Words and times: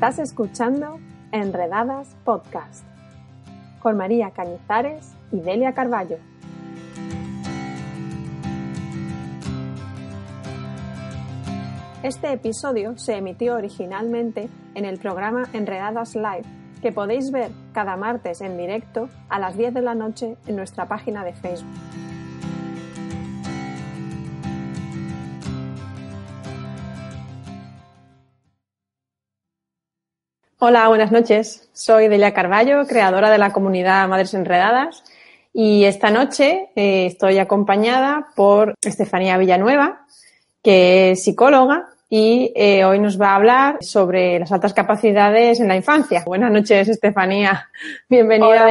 Estás 0.00 0.18
escuchando 0.18 0.98
Enredadas 1.30 2.16
Podcast 2.24 2.86
con 3.82 3.98
María 3.98 4.30
Cañizares 4.30 5.12
y 5.30 5.40
Delia 5.40 5.74
Carballo. 5.74 6.16
Este 12.02 12.32
episodio 12.32 12.96
se 12.96 13.16
emitió 13.18 13.56
originalmente 13.56 14.48
en 14.74 14.86
el 14.86 14.98
programa 14.98 15.42
Enredadas 15.52 16.14
Live, 16.14 16.46
que 16.80 16.92
podéis 16.92 17.30
ver 17.30 17.50
cada 17.74 17.98
martes 17.98 18.40
en 18.40 18.56
directo 18.56 19.10
a 19.28 19.38
las 19.38 19.54
10 19.54 19.74
de 19.74 19.82
la 19.82 19.94
noche 19.94 20.38
en 20.46 20.56
nuestra 20.56 20.88
página 20.88 21.24
de 21.24 21.34
Facebook. 21.34 21.76
Hola, 30.62 30.88
buenas 30.88 31.10
noches. 31.10 31.70
Soy 31.72 32.08
Delia 32.08 32.34
Carballo, 32.34 32.86
creadora 32.86 33.30
de 33.30 33.38
la 33.38 33.50
comunidad 33.50 34.06
Madres 34.08 34.34
Enredadas. 34.34 35.02
Y 35.54 35.84
esta 35.84 36.10
noche 36.10 36.68
eh, 36.76 37.06
estoy 37.06 37.38
acompañada 37.38 38.28
por 38.36 38.74
Estefanía 38.82 39.38
Villanueva, 39.38 40.04
que 40.62 41.12
es 41.12 41.24
psicóloga 41.24 41.88
y 42.10 42.52
eh, 42.54 42.84
hoy 42.84 42.98
nos 42.98 43.18
va 43.18 43.30
a 43.30 43.36
hablar 43.36 43.78
sobre 43.80 44.38
las 44.38 44.52
altas 44.52 44.74
capacidades 44.74 45.60
en 45.60 45.68
la 45.68 45.76
infancia. 45.76 46.24
Buenas 46.26 46.52
noches, 46.52 46.90
Estefanía. 46.90 47.70
Bienvenida. 48.10 48.68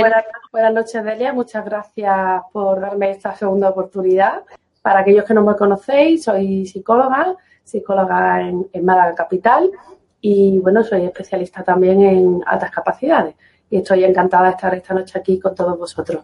Buenas, 0.51 0.73
noches, 0.75 1.03
Delia. 1.03 1.33
Muchas 1.33 1.65
gracias 1.65 2.41
por 2.53 2.81
darme 2.81 3.09
esta 3.09 3.35
segunda 3.35 3.69
oportunidad. 3.69 4.43
Para 4.83 4.99
aquellos 4.99 5.25
que 5.25 5.33
no 5.33 5.43
me 5.43 5.55
conocéis, 5.55 6.23
soy 6.23 6.67
psicóloga, 6.67 7.35
psicóloga 7.63 8.41
en, 8.41 8.67
en 8.73 8.85
Málaga 8.85 9.15
Capital 9.15 9.71
y 10.21 10.59
bueno, 10.59 10.83
soy 10.83 11.05
especialista 11.05 11.63
también 11.63 12.01
en 12.01 12.41
altas 12.45 12.71
capacidades 12.71 13.35
y 13.69 13.77
estoy 13.77 14.03
encantada 14.03 14.45
de 14.45 14.51
estar 14.51 14.73
esta 14.73 14.93
noche 14.93 15.17
aquí 15.17 15.39
con 15.39 15.55
todos 15.55 15.77
vosotros. 15.77 16.23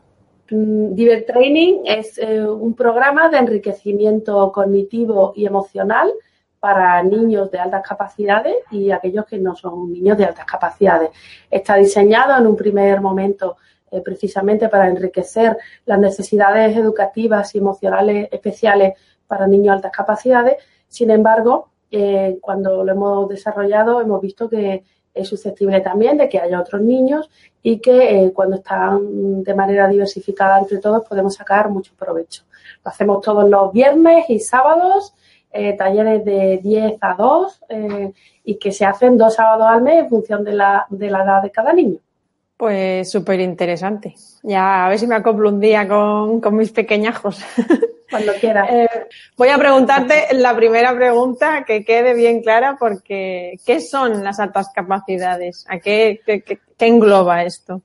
Mm, 0.50 0.94
Diver 0.94 1.26
Training 1.26 1.82
es 1.86 2.18
eh, 2.18 2.46
un 2.46 2.74
programa 2.76 3.30
de 3.30 3.38
enriquecimiento 3.38 4.52
cognitivo 4.52 5.34
y 5.36 5.46
emocional 5.46 6.12
para 6.60 7.02
niños 7.04 7.52
de 7.52 7.60
altas 7.60 7.88
capacidades 7.88 8.56
y 8.72 8.92
aquellos 8.92 9.26
que 9.26 9.38
no 9.38 9.56
son 9.56 9.92
niños 9.92 10.18
de 10.18 10.26
altas 10.26 10.46
capacidades. 10.46 11.10
Está 11.50 11.76
diseñado 11.76 12.38
en 12.38 12.48
un 12.48 12.56
primer 12.56 13.02
momento 13.02 13.58
eh, 13.92 14.02
precisamente 14.02 14.68
para 14.68 14.88
enriquecer 14.88 15.58
las 15.86 16.00
necesidades 16.00 16.76
educativas 16.76 17.54
y 17.54 17.60
emocionales 17.60 18.30
especiales 18.32 18.94
para 19.28 19.48
niños 19.48 19.66
de 19.66 19.72
altas 19.74 19.92
capacidades. 19.92 20.56
Sin 20.88 21.12
embargo, 21.12 21.70
eh, 21.98 22.40
cuando 22.42 22.84
lo 22.84 22.92
hemos 22.92 23.30
desarrollado 23.30 24.02
hemos 24.02 24.20
visto 24.20 24.50
que 24.50 24.84
es 25.14 25.30
susceptible 25.30 25.80
también 25.80 26.18
de 26.18 26.28
que 26.28 26.40
haya 26.40 26.60
otros 26.60 26.82
niños 26.82 27.30
y 27.64 27.80
que 27.80 28.26
eh, 28.26 28.34
cuando 28.34 28.58
están 28.58 29.44
de 29.44 29.54
manera 29.54 29.88
diversificada 29.88 30.60
entre 30.60 30.80
todos 30.80 31.08
podemos 31.08 31.36
sacar 31.36 31.70
mucho 31.70 31.94
provecho. 31.98 32.44
Lo 32.84 32.92
hacemos 32.92 33.22
todos 33.22 33.50
los 33.50 33.72
viernes 33.72 34.30
y 34.30 34.42
sábados, 34.42 35.14
eh, 35.52 35.78
talleres 35.78 36.26
de 36.26 36.60
10 36.62 36.98
a 37.00 37.14
2 37.14 37.62
y 38.44 38.56
que 38.56 38.74
se 38.74 38.84
hacen 38.84 39.18
dos 39.18 39.36
sábados 39.36 39.68
al 39.68 39.82
mes 39.82 40.04
en 40.04 40.10
función 40.10 40.44
de 40.44 40.52
la, 40.52 40.86
de 40.90 41.10
la 41.10 41.24
edad 41.24 41.42
de 41.44 41.52
cada 41.52 41.72
niño. 41.72 42.00
Pues 42.58 43.12
súper 43.12 43.42
interesante. 43.42 44.16
Ya 44.44 44.86
a 44.86 44.90
ver 44.90 44.98
si 44.98 45.08
me 45.08 45.16
acoplo 45.16 45.50
un 45.50 45.60
día 45.60 45.88
con, 45.88 46.40
con 46.40 46.56
mis 46.56 46.72
pequeñajos. 46.72 47.44
Cuando 48.10 48.34
quieras. 48.40 48.70
Eh, 48.72 48.88
voy 49.36 49.50
a 49.50 49.58
preguntarte 49.58 50.28
la 50.34 50.56
primera 50.56 50.96
pregunta 50.96 51.66
que 51.66 51.84
quede 51.84 52.14
bien 52.14 52.42
clara 52.42 52.78
porque 52.80 53.58
¿qué 53.66 53.82
son 53.82 54.24
las 54.24 54.40
altas 54.40 54.70
capacidades? 54.74 55.66
¿A 55.68 55.80
qué, 55.80 56.22
qué, 56.26 56.42
qué, 56.42 56.60
engloba 56.80 57.44
esto? 57.44 57.82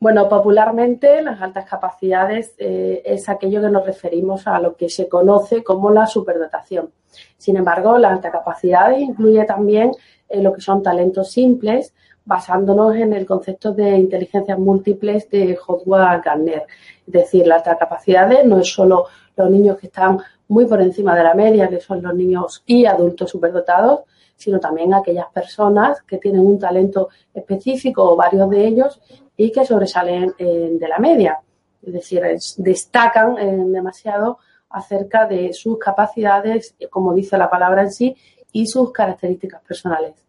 Bueno, 0.00 0.28
popularmente 0.28 1.22
las 1.22 1.40
altas 1.42 1.68
capacidades 1.68 2.54
eh, 2.58 3.02
es 3.04 3.28
aquello 3.28 3.60
que 3.60 3.68
nos 3.68 3.84
referimos 3.84 4.46
a 4.46 4.58
lo 4.60 4.76
que 4.76 4.88
se 4.88 5.08
conoce 5.08 5.62
como 5.62 5.90
la 5.90 6.06
superdotación. 6.06 6.90
Sin 7.36 7.56
embargo, 7.56 7.98
las 7.98 8.12
altas 8.12 8.32
capacidades 8.32 9.00
incluye 9.00 9.44
también 9.44 9.92
eh, 10.28 10.42
lo 10.42 10.52
que 10.52 10.60
son 10.60 10.82
talentos 10.82 11.30
simples, 11.32 11.94
basándonos 12.28 12.94
en 12.94 13.14
el 13.14 13.24
concepto 13.24 13.72
de 13.72 13.96
inteligencias 13.96 14.58
múltiples 14.58 15.30
de 15.30 15.58
Howard 15.66 16.22
Gardner. 16.22 16.66
Es 17.06 17.12
decir, 17.12 17.46
las 17.46 17.66
altas 17.66 17.78
capacidades 17.78 18.44
no 18.44 18.58
es 18.58 18.70
solo 18.70 19.06
los 19.34 19.50
niños 19.50 19.78
que 19.78 19.86
están 19.86 20.18
muy 20.48 20.66
por 20.66 20.82
encima 20.82 21.16
de 21.16 21.24
la 21.24 21.32
media, 21.32 21.68
que 21.68 21.80
son 21.80 22.02
los 22.02 22.14
niños 22.14 22.62
y 22.66 22.84
adultos 22.84 23.30
superdotados, 23.30 24.00
sino 24.36 24.60
también 24.60 24.92
aquellas 24.92 25.28
personas 25.32 26.02
que 26.02 26.18
tienen 26.18 26.42
un 26.42 26.58
talento 26.58 27.08
específico 27.32 28.04
o 28.04 28.14
varios 28.14 28.50
de 28.50 28.66
ellos 28.66 29.00
y 29.34 29.50
que 29.50 29.64
sobresalen 29.64 30.34
eh, 30.38 30.76
de 30.78 30.88
la 30.88 30.98
media. 30.98 31.40
Es 31.82 31.94
decir, 31.94 32.22
destacan 32.58 33.38
eh, 33.38 33.64
demasiado 33.68 34.38
acerca 34.68 35.24
de 35.26 35.54
sus 35.54 35.78
capacidades, 35.78 36.76
como 36.90 37.14
dice 37.14 37.38
la 37.38 37.48
palabra 37.48 37.80
en 37.82 37.90
sí, 37.90 38.14
y 38.52 38.66
sus 38.66 38.92
características 38.92 39.62
personales. 39.62 40.27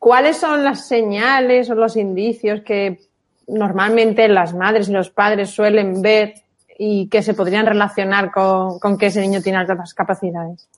¿Cuáles 0.00 0.38
son 0.38 0.64
las 0.64 0.88
señales 0.88 1.68
o 1.68 1.74
los 1.74 1.94
indicios 1.94 2.62
que 2.62 3.00
normalmente 3.46 4.28
las 4.28 4.54
madres 4.54 4.88
y 4.88 4.92
los 4.92 5.10
padres 5.10 5.50
suelen 5.50 6.00
ver 6.00 6.36
y 6.78 7.06
que 7.08 7.22
se 7.22 7.34
podrían 7.34 7.66
relacionar 7.66 8.32
con, 8.32 8.96
que 8.96 9.06
ese 9.06 9.20
niño 9.20 9.42
tiene 9.42 9.58
altas 9.58 9.92
capacidades? 9.92 10.70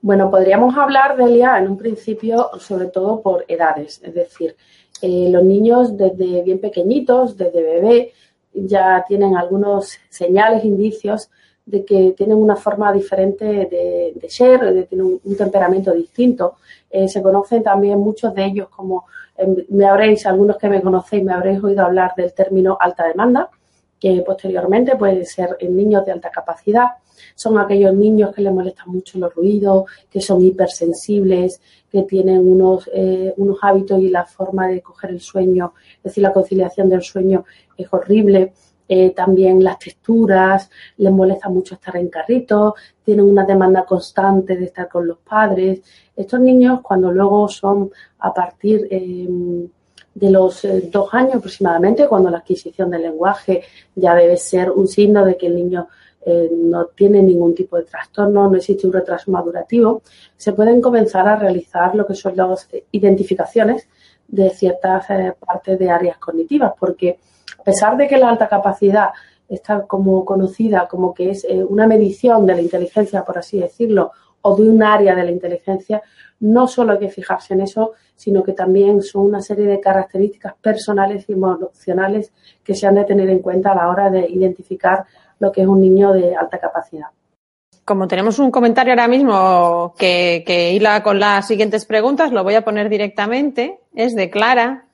Bueno, 0.00 0.30
podríamos 0.30 0.74
hablar, 0.78 1.18
de 1.18 1.24
Delia, 1.24 1.58
en 1.58 1.68
un 1.68 1.76
principio, 1.76 2.48
sobre 2.58 2.86
todo 2.86 3.20
por 3.20 3.44
edades. 3.48 4.00
Es 4.02 4.14
decir, 4.14 4.56
eh, 5.02 5.28
los 5.30 5.44
niños 5.44 5.98
desde 5.98 6.42
bien 6.42 6.58
pequeñitos, 6.58 7.36
desde 7.36 7.62
bebé, 7.62 8.12
ya 8.54 9.04
tienen 9.06 9.36
algunos 9.36 9.98
señales, 10.08 10.64
indicios 10.64 11.28
de 11.64 11.84
que 11.84 12.12
tienen 12.16 12.36
una 12.36 12.56
forma 12.56 12.92
diferente 12.92 13.44
de, 13.44 14.28
ser, 14.28 14.60
de 14.74 14.84
tener 14.84 15.04
un, 15.04 15.36
temperamento 15.36 15.92
distinto. 15.92 16.56
Eh, 16.90 17.08
se 17.08 17.22
conocen 17.22 17.62
también 17.62 17.98
muchos 17.98 18.34
de 18.34 18.44
ellos 18.44 18.68
como, 18.68 19.06
eh, 19.36 19.66
me 19.70 19.86
habréis, 19.86 20.26
algunos 20.26 20.56
que 20.56 20.68
me 20.68 20.82
conocéis, 20.82 21.22
me 21.22 21.32
habréis 21.32 21.62
oído 21.62 21.84
hablar 21.84 22.14
del 22.16 22.32
término 22.32 22.76
alta 22.80 23.06
demanda 23.06 23.50
que 24.02 24.20
posteriormente 24.26 24.96
pueden 24.96 25.24
ser 25.24 25.56
en 25.60 25.76
niños 25.76 26.04
de 26.04 26.10
alta 26.10 26.28
capacidad. 26.28 26.88
Son 27.36 27.56
aquellos 27.56 27.94
niños 27.94 28.34
que 28.34 28.42
les 28.42 28.52
molestan 28.52 28.88
mucho 28.88 29.16
los 29.16 29.32
ruidos, 29.32 29.84
que 30.10 30.20
son 30.20 30.44
hipersensibles, 30.44 31.60
que 31.88 32.02
tienen 32.02 32.40
unos, 32.50 32.90
eh, 32.92 33.32
unos 33.36 33.58
hábitos 33.62 34.00
y 34.00 34.08
la 34.08 34.24
forma 34.24 34.66
de 34.66 34.82
coger 34.82 35.10
el 35.10 35.20
sueño, 35.20 35.74
es 35.98 36.02
decir, 36.02 36.22
la 36.24 36.32
conciliación 36.32 36.88
del 36.88 37.02
sueño 37.02 37.44
es 37.76 37.86
horrible. 37.92 38.52
Eh, 38.94 39.14
también 39.16 39.64
las 39.64 39.78
texturas, 39.78 40.68
les 40.98 41.10
molesta 41.10 41.48
mucho 41.48 41.76
estar 41.76 41.96
en 41.96 42.10
carritos, 42.10 42.74
tienen 43.02 43.24
una 43.24 43.46
demanda 43.46 43.86
constante 43.86 44.54
de 44.54 44.66
estar 44.66 44.86
con 44.86 45.06
los 45.06 45.16
padres. 45.16 45.80
Estos 46.14 46.38
niños, 46.40 46.80
cuando 46.82 47.10
luego 47.10 47.48
son 47.48 47.90
a 48.18 48.34
partir 48.34 48.86
eh, 48.90 49.26
de 50.14 50.30
los 50.30 50.66
eh, 50.66 50.90
dos 50.92 51.08
años 51.14 51.36
aproximadamente, 51.36 52.06
cuando 52.06 52.28
la 52.28 52.38
adquisición 52.38 52.90
del 52.90 53.00
lenguaje 53.00 53.62
ya 53.94 54.14
debe 54.14 54.36
ser 54.36 54.70
un 54.70 54.86
signo 54.86 55.24
de 55.24 55.38
que 55.38 55.46
el 55.46 55.56
niño 55.56 55.88
eh, 56.26 56.50
no 56.52 56.84
tiene 56.88 57.22
ningún 57.22 57.54
tipo 57.54 57.78
de 57.78 57.84
trastorno, 57.84 58.50
no 58.50 58.56
existe 58.58 58.86
un 58.86 58.92
retraso 58.92 59.30
madurativo, 59.30 60.02
se 60.36 60.52
pueden 60.52 60.82
comenzar 60.82 61.26
a 61.28 61.36
realizar 61.36 61.94
lo 61.94 62.06
que 62.06 62.14
son 62.14 62.36
las 62.36 62.68
identificaciones 62.90 63.88
de 64.28 64.50
ciertas 64.50 65.06
partes 65.40 65.78
de 65.78 65.88
áreas 65.88 66.18
cognitivas, 66.18 66.74
porque 66.78 67.18
a 67.58 67.62
pesar 67.62 67.96
de 67.96 68.08
que 68.08 68.16
la 68.16 68.28
alta 68.28 68.48
capacidad 68.48 69.10
está 69.48 69.82
como 69.82 70.24
conocida 70.24 70.88
como 70.88 71.12
que 71.12 71.30
es 71.30 71.46
una 71.68 71.86
medición 71.86 72.46
de 72.46 72.54
la 72.54 72.62
inteligencia, 72.62 73.24
por 73.24 73.38
así 73.38 73.58
decirlo, 73.58 74.12
o 74.42 74.56
de 74.56 74.68
un 74.68 74.82
área 74.82 75.14
de 75.14 75.24
la 75.24 75.30
inteligencia, 75.30 76.02
no 76.40 76.66
solo 76.66 76.92
hay 76.92 76.98
que 76.98 77.08
fijarse 77.08 77.54
en 77.54 77.60
eso, 77.60 77.92
sino 78.16 78.42
que 78.42 78.52
también 78.52 79.00
son 79.02 79.26
una 79.26 79.40
serie 79.40 79.66
de 79.66 79.80
características 79.80 80.54
personales 80.60 81.24
y 81.28 81.32
emocionales 81.32 82.32
que 82.64 82.74
se 82.74 82.86
han 82.86 82.96
de 82.96 83.04
tener 83.04 83.30
en 83.30 83.38
cuenta 83.38 83.72
a 83.72 83.76
la 83.76 83.88
hora 83.88 84.10
de 84.10 84.28
identificar 84.28 85.04
lo 85.38 85.52
que 85.52 85.62
es 85.62 85.68
un 85.68 85.80
niño 85.80 86.12
de 86.12 86.34
alta 86.34 86.58
capacidad. 86.58 87.06
Como 87.84 88.06
tenemos 88.06 88.38
un 88.38 88.50
comentario 88.50 88.92
ahora 88.92 89.08
mismo 89.08 89.94
que, 89.98 90.44
que 90.46 90.80
con 91.02 91.18
las 91.18 91.46
siguientes 91.46 91.84
preguntas, 91.84 92.32
lo 92.32 92.44
voy 92.44 92.54
a 92.54 92.64
poner 92.64 92.88
directamente. 92.88 93.80
Es 93.94 94.14
de 94.14 94.30
Clara 94.30 94.86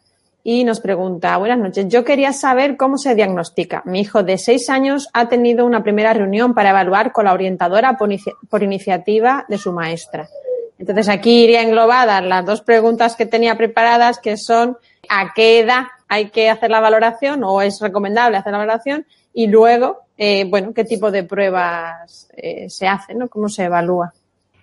y 0.50 0.64
nos 0.64 0.80
pregunta, 0.80 1.36
buenas 1.36 1.58
noches, 1.58 1.88
yo 1.88 2.06
quería 2.06 2.32
saber 2.32 2.78
cómo 2.78 2.96
se 2.96 3.14
diagnostica. 3.14 3.82
Mi 3.84 4.00
hijo 4.00 4.22
de 4.22 4.38
seis 4.38 4.70
años 4.70 5.10
ha 5.12 5.28
tenido 5.28 5.66
una 5.66 5.82
primera 5.82 6.14
reunión 6.14 6.54
para 6.54 6.70
evaluar 6.70 7.12
con 7.12 7.26
la 7.26 7.34
orientadora 7.34 7.98
por, 7.98 8.62
iniciativa 8.62 9.44
de 9.46 9.58
su 9.58 9.72
maestra. 9.72 10.26
Entonces 10.78 11.10
aquí 11.10 11.44
iría 11.44 11.60
englobadas 11.60 12.24
las 12.24 12.46
dos 12.46 12.62
preguntas 12.62 13.14
que 13.14 13.26
tenía 13.26 13.58
preparadas, 13.58 14.20
que 14.20 14.38
son 14.38 14.78
a 15.10 15.34
qué 15.34 15.60
edad 15.60 15.82
hay 16.08 16.30
que 16.30 16.48
hacer 16.48 16.70
la 16.70 16.80
valoración 16.80 17.44
o 17.44 17.60
es 17.60 17.78
recomendable 17.82 18.38
hacer 18.38 18.52
la 18.52 18.58
valoración 18.58 19.04
y 19.34 19.48
luego, 19.48 19.98
eh, 20.16 20.46
bueno, 20.48 20.72
qué 20.72 20.84
tipo 20.84 21.10
de 21.10 21.24
pruebas 21.24 22.26
eh, 22.34 22.70
se 22.70 22.88
hacen, 22.88 23.18
¿no? 23.18 23.28
¿Cómo 23.28 23.50
se 23.50 23.64
evalúa? 23.64 24.14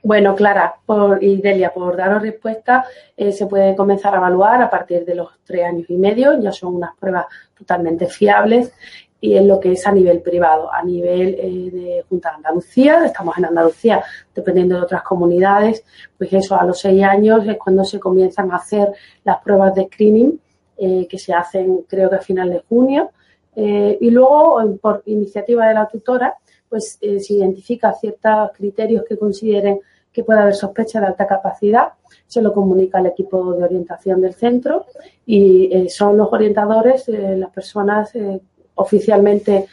Bueno, 0.05 0.35
Clara 0.35 0.75
por, 0.85 1.23
y 1.23 1.41
Delia, 1.41 1.73
por 1.73 1.97
daros 1.97 2.21
respuesta, 2.21 2.85
eh, 3.17 3.31
se 3.31 3.47
puede 3.47 3.75
comenzar 3.75 4.13
a 4.13 4.17
evaluar 4.17 4.61
a 4.61 4.69
partir 4.69 5.03
de 5.03 5.15
los 5.15 5.29
tres 5.43 5.65
años 5.65 5.89
y 5.89 5.97
medio, 5.97 6.39
ya 6.39 6.51
son 6.51 6.75
unas 6.75 6.95
pruebas 6.95 7.25
totalmente 7.57 8.05
fiables 8.05 8.71
y 9.19 9.35
en 9.35 9.47
lo 9.47 9.59
que 9.59 9.71
es 9.71 9.87
a 9.87 9.91
nivel 9.91 10.21
privado, 10.21 10.71
a 10.71 10.83
nivel 10.83 11.35
eh, 11.39 11.71
de 11.71 12.05
Junta 12.07 12.29
de 12.29 12.35
Andalucía, 12.35 13.03
estamos 13.03 13.35
en 13.39 13.45
Andalucía, 13.45 14.03
dependiendo 14.35 14.75
de 14.75 14.83
otras 14.83 15.01
comunidades, 15.01 15.83
pues 16.19 16.31
eso 16.33 16.55
a 16.55 16.63
los 16.65 16.77
seis 16.77 17.03
años 17.03 17.47
es 17.47 17.57
cuando 17.57 17.83
se 17.83 17.99
comienzan 17.99 18.51
a 18.51 18.57
hacer 18.57 18.91
las 19.23 19.39
pruebas 19.39 19.73
de 19.73 19.85
screening 19.85 20.39
eh, 20.77 21.07
que 21.09 21.17
se 21.17 21.33
hacen 21.33 21.83
creo 21.89 22.11
que 22.11 22.17
a 22.17 22.21
final 22.21 22.51
de 22.51 22.61
junio. 22.69 23.09
Y 23.55 24.11
luego 24.11 24.61
por 24.81 25.01
iniciativa 25.05 25.65
de 25.69 25.73
la 25.73 25.87
tutora 25.87 26.35
pues 26.67 26.99
se 26.99 27.33
identifica 27.33 27.93
ciertos 27.93 28.51
criterios 28.53 29.05
que 29.07 29.17
consideren 29.17 29.79
que 30.15 30.23
puede 30.23 30.39
haber 30.39 30.55
sospecha 30.55 31.01
de 31.01 31.07
alta 31.07 31.27
capacidad, 31.27 31.89
se 32.25 32.41
lo 32.41 32.53
comunica 32.53 32.99
al 32.99 33.07
equipo 33.07 33.53
de 33.53 33.65
orientación 33.65 34.21
del 34.21 34.33
centro 34.33 34.85
y 35.25 35.69
eh, 35.73 35.89
son 35.89 36.15
los 36.15 36.31
orientadores, 36.31 37.09
eh, 37.09 37.35
las 37.35 37.49
personas 37.49 38.15
eh, 38.15 38.39
oficialmente 38.75 39.67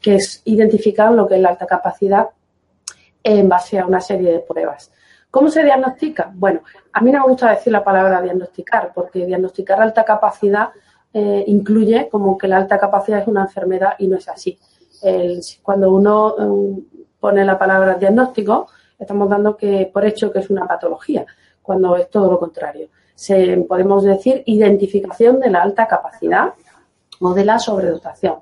que 0.00 0.18
identifican 0.44 1.16
lo 1.16 1.26
que 1.26 1.34
es 1.34 1.40
la 1.40 1.48
alta 1.48 1.66
capacidad 1.66 2.28
en 3.22 3.48
base 3.48 3.78
a 3.78 3.86
una 3.86 4.00
serie 4.00 4.30
de 4.30 4.38
pruebas. 4.38 4.92
¿Cómo 5.30 5.48
se 5.48 5.64
diagnostica? 5.64 6.30
Bueno, 6.32 6.60
a 6.92 7.00
mí 7.00 7.10
no 7.10 7.20
me 7.20 7.28
gusta 7.28 7.50
decir 7.50 7.72
la 7.72 7.82
palabra 7.82 8.22
diagnosticar, 8.22 8.92
porque 8.94 9.26
diagnosticar 9.26 9.80
alta 9.80 10.04
capacidad 10.04 10.68
incluye 11.46 12.08
como 12.10 12.36
que 12.36 12.46
la 12.46 12.58
alta 12.58 12.78
capacidad 12.78 13.22
es 13.22 13.26
una 13.26 13.42
enfermedad 13.42 13.94
y 13.98 14.06
no 14.06 14.18
es 14.18 14.28
así. 14.28 14.58
cuando 15.62 15.90
uno 15.92 16.36
pone 17.18 17.44
la 17.44 17.58
palabra 17.58 17.94
diagnóstico, 17.94 18.68
estamos 18.98 19.28
dando 19.28 19.56
que 19.56 19.90
por 19.92 20.04
hecho 20.04 20.32
que 20.32 20.40
es 20.40 20.50
una 20.50 20.66
patología, 20.66 21.26
cuando 21.62 21.96
es 21.96 22.08
todo 22.10 22.30
lo 22.30 22.38
contrario. 22.38 22.88
Se, 23.14 23.56
podemos 23.68 24.04
decir 24.04 24.42
identificación 24.46 25.40
de 25.40 25.50
la 25.50 25.62
alta 25.62 25.86
capacidad 25.86 26.54
o 27.20 27.34
de 27.34 27.44
la 27.44 27.58
sobredotación. 27.58 28.36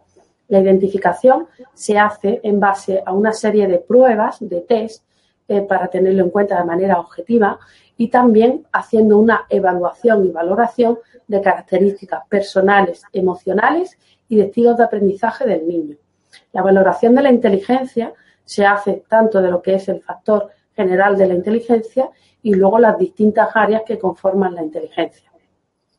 La 0.48 0.60
identificación 0.60 1.46
se 1.72 1.98
hace 1.98 2.40
en 2.42 2.60
base 2.60 3.02
a 3.04 3.12
una 3.12 3.32
serie 3.32 3.66
de 3.66 3.78
pruebas, 3.78 4.38
de 4.40 4.60
test, 4.60 5.04
eh, 5.46 5.60
para 5.62 5.88
tenerlo 5.88 6.24
en 6.24 6.30
cuenta 6.30 6.58
de 6.58 6.64
manera 6.64 6.98
objetiva 6.98 7.58
y 7.96 8.08
también 8.08 8.66
haciendo 8.72 9.18
una 9.18 9.44
evaluación 9.48 10.24
y 10.24 10.30
valoración 10.30 10.98
de 11.28 11.40
características 11.40 12.26
personales, 12.28 13.02
emocionales 13.12 13.98
y 14.28 14.36
de 14.36 14.44
estilos 14.44 14.76
de 14.76 14.84
aprendizaje 14.84 15.46
del 15.46 15.68
niño. 15.68 15.96
La 16.52 16.62
valoración 16.62 17.14
de 17.14 17.22
la 17.22 17.30
inteligencia 17.30 18.12
se 18.44 18.66
hace 18.66 19.04
tanto 19.08 19.40
de 19.40 19.50
lo 19.50 19.62
que 19.62 19.74
es 19.74 19.88
el 19.88 20.02
factor 20.02 20.50
general 20.74 21.16
de 21.16 21.26
la 21.26 21.34
inteligencia 21.34 22.10
y 22.42 22.54
luego 22.54 22.78
las 22.78 22.98
distintas 22.98 23.50
áreas 23.54 23.82
que 23.86 23.98
conforman 23.98 24.54
la 24.54 24.62
inteligencia. 24.62 25.30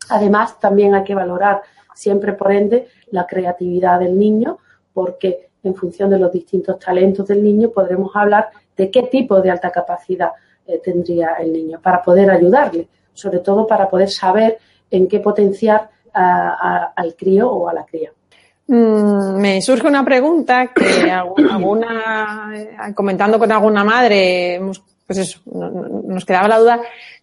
Además, 0.09 0.59
también 0.59 0.93
hay 0.93 1.03
que 1.03 1.15
valorar 1.15 1.61
siempre, 1.93 2.33
por 2.33 2.51
ende, 2.51 2.87
la 3.11 3.25
creatividad 3.25 3.99
del 3.99 4.17
niño, 4.17 4.59
porque 4.93 5.49
en 5.63 5.75
función 5.75 6.09
de 6.09 6.19
los 6.19 6.31
distintos 6.31 6.77
talentos 6.77 7.27
del 7.27 7.43
niño 7.43 7.71
podremos 7.71 8.15
hablar 8.15 8.49
de 8.77 8.91
qué 8.91 9.03
tipo 9.03 9.41
de 9.41 9.49
alta 9.49 9.71
capacidad 9.71 10.31
eh, 10.67 10.79
tendría 10.83 11.35
el 11.35 11.51
niño 11.51 11.79
para 11.81 12.01
poder 12.03 12.29
ayudarle, 12.29 12.87
sobre 13.13 13.39
todo 13.39 13.65
para 13.65 13.89
poder 13.89 14.09
saber 14.09 14.59
en 14.91 15.07
qué 15.07 15.19
potenciar 15.19 15.89
al 16.13 17.15
crío 17.17 17.51
o 17.51 17.67
a 17.67 17.73
la 17.73 17.85
cría. 17.85 18.11
Mm, 18.67 19.39
me 19.39 19.61
surge 19.61 19.87
una 19.87 20.03
pregunta 20.03 20.71
que 20.73 21.11
alguna, 21.11 22.51
eh, 22.55 22.93
comentando 22.95 23.37
con 23.37 23.51
alguna 23.51 23.83
madre, 23.83 24.59
pues 25.05 25.19
eso, 25.19 25.39
nos 25.45 26.25
quedaba 26.25 26.47
la 26.47 26.59
duda. 26.59 26.81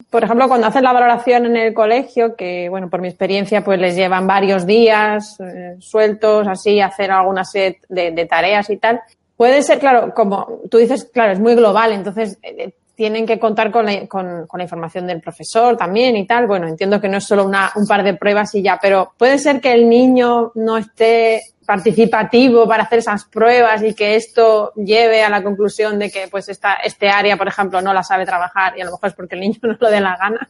Por 0.09 0.23
ejemplo, 0.23 0.47
cuando 0.47 0.67
hacen 0.67 0.85
la 0.85 0.93
valoración 0.93 1.47
en 1.47 1.57
el 1.57 1.75
colegio, 1.75 2.37
que 2.37 2.69
bueno, 2.69 2.89
por 2.89 3.01
mi 3.01 3.09
experiencia, 3.09 3.65
pues 3.65 3.81
les 3.81 3.97
llevan 3.97 4.27
varios 4.27 4.67
días 4.67 5.41
eh, 5.41 5.77
sueltos, 5.81 6.47
así, 6.47 6.81
hacer 6.81 7.11
alguna 7.11 7.45
set 7.45 7.79
de, 7.89 8.27
tareas 8.27 8.71
y 8.71 8.77
tal. 8.77 9.01
Puede 9.37 9.63
ser, 9.63 9.81
claro, 9.81 10.13
como 10.15 10.61
tú 10.71 10.79
dices, 10.79 11.05
claro, 11.13 11.33
es 11.33 11.41
muy 11.41 11.55
global, 11.55 11.93
entonces 11.93 12.39
eh, 12.43 12.73
tienen 12.95 13.27
que 13.27 13.39
contar 13.39 13.71
con 13.71 13.87
la, 13.87 14.07
con, 14.07 14.47
la, 14.53 14.63
información 14.63 15.07
del 15.07 15.21
profesor 15.21 15.77
también 15.77 16.17
y 16.17 16.27
tal. 16.27 16.47
Bueno, 16.47 16.69
entiendo 16.69 17.01
que 17.01 17.09
no 17.09 17.19
es 17.19 17.25
solo 17.25 17.45
una, 17.45 17.73
un 17.77 17.87
par 17.87 18.03
de 18.03 18.15
pruebas 18.15 18.55
y 18.55 18.63
ya, 18.63 18.79
pero 18.81 19.13
puede 19.17 19.39
ser 19.39 19.61
que 19.61 19.73
el 19.73 19.89
niño 19.89 20.53
no 20.55 20.77
esté 20.77 21.43
participativo 21.65 22.67
para 22.67 22.85
hacer 22.85 22.99
esas 22.99 23.25
pruebas 23.25 23.83
y 23.83 23.95
que 23.95 24.17
esto 24.17 24.73
lleve 24.75 25.23
a 25.23 25.31
la 25.31 25.43
conclusión 25.43 25.99
de 25.99 26.11
que 26.11 26.29
pues 26.29 26.49
esta, 26.49 26.75
este 26.75 27.09
área, 27.09 27.37
por 27.37 27.49
ejemplo, 27.49 27.81
no 27.81 27.95
la 27.95 28.03
sabe 28.03 28.27
trabajar 28.27 28.77
y 28.77 28.83
a 28.83 28.85
lo 28.85 28.93
mejor 28.93 29.09
es 29.09 29.15
porque 29.15 29.37
el 29.37 29.41
niño 29.41 29.59
no 29.63 29.77
lo 29.79 29.91
dé 29.91 30.01
la 30.01 30.17
gana. 30.17 30.49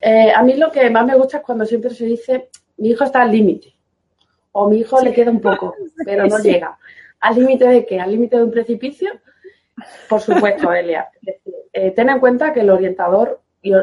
Eh, 0.00 0.32
a 0.34 0.42
mí 0.42 0.54
lo 0.54 0.70
que 0.72 0.88
más 0.90 1.06
me 1.06 1.16
gusta 1.16 1.38
es 1.38 1.42
cuando 1.44 1.64
siempre 1.64 1.90
se 1.90 2.06
dice 2.06 2.48
mi 2.78 2.90
hijo 2.90 3.04
está 3.04 3.22
al 3.22 3.30
límite 3.30 3.74
o 4.52 4.68
mi 4.68 4.78
hijo 4.78 5.00
le 5.00 5.12
queda 5.12 5.30
un 5.30 5.40
poco, 5.40 5.74
pero 6.04 6.26
no 6.26 6.38
llega. 6.38 6.78
¿Al 7.20 7.36
límite 7.36 7.68
de 7.68 7.86
qué? 7.86 8.00
¿Al 8.00 8.10
límite 8.10 8.36
de 8.36 8.42
un 8.42 8.50
precipicio? 8.50 9.12
Por 10.08 10.20
supuesto, 10.20 10.72
Elia. 10.72 11.08
Eh, 11.72 11.90
ten 11.92 12.10
en 12.10 12.20
cuenta 12.20 12.52
que 12.52 12.60
el 12.60 12.70
orientador 12.70 13.40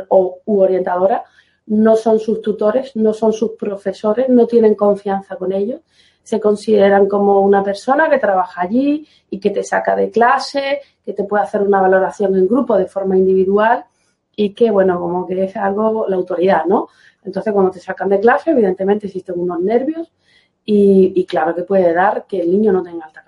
o, 0.10 0.40
u 0.46 0.60
orientadora 0.60 1.24
no 1.68 1.96
son 1.96 2.20
sus 2.20 2.42
tutores, 2.42 2.96
no 2.96 3.14
son 3.14 3.34
sus 3.34 3.52
profesores, 3.52 4.30
no 4.30 4.48
tienen 4.48 4.76
confianza 4.76 5.36
con 5.36 5.52
ellos, 5.52 5.82
se 6.24 6.40
consideran 6.40 7.08
como 7.08 7.42
una 7.42 7.64
persona 7.64 8.10
que 8.10 8.20
trabaja 8.20 8.62
allí 8.62 9.08
y 9.30 9.40
que 9.40 9.50
te 9.52 9.64
saca 9.64 9.96
de 9.96 10.10
clase, 10.10 10.82
que 11.04 11.14
te 11.14 11.24
puede 11.24 11.44
hacer 11.44 11.62
una 11.62 11.82
valoración 11.82 12.36
en 12.36 12.48
grupo 12.48 12.78
de 12.78 12.86
forma 12.86 13.18
individual 13.18 13.86
y 14.36 14.54
que, 14.54 14.72
bueno, 14.72 15.00
como 15.00 15.28
que 15.28 15.44
es 15.44 15.56
algo 15.56 16.08
la 16.08 16.16
autoridad, 16.16 16.66
¿no? 16.66 16.88
Entonces, 17.24 17.54
cuando 17.54 17.72
te 17.72 17.80
sacan 17.80 18.10
de 18.10 18.20
clase, 18.20 18.52
evidentemente 18.52 19.08
existen 19.08 19.40
unos 19.40 19.60
nervios 19.60 20.12
y, 20.64 21.14
y 21.16 21.26
claro 21.26 21.56
que 21.56 21.64
puede 21.64 21.94
dar 21.94 22.26
que 22.26 22.42
el 22.42 22.52
niño 22.52 22.72
no 22.72 22.84
tenga 22.84 23.06
alta 23.06 23.24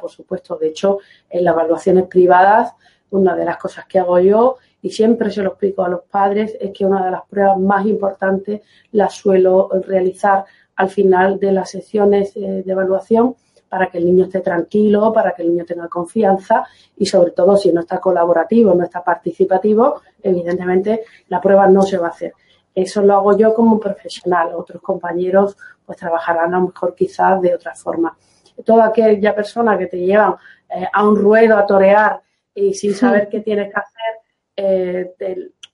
por 0.00 0.10
supuesto. 0.10 0.56
De 0.56 0.68
hecho, 0.68 0.98
en 1.30 1.44
las 1.44 1.54
evaluaciones 1.54 2.06
privadas 2.06 2.74
una 3.12 3.36
de 3.36 3.44
las 3.44 3.58
cosas 3.58 3.84
que 3.86 3.98
hago 3.98 4.18
yo 4.18 4.56
y 4.80 4.90
siempre 4.90 5.30
se 5.30 5.42
lo 5.42 5.50
explico 5.50 5.84
a 5.84 5.88
los 5.88 6.02
padres 6.02 6.56
es 6.58 6.72
que 6.72 6.84
una 6.84 7.04
de 7.04 7.10
las 7.10 7.22
pruebas 7.26 7.58
más 7.58 7.86
importantes 7.86 8.62
las 8.90 9.14
suelo 9.14 9.68
realizar 9.86 10.44
al 10.76 10.88
final 10.88 11.38
de 11.38 11.52
las 11.52 11.70
sesiones 11.70 12.32
eh, 12.36 12.62
de 12.64 12.72
evaluación 12.72 13.36
para 13.68 13.88
que 13.88 13.98
el 13.98 14.06
niño 14.06 14.24
esté 14.24 14.40
tranquilo, 14.40 15.12
para 15.12 15.32
que 15.32 15.42
el 15.42 15.50
niño 15.50 15.64
tenga 15.64 15.88
confianza 15.88 16.66
y 16.96 17.06
sobre 17.06 17.30
todo 17.30 17.56
si 17.56 17.72
no 17.72 17.80
está 17.80 18.00
colaborativo, 18.00 18.74
no 18.74 18.84
está 18.84 19.02
participativo, 19.02 20.00
evidentemente 20.22 21.04
la 21.28 21.40
prueba 21.40 21.66
no 21.68 21.82
se 21.82 21.98
va 21.98 22.08
a 22.08 22.10
hacer. 22.10 22.34
Eso 22.74 23.02
lo 23.02 23.14
hago 23.14 23.36
yo 23.36 23.54
como 23.54 23.78
profesional. 23.78 24.52
Otros 24.54 24.82
compañeros 24.82 25.56
pues 25.84 25.98
trabajarán 25.98 26.54
a 26.54 26.58
lo 26.58 26.68
mejor 26.68 26.94
quizás 26.94 27.40
de 27.42 27.54
otra 27.54 27.74
forma. 27.74 28.16
Toda 28.64 28.86
aquella 28.86 29.34
persona 29.34 29.78
que 29.78 29.86
te 29.86 29.98
llevan 29.98 30.34
eh, 30.68 30.86
a 30.92 31.06
un 31.06 31.16
ruedo 31.16 31.56
a 31.56 31.66
torear 31.66 32.20
y 32.54 32.74
sin 32.74 32.94
saber 32.94 33.28
qué 33.28 33.40
tienes 33.40 33.72
que 33.72 33.80
hacer, 33.80 34.22
eh, 34.56 35.14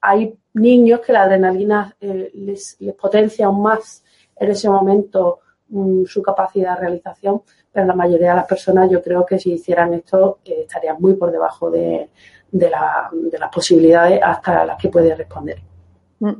hay 0.01 0.33
niños 0.53 1.01
que 1.01 1.13
la 1.13 1.23
adrenalina 1.23 1.95
eh, 1.99 2.31
les, 2.33 2.77
potencia 2.99 3.47
aún 3.47 3.61
más 3.61 4.03
en 4.35 4.51
ese 4.51 4.69
momento 4.69 5.39
mm, 5.69 6.05
su 6.05 6.21
capacidad 6.21 6.75
de 6.75 6.81
realización, 6.81 7.41
pero 7.71 7.85
la 7.85 7.95
mayoría 7.95 8.29
de 8.29 8.35
las 8.37 8.47
personas 8.47 8.89
yo 8.89 9.01
creo 9.01 9.25
que 9.25 9.39
si 9.39 9.53
hicieran 9.53 9.93
esto 9.93 10.39
eh, 10.45 10.61
estarían 10.61 10.97
muy 10.99 11.15
por 11.15 11.31
debajo 11.31 11.69
de, 11.69 12.09
de, 12.51 12.69
la, 12.69 13.09
de 13.11 13.37
las 13.37 13.51
posibilidades 13.51 14.19
hasta 14.23 14.65
las 14.65 14.77
que 14.77 14.89
puede 14.89 15.13
responder. 15.15 15.61
Mm. 16.19 16.31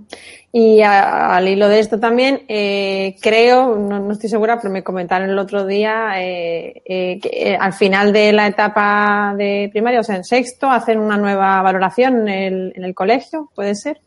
Y 0.52 0.82
al 0.82 1.48
hilo 1.48 1.70
de 1.70 1.80
esto 1.80 2.00
también, 2.00 2.44
eh, 2.48 3.16
creo, 3.22 3.76
no, 3.76 4.12
estoy 4.12 4.30
segura, 4.30 4.58
pero 4.58 4.74
me 4.74 4.84
comentaron 4.84 5.30
el 5.30 5.38
otro 5.38 5.66
día 5.66 6.14
eh, 6.22 6.82
eh, 6.86 7.20
que 7.22 7.56
al 7.60 7.74
final 7.74 8.12
de 8.12 8.34
la 8.34 8.48
etapa 8.48 9.34
de 9.38 9.70
primaria, 9.72 10.00
o 10.00 10.04
sea, 10.04 10.16
en 10.16 10.24
sexto, 10.24 10.70
hacen 10.70 11.00
una 11.00 11.18
nueva 11.18 11.62
valoración 11.62 12.28
en 12.28 12.30
el, 12.30 12.74
en 12.76 12.84
el 12.84 12.96
colegio, 12.96 13.50
¿puede 13.56 13.76
ser? 13.76 14.02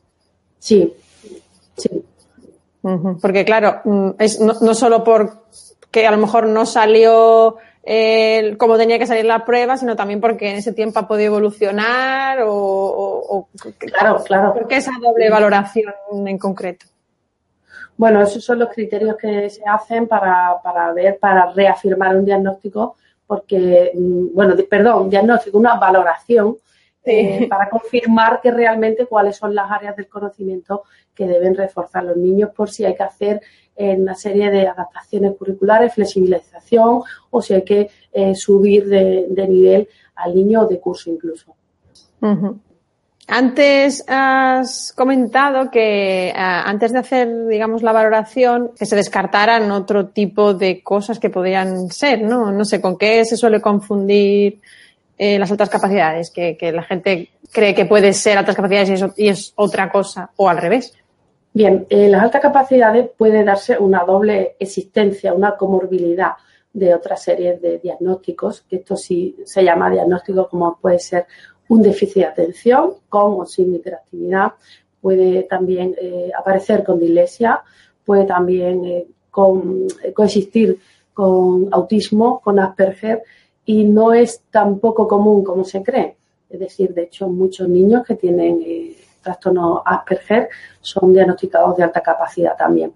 Sí, 0.59 0.93
sí. 1.77 1.91
Porque 3.21 3.45
claro, 3.45 3.81
mm, 3.85 4.11
es 4.19 4.41
no, 4.41 4.55
no 4.61 4.75
solo 4.75 5.05
por 5.05 5.45
que 5.93 6.07
a 6.07 6.11
lo 6.11 6.17
mejor 6.17 6.49
no 6.49 6.67
salió 6.67 7.59
eh, 7.85 8.55
cómo 8.59 8.79
tenía 8.79 8.99
que 8.99 9.07
salir 9.07 9.25
la 9.25 9.45
prueba, 9.45 9.77
sino 9.77 9.97
también 9.97 10.21
porque 10.21 10.51
en 10.51 10.57
ese 10.57 10.73
tiempo 10.73 11.01
ha 11.01 11.09
podido 11.09 11.35
evolucionar 11.35 12.39
o, 12.47 13.49
claro, 13.79 14.23
claro. 14.25 14.55
¿Por 14.55 14.69
qué 14.69 14.77
esa 14.77 14.93
doble 15.01 15.29
valoración 15.31 15.93
en 16.27 16.39
concreto? 16.39 16.87
Bueno, 17.97 18.23
esos 18.23 18.45
son 18.45 18.61
los 18.61 18.71
criterios 18.71 19.17
que 19.17 19.51
se 19.51 19.63
hacen 19.67 20.07
para, 20.07 20.61
para 20.63 20.93
ver, 20.93 21.19
para 21.19 21.53
reafirmar 21.53 22.17
un 22.17 22.25
diagnóstico, 22.25 22.97
porque, 23.27 23.93
mm, 23.95 24.35
bueno, 24.35 24.55
perdón, 24.69 25.11
diagnóstico, 25.11 25.59
una 25.59 25.75
valoración 25.75 26.57
eh, 27.05 27.49
para 27.49 27.69
confirmar 27.69 28.41
que 28.41 28.53
realmente 28.53 29.07
cuáles 29.07 29.37
son 29.37 29.55
las 29.55 29.71
áreas 29.71 29.97
del 29.97 30.07
conocimiento 30.09 30.85
que 31.15 31.27
deben 31.27 31.57
reforzar 31.57 32.05
los 32.05 32.17
niños 32.17 32.51
por 32.55 32.71
si 32.71 32.85
hay 32.85 32.95
que 32.95 33.03
hacer 33.03 33.41
eh, 33.77 33.97
una 33.97 34.15
serie 34.15 34.51
de 34.51 34.67
adaptaciones 34.67 35.37
curriculares, 35.37 35.95
flexibilización 35.95 37.03
o 37.31 37.43
si 37.43 37.55
hay 37.55 37.63
que 37.63 37.91
eh, 38.13 38.35
subir 38.35 38.87
de, 38.87 39.47
nivel 39.49 39.89
al 40.17 40.35
niño 40.35 40.63
o 40.63 40.67
de 40.67 40.79
curso 40.79 41.11
incluso. 41.11 41.55
Antes 43.29 44.05
has 44.09 44.93
comentado 44.95 45.71
que 45.71 46.33
antes 46.37 46.93
de 46.93 46.99
hacer, 46.99 47.47
digamos, 47.47 47.83
la 47.83 47.93
valoración, 47.93 48.73
que 48.77 48.85
se 48.85 48.97
descartaran 48.97 49.71
otro 49.71 50.09
tipo 50.09 50.55
de 50.55 50.83
cosas 50.83 51.19
que 51.19 51.31
podrían 51.31 51.89
ser, 51.89 52.23
¿no? 52.23 52.51
No 52.51 52.65
sé, 52.65 52.81
¿con 52.81 52.99
qué 52.99 53.25
se 53.25 53.37
suele 53.37 53.61
confundir 53.61 54.61
eh, 55.17 55.39
las 55.39 55.51
altas 55.53 55.71
capacidades? 55.71 56.31
Que, 56.31 56.57
la 56.73 56.83
gente 56.83 57.31
cree 57.53 57.75
que 57.75 57.87
puede 57.87 58.13
ser 58.13 58.39
altas 58.39 58.57
capacidades 58.57 59.03
y 59.17 59.29
es, 59.29 59.53
otra 59.57 59.91
cosa, 59.91 60.31
o 60.37 60.49
al 60.49 60.59
revés. 60.59 60.93
Bien, 61.55 61.87
eh, 61.91 62.09
las 62.09 62.23
altas 62.23 62.41
capacidades 62.41 63.11
puede 63.17 63.45
darse 63.45 63.79
una 63.79 64.05
doble 64.05 64.57
existencia, 64.59 65.35
una 65.35 65.57
comorbilidad 65.57 66.33
de 66.73 66.95
otra 66.95 67.17
serie 67.17 67.59
de 67.59 67.79
diagnósticos, 67.79 68.63
que 68.63 68.77
esto 68.77 68.97
sí 68.97 69.37
se 69.45 69.63
llama 69.63 69.91
diagnóstico 69.91 70.49
como 70.49 70.79
puede 70.81 70.99
ser 70.99 71.27
un 71.69 71.83
déficit 71.83 72.23
de 72.23 72.25
atención 72.25 72.95
con 73.09 73.41
o 73.41 73.47
sin 73.47 73.75
hiperactividad, 73.75 74.53
puede 75.01 75.43
también 75.43 75.95
eh, 76.01 76.31
aparecer 76.39 76.85
con 76.85 76.99
dislexia, 76.99 77.63
puede 78.05 78.25
también 78.25 78.85
eh, 78.85 79.07
coexistir 79.31 80.79
con 81.13 81.69
autismo, 81.73 82.41
con 82.41 82.59
Asperger 82.59 83.23
y 83.65 83.85
no 83.85 84.13
es 84.13 84.43
tan 84.51 84.79
poco 84.79 85.07
común 85.07 85.45
como 85.45 85.65
se 85.65 85.83
cree. 85.83 86.17
Es 86.49 86.61
decir, 86.61 86.95
de 86.95 87.05
hecho, 87.05 87.29
muchos 87.29 87.69
niños 87.69 88.05
que 88.07 88.15
tienen 88.15 88.63
eh, 88.65 88.95
trastorno 89.23 89.83
Asperger 89.85 90.49
son 90.81 91.13
diagnosticados 91.13 91.77
de 91.77 91.85
alta 91.85 92.01
capacidad 92.01 92.57
también. 92.57 92.93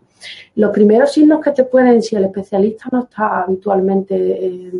Los 0.56 0.71
primeros 0.73 1.12
signos 1.12 1.40
que 1.40 1.52
te 1.52 1.64
pueden, 1.64 2.02
si 2.02 2.16
el 2.16 2.25
especialista 2.25 2.88
no 2.92 3.04
está 3.04 3.42
habitualmente 3.42 4.73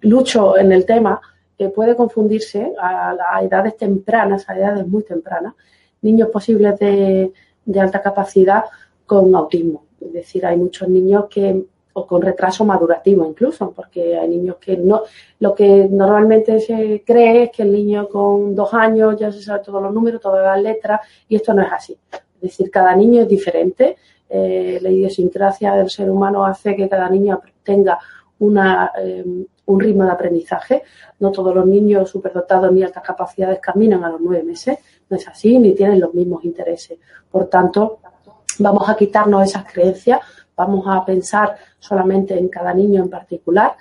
lucho 0.00 0.58
en 0.58 0.72
el 0.72 0.84
tema, 0.84 1.20
que 1.56 1.68
puede 1.70 1.96
confundirse 1.96 2.72
a, 2.80 3.40
edades 3.42 3.76
tempranas, 3.76 4.48
a 4.48 4.56
edades 4.56 4.86
muy 4.86 5.02
tempranas, 5.02 5.54
niños 6.02 6.28
posibles 6.28 6.78
de, 6.78 7.32
alta 7.80 8.00
capacidad 8.00 8.64
con 9.04 9.34
autismo. 9.34 9.84
Es 10.00 10.12
decir, 10.12 10.46
hay 10.46 10.56
muchos 10.56 10.88
niños 10.88 11.26
que 11.28 11.64
o 11.98 12.06
con 12.06 12.22
retraso 12.22 12.64
madurativo 12.64 13.26
incluso, 13.26 13.72
porque 13.72 14.16
hay 14.16 14.28
niños 14.28 14.56
que 14.56 14.76
no, 14.76 15.02
lo 15.40 15.54
que 15.54 15.88
normalmente 15.90 16.60
se 16.60 17.02
cree 17.04 17.44
es 17.44 17.50
que 17.50 17.62
el 17.62 17.72
niño 17.72 18.08
con 18.08 18.54
dos 18.54 18.72
años 18.74 19.16
ya 19.18 19.32
se 19.32 19.42
sabe 19.42 19.64
todos 19.64 19.82
los 19.82 19.92
números, 19.92 20.20
todas 20.20 20.44
las 20.44 20.62
letras, 20.62 21.00
y 21.28 21.36
esto 21.36 21.52
no 21.52 21.62
es 21.62 21.72
así. 21.72 21.98
Es 22.12 22.40
decir, 22.40 22.70
cada 22.70 22.94
niño 22.94 23.22
es 23.22 23.28
diferente. 23.28 23.96
Eh, 24.30 24.78
la 24.80 24.90
idiosincrasia 24.90 25.74
del 25.74 25.90
ser 25.90 26.10
humano 26.10 26.44
hace 26.44 26.76
que 26.76 26.88
cada 26.88 27.08
niño 27.08 27.40
tenga 27.64 27.98
una, 28.38 28.92
eh, 28.96 29.24
un 29.66 29.80
ritmo 29.80 30.04
de 30.04 30.10
aprendizaje. 30.12 30.82
No 31.18 31.32
todos 31.32 31.54
los 31.54 31.66
niños 31.66 32.08
superdotados 32.10 32.70
ni 32.70 32.84
altas 32.84 33.02
capacidades 33.02 33.58
caminan 33.58 34.04
a 34.04 34.10
los 34.10 34.20
nueve 34.20 34.44
meses. 34.44 34.78
No 35.10 35.16
es 35.16 35.26
así, 35.26 35.58
ni 35.58 35.74
tienen 35.74 35.98
los 35.98 36.14
mismos 36.14 36.44
intereses. 36.44 36.98
Por 37.28 37.46
tanto, 37.46 37.98
vamos 38.58 38.88
a 38.88 38.96
quitarnos 38.96 39.42
esas 39.44 39.64
creencias, 39.70 40.20
vamos 40.58 40.84
a 40.88 41.04
pensar 41.04 41.56
solamente 41.78 42.36
en 42.36 42.48
cada 42.48 42.74
niño 42.74 43.04
en 43.04 43.08
particular 43.08 43.76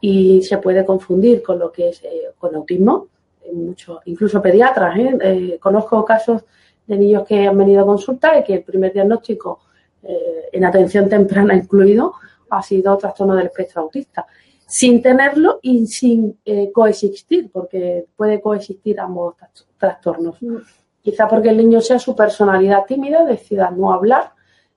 y 0.00 0.42
se 0.42 0.56
puede 0.58 0.84
confundir 0.84 1.42
con 1.42 1.58
lo 1.58 1.70
que 1.70 1.90
es 1.90 2.02
eh, 2.02 2.32
con 2.38 2.54
autismo. 2.56 3.08
Muchos, 3.52 4.00
incluso 4.06 4.40
pediatras. 4.40 4.96
¿eh? 4.96 5.18
¿eh? 5.20 5.58
conozco 5.60 6.02
casos 6.04 6.42
de 6.86 6.96
niños 6.96 7.24
que 7.24 7.46
han 7.46 7.58
venido 7.58 7.82
a 7.82 7.86
consulta 7.86 8.38
y 8.38 8.44
que 8.44 8.54
el 8.54 8.62
primer 8.62 8.92
diagnóstico 8.92 9.60
en 10.04 10.64
atención 10.64 11.08
temprana 11.08 11.54
incluido 11.62 12.14
ha 12.50 12.60
sido 12.60 12.96
trastorno 12.96 13.36
del 13.36 13.46
espectro 13.46 13.82
autista 13.82 14.26
sin 14.66 15.00
tenerlo 15.00 15.60
y 15.62 15.86
sin 15.86 16.38
coexistir, 16.72 17.50
porque 17.52 18.06
puede 18.16 18.40
coexistir 18.40 18.98
ambos 18.98 19.34
trastornos. 19.78 20.40
Mm. 20.40 20.56
Quizá 21.02 21.28
porque 21.28 21.50
el 21.50 21.58
niño 21.58 21.80
sea 21.82 21.98
su 21.98 22.16
personalidad 22.16 22.86
tímida, 22.86 23.24
decida 23.24 23.70
no 23.70 23.92
hablar, 23.92 24.32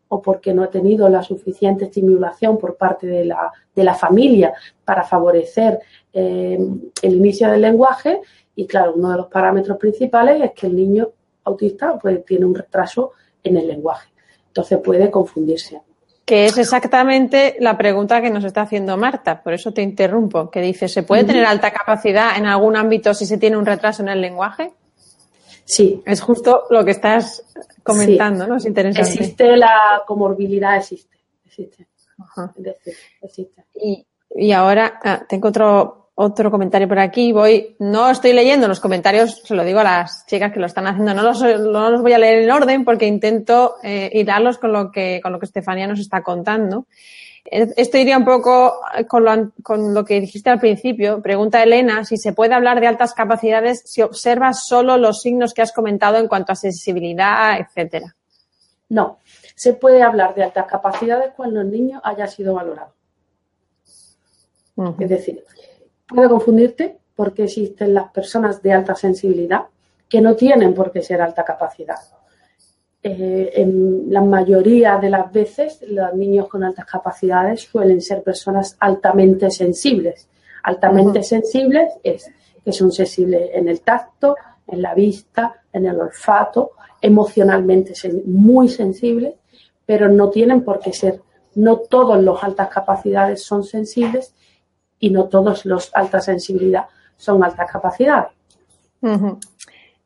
o 0.07 0.21
porque 0.21 0.53
no 0.53 0.63
ha 0.63 0.69
tenido 0.69 1.09
la 1.09 1.23
suficiente 1.23 1.85
estimulación 1.85 2.57
por 2.57 2.77
parte 2.77 3.07
de 3.07 3.25
la, 3.25 3.51
de 3.75 3.83
la 3.83 3.95
familia 3.95 4.53
para 4.83 5.03
favorecer 5.03 5.79
eh, 6.13 6.57
el 7.01 7.15
inicio 7.15 7.49
del 7.49 7.61
lenguaje. 7.61 8.21
Y 8.55 8.67
claro, 8.67 8.93
uno 8.95 9.11
de 9.11 9.17
los 9.17 9.27
parámetros 9.27 9.77
principales 9.77 10.41
es 10.41 10.51
que 10.51 10.67
el 10.67 10.75
niño 10.75 11.09
autista 11.43 11.97
pues, 11.99 12.23
tiene 12.25 12.45
un 12.45 12.55
retraso 12.55 13.11
en 13.43 13.57
el 13.57 13.67
lenguaje. 13.67 14.09
Entonces 14.47 14.79
puede 14.79 15.11
confundirse. 15.11 15.81
Que 16.23 16.45
es 16.45 16.57
exactamente 16.57 17.55
la 17.59 17.77
pregunta 17.77 18.21
que 18.21 18.31
nos 18.31 18.43
está 18.43 18.61
haciendo 18.61 18.97
Marta, 18.97 19.43
por 19.43 19.53
eso 19.53 19.73
te 19.73 19.83
interrumpo, 19.83 20.49
que 20.49 20.59
dice, 20.59 20.87
¿se 20.87 21.03
puede 21.03 21.23
tener 21.23 21.45
alta 21.45 21.71
capacidad 21.71 22.35
en 22.35 22.47
algún 22.47 22.75
ámbito 22.75 23.13
si 23.13 23.27
se 23.27 23.37
tiene 23.37 23.57
un 23.57 23.65
retraso 23.65 24.01
en 24.01 24.09
el 24.09 24.21
lenguaje? 24.21 24.73
Sí. 25.65 26.01
Es 26.05 26.21
justo 26.21 26.65
lo 26.69 26.85
que 26.85 26.91
estás 26.91 27.43
comentando, 27.83 28.47
¿no? 28.47 28.57
Es 28.57 28.65
interesante. 28.65 29.09
Existe 29.09 29.57
la 29.57 30.03
comorbilidad, 30.07 30.77
existe, 30.77 31.17
existe. 31.43 31.87
existe. 33.21 33.65
Y, 33.81 34.05
y 34.35 34.51
ahora 34.51 34.99
ah, 35.03 35.25
tengo 35.27 35.47
otro, 35.49 36.11
otro 36.13 36.51
comentario 36.51 36.87
por 36.87 36.99
aquí. 36.99 37.31
Voy, 37.31 37.75
no 37.79 38.11
estoy 38.11 38.33
leyendo 38.33 38.67
los 38.67 38.79
comentarios, 38.79 39.41
se 39.43 39.55
lo 39.55 39.63
digo 39.63 39.79
a 39.79 39.83
las 39.83 40.25
chicas 40.27 40.53
que 40.53 40.59
lo 40.59 40.67
están 40.67 40.85
haciendo. 40.85 41.15
No 41.15 41.23
los, 41.23 41.41
no 41.41 41.89
los 41.89 42.01
voy 42.01 42.13
a 42.13 42.19
leer 42.19 42.43
en 42.43 42.51
orden 42.51 42.85
porque 42.85 43.07
intento 43.07 43.75
eh, 43.83 44.11
hilarlos 44.13 44.59
con 44.59 44.71
lo 44.71 44.91
que, 44.91 45.19
con 45.21 45.31
lo 45.31 45.39
que 45.39 45.45
Estefanía 45.45 45.87
nos 45.87 45.99
está 45.99 46.21
contando. 46.21 46.85
Esto 47.45 47.97
iría 47.97 48.17
un 48.17 48.25
poco 48.25 48.81
con 49.07 49.23
lo, 49.23 49.51
con 49.61 49.93
lo 49.93 50.03
que 50.03 50.19
dijiste 50.19 50.49
al 50.49 50.59
principio. 50.59 51.21
Pregunta 51.21 51.61
Elena 51.61 52.03
si 52.03 52.17
se 52.17 52.33
puede 52.33 52.55
hablar 52.55 52.79
de 52.79 52.87
altas 52.87 53.13
capacidades 53.13 53.83
si 53.85 54.01
observas 54.01 54.65
solo 54.65 54.97
los 54.97 55.21
signos 55.21 55.53
que 55.53 55.61
has 55.61 55.71
comentado 55.71 56.17
en 56.17 56.27
cuanto 56.27 56.51
a 56.51 56.55
sensibilidad, 56.55 57.59
etcétera. 57.59 58.15
No, 58.89 59.19
se 59.55 59.73
puede 59.73 60.01
hablar 60.01 60.33
de 60.33 60.43
altas 60.43 60.65
capacidades 60.65 61.33
cuando 61.35 61.61
el 61.61 61.71
niño 61.71 62.01
haya 62.03 62.27
sido 62.27 62.55
valorado. 62.55 62.93
Es 64.99 65.09
decir, 65.09 65.43
puede 66.07 66.27
confundirte 66.27 66.97
porque 67.15 67.43
existen 67.43 67.93
las 67.93 68.11
personas 68.11 68.61
de 68.61 68.73
alta 68.73 68.95
sensibilidad 68.95 69.65
que 70.09 70.19
no 70.19 70.35
tienen 70.35 70.73
por 70.73 70.91
qué 70.91 71.01
ser 71.01 71.21
alta 71.21 71.45
capacidad. 71.45 71.97
Eh, 73.07 73.61
en 73.61 74.11
la 74.11 74.21
mayoría 74.21 74.97
de 74.97 75.11
las 75.11 75.31
veces, 75.31 75.79
los 75.87 76.15
niños 76.15 76.47
con 76.47 76.63
altas 76.63 76.87
capacidades 76.87 77.61
suelen 77.61 78.01
ser 78.01 78.23
personas 78.23 78.75
altamente 78.79 79.51
sensibles. 79.51 80.27
Altamente 80.63 81.21
sensibles 81.21 81.93
es 82.01 82.31
que 82.63 82.71
son 82.71 82.91
sensibles 82.91 83.51
en 83.53 83.67
el 83.67 83.81
tacto, 83.81 84.35
en 84.65 84.81
la 84.81 84.95
vista, 84.95 85.61
en 85.71 85.85
el 85.85 86.01
olfato, 86.01 86.71
emocionalmente 86.99 87.93
muy 88.25 88.69
sensibles, 88.69 89.35
pero 89.85 90.09
no 90.09 90.31
tienen 90.31 90.63
por 90.63 90.79
qué 90.79 90.91
ser. 90.91 91.21
No 91.53 91.77
todos 91.77 92.19
los 92.23 92.43
altas 92.43 92.69
capacidades 92.69 93.43
son 93.43 93.63
sensibles 93.63 94.33
y 94.97 95.11
no 95.11 95.25
todos 95.25 95.63
los 95.67 95.91
alta 95.93 96.21
sensibilidad 96.21 96.85
son 97.17 97.43
altas 97.43 97.71
capacidades. 97.71 98.31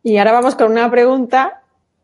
Y 0.03 0.17
ahora 0.17 0.33
vamos 0.33 0.55
con 0.55 0.73
una 0.73 0.91
pregunta, 0.91 1.58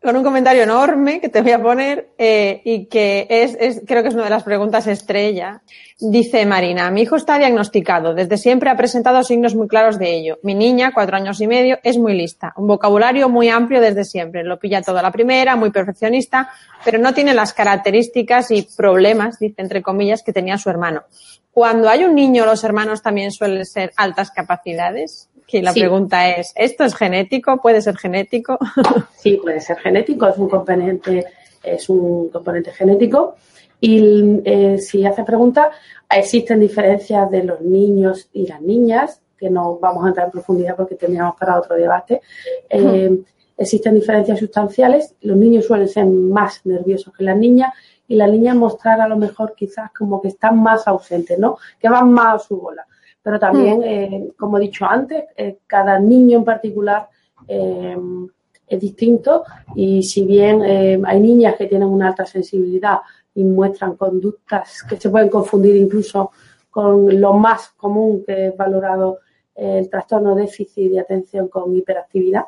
con 0.06 0.16
un 0.16 0.24
comentario 0.24 0.64
enorme 0.64 1.20
que 1.20 1.30
te 1.30 1.42
voy 1.42 1.52
a 1.52 1.62
poner 1.62 2.12
eh, 2.20 2.62
y 2.64 2.86
que 2.86 3.26
es, 3.28 3.58
es, 3.60 3.82
creo 3.88 4.04
que 4.04 4.10
es 4.10 4.14
una 4.14 4.26
de 4.26 4.30
las 4.30 4.44
preguntas 4.44 4.86
estrella. 4.86 5.64
Dice 6.00 6.46
Marina, 6.46 6.92
mi 6.92 7.02
hijo 7.02 7.16
está 7.16 7.40
diagnosticado, 7.40 8.14
desde 8.14 8.38
siempre 8.38 8.70
ha 8.70 8.78
presentado 8.78 9.24
signos 9.24 9.56
muy 9.56 9.68
claros 9.68 9.98
de 9.98 10.14
ello. 10.14 10.38
Mi 10.44 10.54
niña, 10.54 10.92
cuatro 10.94 11.18
años 11.18 11.42
y 11.42 11.48
medio, 11.48 11.80
es 11.82 11.98
muy 11.98 12.14
lista, 12.14 12.54
un 12.56 12.68
vocabulario 12.68 13.30
muy 13.30 13.50
amplio 13.50 13.82
desde 13.82 14.06
siempre, 14.06 14.44
lo 14.44 14.60
pilla 14.60 14.84
todo 14.84 15.00
a 15.00 15.02
la 15.02 15.12
primera, 15.12 15.56
muy 15.56 15.72
perfeccionista, 15.72 16.50
pero 16.84 17.00
no 17.00 17.14
tiene 17.14 17.34
las 17.34 17.54
características 17.54 18.52
y 18.52 18.68
problemas, 18.78 19.40
dice 19.40 19.62
entre 19.62 19.82
comillas, 19.82 20.22
que 20.22 20.34
tenía 20.34 20.60
su 20.60 20.70
hermano. 20.70 21.04
Cuando 21.52 21.90
hay 21.90 22.04
un 22.04 22.14
niño, 22.14 22.46
los 22.46 22.64
hermanos 22.64 23.02
también 23.02 23.32
suelen 23.32 23.66
ser 23.66 23.92
altas 23.96 24.30
capacidades. 24.30 25.30
Que 25.48 25.62
la 25.62 25.74
pregunta 25.74 26.30
es, 26.30 26.54
¿esto 26.56 26.84
es 26.84 26.96
genético? 26.96 27.58
¿Puede 27.58 27.82
ser 27.82 27.98
genético? 27.98 28.58
Sí, 29.18 29.40
puede 29.42 29.60
ser 29.60 29.78
genético, 29.78 30.28
es 30.28 30.38
un 30.38 30.48
componente, 30.48 31.26
es 31.64 31.90
un 31.90 32.30
componente 32.30 32.72
genético 32.72 33.36
Y 33.80 34.42
eh, 34.46 34.78
si 34.78 35.04
hace 35.04 35.24
preguntas, 35.24 35.68
existen 36.10 36.60
diferencias 36.60 37.30
de 37.32 37.44
los 37.44 37.62
niños 37.62 38.30
y 38.34 38.46
las 38.46 38.62
niñas, 38.62 39.22
que 39.38 39.50
no 39.50 39.80
vamos 39.80 40.06
a 40.06 40.10
entrar 40.10 40.28
en 40.28 40.32
profundidad 40.32 40.76
porque 40.76 40.96
tendríamos 40.96 41.36
para 41.38 41.60
otro 41.60 41.76
debate. 41.76 42.22
Eh, 42.70 43.20
existen 43.58 43.96
diferencias 43.96 44.40
sustanciales. 44.40 45.16
Los 45.22 45.38
niños 45.38 45.66
suelen 45.66 45.90
ser 45.90 46.06
más 46.06 46.62
nerviosos 46.66 47.14
que 47.14 47.24
las 47.24 47.38
niñas 47.38 47.74
y 48.08 48.16
las 48.16 48.30
niñas 48.30 48.56
mostrar 48.56 49.02
a 49.02 49.08
lo 49.08 49.18
mejor 49.18 49.54
quizás 49.56 49.92
como 49.92 50.22
que 50.22 50.30
están 50.30 50.62
más 50.62 50.88
ausentes, 50.88 51.38
¿no? 51.40 51.58
Que 51.80 51.90
van 51.90 52.12
más 52.12 52.36
a 52.36 52.48
su 52.48 52.58
bola. 52.58 52.86
Pero 53.26 53.40
también, 53.40 53.82
eh, 53.82 54.28
como 54.38 54.60
he 54.60 54.62
dicho 54.62 54.86
antes, 54.86 55.24
cada 55.66 55.98
niño 55.98 56.38
en 56.38 56.46
particular 56.46 57.10
es 57.48 58.80
distinto 58.80 59.44
y 59.76 60.04
si 60.04 60.26
bien 60.26 60.62
hay 61.06 61.20
niñas 61.20 61.56
que 61.56 61.66
tienen 61.66 61.88
una 61.88 62.10
alta 62.10 62.26
sensibilidad 62.26 63.00
y 63.34 63.44
muestran 63.44 63.96
conductas 63.96 64.84
que 64.88 64.98
se 64.98 65.10
pueden 65.10 65.30
confundir 65.30 65.76
incluso 65.76 66.32
con 66.70 67.20
lo 67.20 67.34
más 67.34 67.70
común 67.78 68.24
que 68.26 68.48
es 68.48 68.58
valorado 68.58 69.20
el 69.56 69.90
trastorno 69.90 70.36
déficit 70.36 70.92
de 70.92 71.00
atención 71.00 71.48
con 71.48 71.76
hiperactividad, 71.76 72.44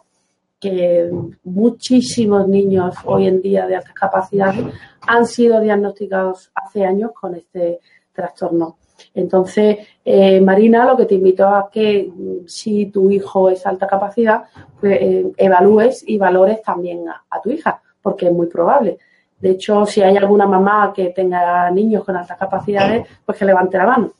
que 0.59 1.09
muchísimos 1.43 2.47
niños 2.47 2.95
hoy 3.05 3.27
en 3.27 3.41
día 3.41 3.65
de 3.65 3.77
altas 3.77 3.93
capacidades 3.93 4.65
han 5.07 5.25
sido 5.25 5.59
diagnosticados 5.61 6.51
hace 6.53 6.85
años 6.85 7.11
con 7.19 7.35
este 7.35 7.79
trastorno. 8.13 8.77
Entonces, 9.13 9.77
eh, 10.03 10.39
Marina, 10.41 10.85
lo 10.85 10.97
que 10.97 11.05
te 11.05 11.15
invito 11.15 11.47
a 11.47 11.69
que 11.71 12.09
mm, 12.13 12.47
si 12.47 12.87
tu 12.87 13.09
hijo 13.09 13.49
es 13.49 13.65
alta 13.65 13.87
capacidad, 13.87 14.43
pues, 14.79 14.97
eh, 15.01 15.25
evalúes 15.37 16.03
y 16.07 16.17
valores 16.17 16.61
también 16.61 17.05
a, 17.09 17.41
tu 17.41 17.51
hija, 17.51 17.81
porque 18.01 18.27
es 18.27 18.33
muy 18.33 18.47
probable. 18.47 18.97
De 19.39 19.51
hecho, 19.51 19.85
si 19.85 20.01
hay 20.01 20.17
alguna 20.17 20.47
mamá 20.47 20.91
que 20.95 21.09
tenga 21.09 21.69
niños 21.69 22.03
con 22.03 22.15
altas 22.15 22.37
capacidades, 22.37 23.07
pues 23.25 23.37
que 23.37 23.45
levante 23.45 23.77
la 23.77 23.85
mano. 23.85 24.11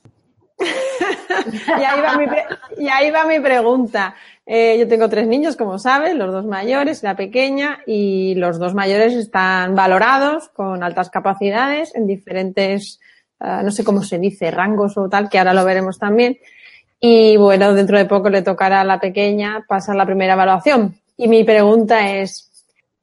y, 2.77 2.88
ahí 2.88 3.12
va 3.12 3.25
mi 3.25 3.39
pregunta. 3.39 4.15
Eh, 4.46 4.77
yo 4.79 4.88
tengo 4.88 5.10
tres 5.10 5.27
niños, 5.27 5.57
como 5.57 5.77
sabes, 5.77 6.15
los 6.15 6.31
dos 6.31 6.46
mayores, 6.46 7.03
la 7.03 7.15
pequeña, 7.15 7.79
y 7.86 8.36
los 8.36 8.60
dos 8.60 8.74
mayores 8.74 9.13
están 9.13 9.75
valorados 9.75 10.50
con 10.50 10.84
altas 10.84 11.10
capacidades 11.10 11.93
en 11.96 12.07
diferentes, 12.07 13.00
no 13.39 13.72
sé 13.72 13.84
cómo 13.84 14.03
se 14.03 14.20
dice, 14.20 14.51
rangos 14.51 14.98
o 14.98 15.10
tal, 15.10 15.29
que 15.29 15.39
ahora 15.39 15.53
lo 15.53 15.65
veremos 15.65 16.00
también. 16.00 16.38
Y 17.00 17.38
bueno, 17.38 17.74
dentro 17.74 17.98
de 17.98 18.06
poco 18.06 18.29
le 18.29 18.41
tocará 18.41 18.82
a 18.82 18.86
la 18.86 19.00
pequeña 19.00 19.65
pasar 19.67 19.96
la 19.96 20.06
primera 20.06 20.34
evaluación. 20.34 20.96
Y 21.15 21.27
mi 21.27 21.44
pregunta 21.44 22.12
es, 22.12 22.48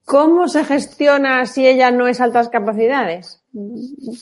¿Cómo 0.04 0.48
se 0.48 0.64
gestiona 0.64 1.46
si 1.46 1.66
ella 1.66 1.90
no 1.90 2.06
es 2.06 2.20
altas 2.20 2.50
capacidades? 2.50 3.40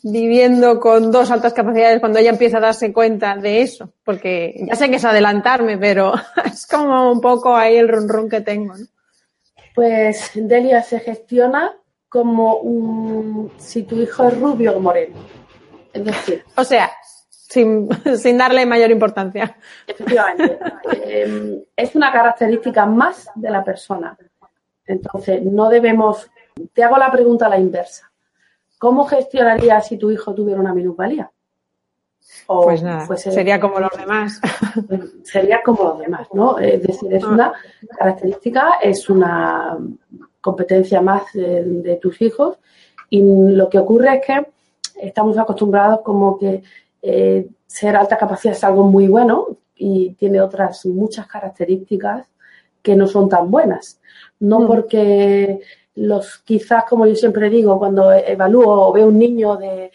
Viviendo 0.05 0.79
con 0.79 1.11
dos 1.11 1.31
altas 1.31 1.55
capacidades 1.55 1.99
cuando 1.99 2.21
ella 2.21 2.31
empieza 2.31 2.59
a 2.59 2.61
darse 2.61 2.93
cuenta 2.93 3.37
de 3.37 3.63
eso. 3.63 3.93
Porque 4.05 4.55
ya 4.69 4.77
sé 4.77 4.91
que 4.91 4.97
es 4.97 5.05
adelantarme, 5.05 5.79
pero 5.79 6.15
es 6.45 6.67
como 6.69 7.11
un 7.11 7.21
poco 7.21 7.57
ahí 7.57 7.77
el 7.77 7.89
ronron 7.89 8.29
que 8.29 8.43
tengo. 8.43 8.75
Pues 9.75 10.31
Delia 10.35 10.83
se 10.83 11.01
gestiona 11.01 11.75
como 12.09 12.57
un, 12.59 13.51
si 13.57 13.83
tu 13.83 13.97
hijo 14.01 14.29
es 14.29 14.39
rubio 14.39 14.77
o 14.77 14.81
moreno. 14.81 15.17
Es 15.93 16.05
decir. 16.05 16.45
O 16.57 16.65
sea, 16.65 16.91
sin, 17.29 17.89
sin 18.17 18.39
darle 18.39 18.67
mayor 18.67 18.91
importancia. 18.91 19.57
Efectivamente. 19.87 20.59
Eh, 21.05 21.65
es 21.77 21.95
una 21.95 22.13
característica 22.13 22.87
más 22.87 23.29
de 23.35 23.51
la 23.51 23.65
persona. 23.65 24.17
Entonces, 24.87 25.43
no 25.43 25.69
debemos. 25.69 26.31
Te 26.73 26.85
hago 26.85 26.97
la 26.97 27.11
pregunta 27.11 27.47
a 27.47 27.51
la 27.51 27.59
inversa. 27.59 28.11
¿Cómo 28.79 29.05
gestionarías 29.05 29.87
si 29.87 29.97
tu 29.97 30.11
hijo 30.11 30.35
tuviera 30.35 30.61
una 30.61 30.75
minusvalía? 30.75 31.31
pues 32.47 32.83
nada, 32.83 33.17
sería 33.17 33.61
como 33.61 33.81
los 33.81 33.91
demás. 33.97 34.41
Sería 35.25 35.63
como 35.63 35.85
los 35.85 35.99
demás, 35.99 36.29
¿no? 36.33 36.59
Es 36.59 36.83
decir, 36.83 37.13
es 37.13 37.25
una 37.25 37.53
característica, 37.99 38.75
es 38.83 39.09
una 39.09 39.79
competencia 40.41 41.01
más 41.01 41.33
de, 41.33 41.99
tus 42.01 42.21
hijos 42.21 42.59
y 43.11 43.23
lo 43.23 43.69
que 43.69 43.79
ocurre 43.79 44.17
es 44.17 44.27
que 44.27 44.47
estamos 45.03 45.37
acostumbrados 45.37 46.01
como 46.01 46.39
que 46.39 46.63
eh, 47.03 47.49
ser 47.67 47.97
alta 47.97 48.17
capacidad 48.17 48.55
es 48.55 48.65
algo 48.65 48.85
muy 48.85 49.09
bueno 49.09 49.49
y 49.75 50.15
tiene 50.15 50.41
otras 50.41 50.87
muchas 50.87 51.27
características 51.27 52.31
que 52.81 52.95
no 52.95 53.07
son 53.07 53.29
tan 53.29 53.51
buenas. 53.51 54.01
No 54.39 54.61
mm. 54.61 54.67
porque 54.67 55.61
los, 55.95 56.39
quizás, 56.39 56.85
como 56.85 57.07
yo 57.07 57.15
siempre 57.17 57.51
digo, 57.51 57.79
cuando 57.79 58.13
evalúo 58.13 58.89
o 58.89 58.93
veo 58.93 59.09
un 59.09 59.19
niño 59.19 59.57
de 59.57 59.91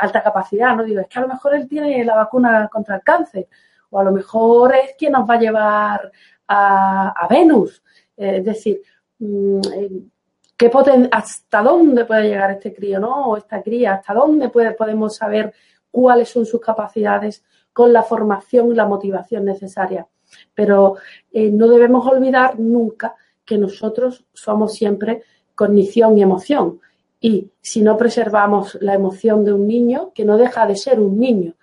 alta 0.00 0.22
capacidad, 0.22 0.74
no 0.74 0.84
digo, 0.84 1.00
es 1.00 1.08
que 1.08 1.18
a 1.18 1.22
lo 1.22 1.28
mejor 1.28 1.54
él 1.54 1.68
tiene 1.68 2.04
la 2.04 2.16
vacuna 2.16 2.68
contra 2.72 2.96
el 2.96 3.02
cáncer, 3.02 3.46
o 3.90 4.00
a 4.00 4.04
lo 4.04 4.12
mejor 4.12 4.74
es 4.74 4.94
quien 4.98 5.12
nos 5.12 5.28
va 5.28 5.34
a 5.34 5.38
llevar 5.38 6.12
a, 6.48 7.26
Venus. 7.28 7.82
Eh, 8.16 8.38
es 8.38 8.44
decir, 8.44 8.80
mm, 9.18 9.60
¿qué 10.58 10.70
¿hasta 11.12 11.62
dónde 11.62 12.04
puede 12.04 12.28
llegar 12.28 12.50
este 12.50 12.74
crío, 12.74 12.98
no? 12.98 13.28
O 13.28 13.36
esta 13.36 13.62
cría, 13.62 13.94
¿hasta 13.94 14.12
dónde 14.12 14.48
puede, 14.48 14.72
podemos 14.72 15.16
saber 15.16 15.54
cuáles 15.90 16.28
son 16.28 16.44
sus 16.44 16.60
capacidades 16.60 17.44
con 17.72 17.92
la 17.92 18.02
formación 18.02 18.72
y 18.72 18.74
la 18.74 18.84
motivación 18.84 19.44
necesaria? 19.44 20.08
Pero 20.52 20.96
eh, 21.32 21.50
no 21.50 21.68
debemos 21.68 22.04
olvidar 22.06 22.58
nunca 22.58 23.14
que 23.44 23.56
nosotros 23.56 24.26
somos 24.32 24.74
siempre 24.74 25.22
cognición 25.54 26.18
y 26.18 26.22
emoción. 26.22 26.80
Y 27.20 27.50
si 27.60 27.80
no 27.80 27.96
preservamos 27.96 28.76
la 28.80 28.94
emoción 28.94 29.44
de 29.44 29.52
un 29.52 29.66
niño, 29.66 30.12
que 30.12 30.24
no 30.24 30.36
deja 30.36 30.66
de 30.66 30.76
ser 30.76 30.98
un 30.98 31.18
niño, 31.18 31.54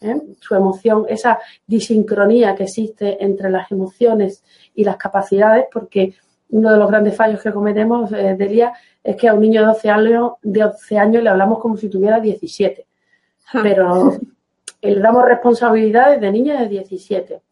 ¿eh? 0.00 0.20
su 0.40 0.54
emoción, 0.54 1.06
esa 1.08 1.40
disincronía 1.66 2.54
que 2.54 2.64
existe 2.64 3.22
entre 3.22 3.50
las 3.50 3.70
emociones 3.72 4.44
y 4.74 4.84
las 4.84 4.96
capacidades, 4.96 5.66
porque 5.72 6.14
uno 6.50 6.70
de 6.70 6.78
los 6.78 6.88
grandes 6.88 7.16
fallos 7.16 7.42
que 7.42 7.52
cometemos, 7.52 8.12
eh, 8.12 8.36
Delia, 8.38 8.72
es 9.02 9.16
que 9.16 9.28
a 9.28 9.34
un 9.34 9.40
niño 9.40 9.60
de 9.60 9.66
12 9.68 9.90
años, 9.90 10.32
de 10.42 10.60
12 10.60 10.98
años 10.98 11.22
le 11.22 11.30
hablamos 11.30 11.58
como 11.58 11.76
si 11.76 11.88
tuviera 11.88 12.20
17. 12.20 12.86
Pero 13.62 14.18
le 14.82 15.00
damos 15.00 15.24
responsabilidades 15.24 16.20
de 16.20 16.30
niño 16.30 16.58
de 16.58 16.68
17 16.68 17.42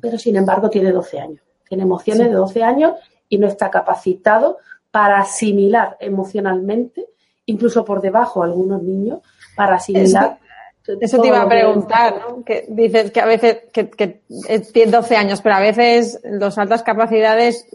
pero 0.00 0.18
sin 0.18 0.36
embargo 0.36 0.70
tiene 0.70 0.92
12 0.92 1.20
años. 1.20 1.40
Tiene 1.68 1.84
emociones 1.84 2.28
de 2.28 2.34
12 2.34 2.62
años 2.62 2.94
y 3.28 3.38
no 3.38 3.46
está 3.46 3.70
capacitado 3.70 4.58
para 4.90 5.20
asimilar 5.20 5.96
emocionalmente, 6.00 7.08
incluso 7.46 7.84
por 7.84 8.00
debajo 8.00 8.42
algunos 8.42 8.82
niños, 8.82 9.20
para 9.56 9.76
asimilar. 9.76 10.24
Eso, 10.24 10.38
te 10.98 11.26
iba 11.26 11.42
a 11.42 11.48
preguntar, 11.48 12.20
¿no? 12.20 12.44
Que 12.44 12.64
dices 12.68 13.10
que 13.10 13.20
a 13.20 13.26
veces, 13.26 13.58
que, 13.72 13.88
que 13.90 14.22
tiene 14.72 14.92
12 14.92 15.16
años, 15.16 15.40
pero 15.40 15.56
a 15.56 15.60
veces 15.60 16.20
las 16.24 16.58
altas 16.58 16.82
capacidades 16.82 17.66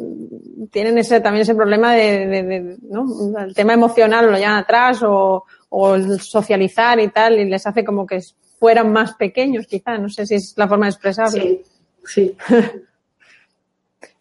tienen 0.71 0.97
ese, 0.97 1.21
también 1.21 1.43
ese 1.43 1.55
problema 1.55 1.93
de, 1.93 2.77
¿no? 2.81 3.05
El 3.39 3.53
tema 3.53 3.73
emocional 3.73 4.31
lo 4.31 4.37
llevan 4.37 4.57
atrás 4.57 5.01
o, 5.03 5.45
o 5.69 5.95
el 5.95 6.19
socializar 6.21 6.99
y 6.99 7.09
tal, 7.09 7.39
y 7.39 7.45
les 7.45 7.65
hace 7.65 7.83
como 7.83 8.05
que 8.05 8.19
fueran 8.59 8.91
más 8.91 9.13
pequeños, 9.15 9.67
quizá. 9.67 9.97
No 9.97 10.09
sé 10.09 10.25
si 10.25 10.35
es 10.35 10.53
la 10.57 10.67
forma 10.67 10.85
de 10.85 10.91
expresarlo. 10.91 11.41
Sí. 11.41 11.61
Sí. 12.03 12.37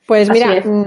Pues 0.07 0.29
mira, 0.29 0.61
mm, 0.63 0.85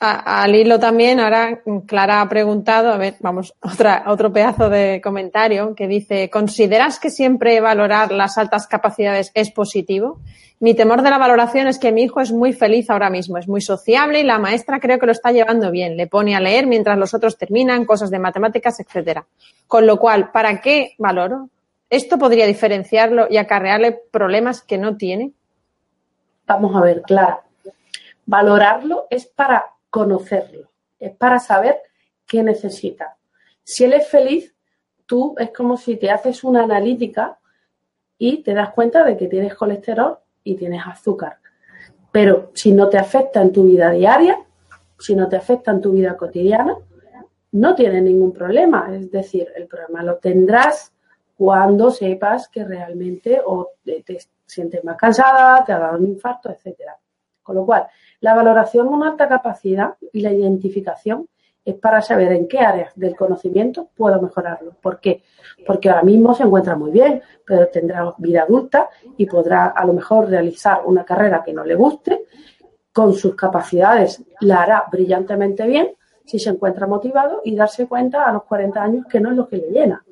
al 0.00 0.54
hilo 0.54 0.78
también, 0.78 1.20
ahora 1.20 1.60
Clara 1.86 2.20
ha 2.20 2.28
preguntado, 2.28 2.92
a 2.92 2.96
ver, 2.96 3.14
vamos, 3.20 3.54
otra, 3.60 4.04
otro 4.06 4.32
pedazo 4.32 4.68
de 4.70 5.00
comentario 5.02 5.74
que 5.74 5.86
dice, 5.86 6.30
¿consideras 6.30 6.98
que 6.98 7.10
siempre 7.10 7.60
valorar 7.60 8.12
las 8.12 8.38
altas 8.38 8.66
capacidades 8.66 9.30
es 9.34 9.50
positivo? 9.50 10.20
Mi 10.60 10.74
temor 10.74 11.02
de 11.02 11.10
la 11.10 11.18
valoración 11.18 11.66
es 11.66 11.78
que 11.78 11.92
mi 11.92 12.04
hijo 12.04 12.20
es 12.20 12.32
muy 12.32 12.52
feliz 12.52 12.88
ahora 12.88 13.10
mismo, 13.10 13.36
es 13.36 13.48
muy 13.48 13.60
sociable 13.60 14.20
y 14.20 14.24
la 14.24 14.38
maestra 14.38 14.80
creo 14.80 14.98
que 14.98 15.06
lo 15.06 15.12
está 15.12 15.30
llevando 15.30 15.70
bien, 15.70 15.96
le 15.96 16.06
pone 16.06 16.34
a 16.34 16.40
leer 16.40 16.66
mientras 16.66 16.96
los 16.96 17.12
otros 17.12 17.36
terminan, 17.36 17.84
cosas 17.84 18.10
de 18.10 18.18
matemáticas, 18.18 18.80
etcétera. 18.80 19.26
Con 19.66 19.86
lo 19.86 19.98
cual, 19.98 20.30
¿para 20.30 20.60
qué 20.60 20.94
valoro? 20.98 21.50
¿Esto 21.90 22.18
podría 22.18 22.46
diferenciarlo 22.46 23.26
y 23.28 23.36
acarrearle 23.36 23.92
problemas 24.10 24.62
que 24.62 24.78
no 24.78 24.96
tiene? 24.96 25.32
Vamos 26.46 26.74
a 26.74 26.80
ver, 26.80 27.02
claro. 27.02 27.43
Valorarlo 28.26 29.06
es 29.10 29.26
para 29.26 29.66
conocerlo, 29.90 30.70
es 30.98 31.14
para 31.16 31.38
saber 31.38 31.78
qué 32.26 32.42
necesita. 32.42 33.16
Si 33.62 33.84
él 33.84 33.92
es 33.92 34.08
feliz, 34.08 34.54
tú 35.06 35.34
es 35.38 35.50
como 35.50 35.76
si 35.76 35.96
te 35.96 36.10
haces 36.10 36.44
una 36.44 36.64
analítica 36.64 37.38
y 38.18 38.42
te 38.42 38.54
das 38.54 38.70
cuenta 38.70 39.04
de 39.04 39.16
que 39.16 39.28
tienes 39.28 39.54
colesterol 39.54 40.18
y 40.42 40.54
tienes 40.56 40.82
azúcar. 40.86 41.38
Pero 42.12 42.50
si 42.54 42.72
no 42.72 42.88
te 42.88 42.98
afecta 42.98 43.42
en 43.42 43.52
tu 43.52 43.64
vida 43.64 43.90
diaria, 43.90 44.38
si 44.98 45.14
no 45.16 45.28
te 45.28 45.36
afecta 45.36 45.70
en 45.72 45.80
tu 45.80 45.92
vida 45.92 46.16
cotidiana, 46.16 46.76
no 47.52 47.74
tiene 47.74 48.00
ningún 48.00 48.32
problema. 48.32 48.88
Es 48.94 49.10
decir, 49.10 49.48
el 49.54 49.66
problema 49.66 50.02
lo 50.02 50.18
tendrás 50.18 50.92
cuando 51.36 51.90
sepas 51.90 52.48
que 52.48 52.64
realmente 52.64 53.40
o 53.44 53.72
te, 53.84 54.04
sientes 54.46 54.84
más 54.84 54.96
cansada, 54.96 55.64
te 55.64 55.72
ha 55.72 55.78
dado 55.78 55.98
un 55.98 56.06
infarto, 56.06 56.50
etcétera. 56.50 56.96
Con 57.42 57.56
lo 57.56 57.66
cual, 57.66 57.86
la 58.24 58.32
valoración 58.32 58.88
de 58.88 58.94
una 58.94 59.10
alta 59.10 59.28
capacidad 59.28 59.96
y 60.10 60.22
la 60.22 60.32
identificación 60.32 61.28
es 61.62 61.74
para 61.74 62.00
saber 62.00 62.32
en 62.32 62.48
qué 62.48 62.58
áreas 62.58 62.90
del 62.96 63.14
conocimiento 63.14 63.90
puedo 63.94 64.18
mejorarlo. 64.22 64.72
¿Por 64.80 64.98
qué? 64.98 65.24
Porque 65.66 65.90
ahora 65.90 66.04
mismo 66.04 66.34
se 66.34 66.44
encuentra 66.44 66.74
muy 66.74 66.90
bien, 66.90 67.20
pero 67.44 67.68
tendrá 67.68 68.14
vida 68.16 68.44
adulta 68.44 68.88
y 69.18 69.26
podrá 69.26 69.66
a 69.66 69.84
lo 69.84 69.92
mejor 69.92 70.30
realizar 70.30 70.80
una 70.86 71.04
carrera 71.04 71.42
que 71.44 71.52
no 71.52 71.66
le 71.66 71.74
guste, 71.74 72.24
con 72.94 73.12
sus 73.12 73.34
capacidades 73.34 74.24
la 74.40 74.62
hará 74.62 74.84
brillantemente 74.90 75.66
bien 75.66 75.90
si 76.24 76.38
se 76.38 76.48
encuentra 76.48 76.86
motivado 76.86 77.42
y 77.44 77.54
darse 77.54 77.86
cuenta 77.86 78.24
a 78.24 78.32
los 78.32 78.44
40 78.44 78.82
años 78.82 79.06
que 79.06 79.20
no 79.20 79.32
es 79.32 79.36
lo 79.36 79.46
que 79.46 79.58
le 79.58 79.68
llena 79.68 80.02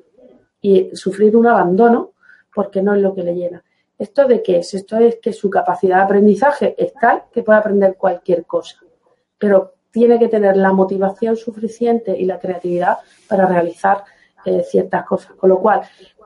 y 0.61 0.91
sufrir 0.93 1.35
un 1.35 1.47
abandono 1.47 2.11
porque 2.53 2.83
no 2.83 2.93
es 2.93 3.01
lo 3.01 3.15
que 3.15 3.23
le 3.23 3.33
llena. 3.33 3.63
¿Esto 4.03 4.27
de 4.27 4.43
qué 4.43 4.57
es? 4.57 4.73
Esto 4.73 4.97
es 4.97 5.19
que 5.21 5.31
su 5.31 5.49
capacidad 5.49 5.95
de 5.95 6.03
aprendizaje 6.03 6.75
es 6.77 6.93
tal 6.93 7.23
que 7.31 7.41
puede 7.41 7.59
aprender 7.59 7.95
cualquier 7.95 8.45
cosa, 8.45 8.81
pero 9.37 9.75
tiene 9.91 10.19
que 10.19 10.27
tener 10.27 10.57
la 10.57 10.73
motivación 10.73 11.37
suficiente 11.37 12.13
y 12.19 12.25
la 12.25 12.37
creatividad 12.37 12.97
para 13.29 13.45
realizar 13.45 14.03
eh, 14.43 14.61
ciertas 14.69 15.05
cosas. 15.05 15.37
Con 15.37 15.51
lo 15.51 15.59
cual, 15.59 15.83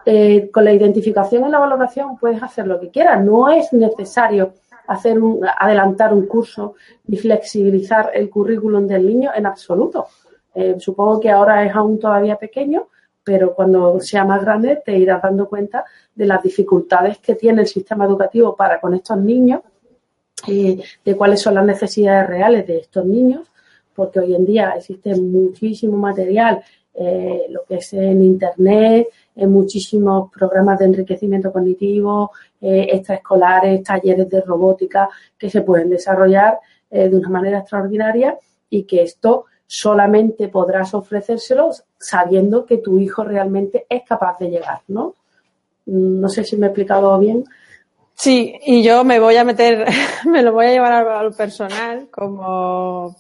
eh, 0.08 0.50
con 0.50 0.66
la 0.66 0.72
identificación 0.72 1.46
y 1.48 1.52
la 1.52 1.60
valoración 1.60 2.18
puedes 2.18 2.42
hacer 2.42 2.66
lo 2.66 2.80
que 2.80 2.90
quieras. 2.90 3.24
No 3.24 3.48
es 3.48 3.72
necesario 3.72 4.54
hacer 4.88 5.22
un, 5.22 5.46
adelantar 5.46 6.16
un 6.16 6.26
curso 6.26 6.74
ni 7.06 7.18
flexibilizar 7.18 8.10
el 8.12 8.28
currículum 8.32 8.88
del 8.88 9.06
niño 9.06 9.30
en 9.36 9.46
absoluto. 9.46 10.08
Eh, 10.56 10.78
supongo 10.80 11.20
que 11.20 11.30
ahora 11.30 11.64
es 11.64 11.76
aún 11.76 12.00
todavía 12.00 12.38
pequeño, 12.38 12.88
pero 13.28 13.54
cuando 13.54 14.00
sea 14.00 14.24
más 14.24 14.42
grande 14.42 14.82
te 14.86 14.98
irás 14.98 15.22
dando 15.22 15.50
cuenta 15.50 15.84
de 16.16 16.26
las 16.26 16.42
dificultades 16.42 17.18
que 17.18 17.36
tiene 17.36 17.64
el 17.64 17.68
sistema 17.68 18.06
educativo 18.06 18.56
para 18.56 18.80
con 18.80 18.94
estos 18.94 19.18
niños, 19.18 19.60
de 20.48 21.16
cuáles 21.18 21.42
son 21.42 21.56
las 21.56 21.66
necesidades 21.66 22.28
reales 22.28 22.66
de 22.66 22.78
estos 22.78 23.06
niños 23.06 23.50
porque 23.98 24.20
hoy 24.20 24.36
en 24.36 24.46
día 24.46 24.76
existe 24.78 25.16
muchísimo 25.16 25.98
material, 25.98 26.64
eh, 26.94 27.48
lo 27.50 27.64
que 27.66 27.78
es 27.78 27.92
en 27.94 28.22
Internet, 28.22 29.08
en 29.36 29.52
muchísimos 29.52 30.30
programas 30.32 30.78
de 30.78 30.86
enriquecimiento 30.86 31.52
cognitivo, 31.52 32.32
eh, 32.62 32.90
extraescolares, 32.92 33.82
talleres 33.82 34.30
de 34.30 34.42
robótica 34.42 35.10
que 35.36 35.50
se 35.50 35.64
pueden 35.64 35.90
desarrollar 35.90 36.60
eh, 36.92 37.10
de 37.10 37.16
una 37.16 37.30
manera 37.30 37.58
extraordinaria 37.58 38.38
y 38.70 38.84
que 38.84 39.02
esto 39.02 39.46
solamente 39.68 40.48
podrás 40.48 40.94
ofrecérselo 40.94 41.72
sabiendo 42.00 42.66
que 42.66 42.78
tu 42.78 42.98
hijo 42.98 43.24
realmente 43.24 43.86
es 43.90 44.04
capaz 44.08 44.40
de 44.40 44.50
llegar, 44.50 44.80
¿no? 44.88 45.14
No 45.86 46.30
sé 46.30 46.44
si 46.44 46.58
me 46.58 46.68
he 46.68 46.70
explicado 46.70 47.18
bien. 47.20 47.46
Sí, 48.16 48.56
y 48.66 48.82
yo 48.82 49.04
me 49.04 49.20
voy 49.20 49.36
a 49.36 49.44
meter, 49.44 49.86
me 50.26 50.42
lo 50.42 50.54
voy 50.54 50.68
a 50.68 50.72
llevar 50.72 50.94
al 50.94 51.34
personal 51.34 52.08
como 52.10 53.16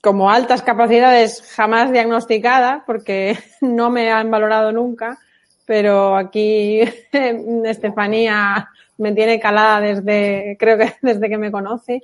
como 0.00 0.30
altas 0.30 0.62
capacidades 0.62 1.42
jamás 1.54 1.90
diagnosticadas, 1.92 2.82
porque 2.86 3.36
no 3.60 3.90
me 3.90 4.10
han 4.10 4.30
valorado 4.30 4.72
nunca, 4.72 5.18
pero 5.66 6.16
aquí 6.16 6.80
Estefanía 7.12 8.68
me 8.96 9.12
tiene 9.12 9.38
calada 9.38 9.80
desde, 9.80 10.56
creo 10.58 10.78
que 10.78 10.94
desde 11.02 11.28
que 11.28 11.38
me 11.38 11.52
conoce. 11.52 12.02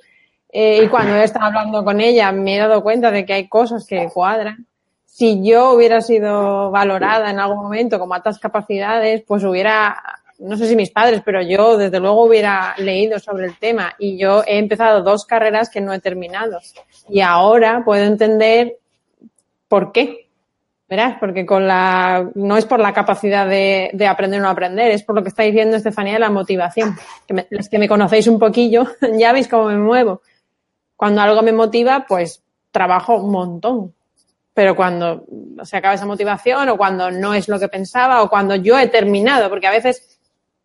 Eh, 0.57 0.85
y 0.85 0.87
cuando 0.87 1.13
he 1.15 1.25
estado 1.25 1.47
hablando 1.47 1.83
con 1.83 1.99
ella 1.99 2.31
me 2.31 2.55
he 2.55 2.59
dado 2.59 2.81
cuenta 2.81 3.11
de 3.11 3.25
que 3.25 3.33
hay 3.33 3.49
cosas 3.49 3.85
que 3.85 4.07
cuadran. 4.07 4.65
Si 5.03 5.43
yo 5.43 5.71
hubiera 5.71 5.99
sido 5.99 6.71
valorada 6.71 7.29
en 7.29 7.39
algún 7.39 7.57
momento 7.57 7.99
como 7.99 8.13
altas 8.13 8.39
capacidades, 8.39 9.21
pues 9.27 9.43
hubiera 9.43 10.01
no 10.39 10.55
sé 10.55 10.69
si 10.69 10.77
mis 10.77 10.91
padres, 10.91 11.21
pero 11.25 11.41
yo 11.41 11.75
desde 11.75 11.99
luego 11.99 12.23
hubiera 12.23 12.73
leído 12.77 13.19
sobre 13.19 13.47
el 13.47 13.57
tema 13.57 13.95
y 13.99 14.17
yo 14.17 14.43
he 14.47 14.57
empezado 14.57 15.03
dos 15.03 15.25
carreras 15.25 15.69
que 15.69 15.81
no 15.81 15.91
he 15.91 15.99
terminado 15.99 16.59
y 17.09 17.19
ahora 17.19 17.83
puedo 17.83 18.05
entender 18.05 18.77
por 19.67 19.91
qué. 19.91 20.29
Verás, 20.87 21.17
porque 21.19 21.45
con 21.45 21.67
la, 21.67 22.29
no 22.35 22.55
es 22.55 22.65
por 22.65 22.79
la 22.79 22.93
capacidad 22.93 23.45
de, 23.45 23.89
de 23.91 24.07
aprender 24.07 24.39
o 24.39 24.43
no 24.43 24.49
aprender, 24.49 24.91
es 24.91 25.03
por 25.03 25.15
lo 25.15 25.23
que 25.23 25.29
está 25.29 25.43
diciendo 25.43 25.75
Estefanía 25.75 26.13
de 26.13 26.19
la 26.19 26.29
motivación. 26.29 26.95
Que 27.27 27.45
los 27.49 27.67
que 27.67 27.79
me 27.79 27.89
conocéis 27.89 28.27
un 28.27 28.39
poquillo, 28.39 28.85
ya 29.17 29.33
veis 29.33 29.49
cómo 29.49 29.65
me 29.65 29.77
muevo. 29.77 30.21
Cuando 30.95 31.21
algo 31.21 31.41
me 31.41 31.51
motiva, 31.51 32.05
pues 32.07 32.41
trabajo 32.71 33.15
un 33.15 33.31
montón 33.31 33.93
pero 34.55 34.73
cuando 34.73 35.25
se 35.63 35.75
acaba 35.75 35.95
esa 35.95 36.05
motivación 36.05 36.69
o 36.69 36.77
cuando 36.77 37.11
no 37.11 37.33
es 37.33 37.49
lo 37.49 37.59
que 37.59 37.67
pensaba 37.67 38.23
o 38.23 38.29
cuando 38.29 38.55
yo 38.55 38.79
he 38.79 38.87
terminado, 38.87 39.49
porque 39.49 39.67
a 39.67 39.71
veces 39.71 40.17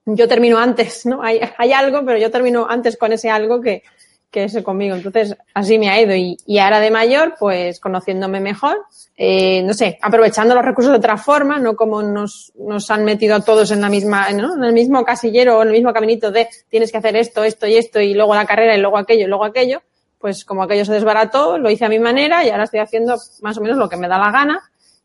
yo 0.07 0.29
termino 0.29 0.59
antes, 0.59 1.05
¿no? 1.07 1.21
Hay, 1.23 1.41
hay 1.59 1.73
algo, 1.73 2.05
pero 2.07 2.17
yo 2.17 2.31
termino 2.31 2.69
antes 2.71 2.97
con 2.97 3.13
ese 3.13 3.31
algo 3.31 3.61
que, 3.61 3.83
que 4.31 4.45
ese 4.45 4.63
conmigo. 4.63 4.95
Entonces, 4.95 5.37
así 5.55 5.77
me 5.77 5.91
ha 5.91 6.01
ido. 6.01 6.15
Y, 6.15 6.37
y 6.47 6.59
ahora 6.59 6.79
de 6.79 6.93
mayor, 6.93 7.35
pues 7.37 7.81
conociéndome 7.81 8.39
mejor, 8.39 8.79
eh, 9.17 9.65
no 9.65 9.75
sé, 9.75 9.99
aprovechando 10.01 10.55
los 10.55 10.65
recursos 10.65 10.93
de 10.93 10.99
otra 10.99 11.17
forma, 11.17 11.59
no 11.59 11.75
como 11.75 12.01
nos, 12.01 12.53
nos 12.61 12.93
han 12.93 13.05
metido 13.05 13.35
a 13.35 13.41
todos 13.41 13.73
en 13.73 13.81
la 13.81 13.89
misma, 13.89 14.31
¿no? 14.31 14.55
En 14.55 14.63
el 14.63 14.73
mismo 14.73 15.05
casillero 15.05 15.59
o 15.59 15.63
en 15.63 15.69
el 15.69 15.75
mismo 15.75 15.93
caminito 15.93 16.31
de 16.31 16.49
tienes 16.69 16.93
que 16.93 16.99
hacer 16.99 17.17
esto, 17.17 17.43
esto 17.43 17.67
y 17.67 17.77
esto, 17.77 18.01
y 18.01 18.15
luego 18.15 18.37
la 18.37 18.47
carrera, 18.47 18.77
y 18.77 18.81
luego 18.81 18.99
aquello, 18.99 19.25
y 19.25 19.29
luego 19.29 19.45
aquello. 19.45 19.83
Pues 20.21 20.45
como 20.45 20.63
aquello 20.63 20.85
se 20.85 20.93
desbarató, 20.93 21.59
lo 21.59 21.71
hice 21.71 21.87
a 21.87 21.89
mi 21.89 21.99
manera 21.99 22.45
y 22.45 22.51
ahora 22.51 22.65
estoy 22.65 22.81
haciendo 22.81 23.17
más 23.41 23.59
o 23.59 23.61
menos 23.61 23.79
lo 23.79 23.89
que 23.89 23.97
me 23.97 24.07
da 24.07 24.19
la 24.19 24.31
gana 24.31 24.61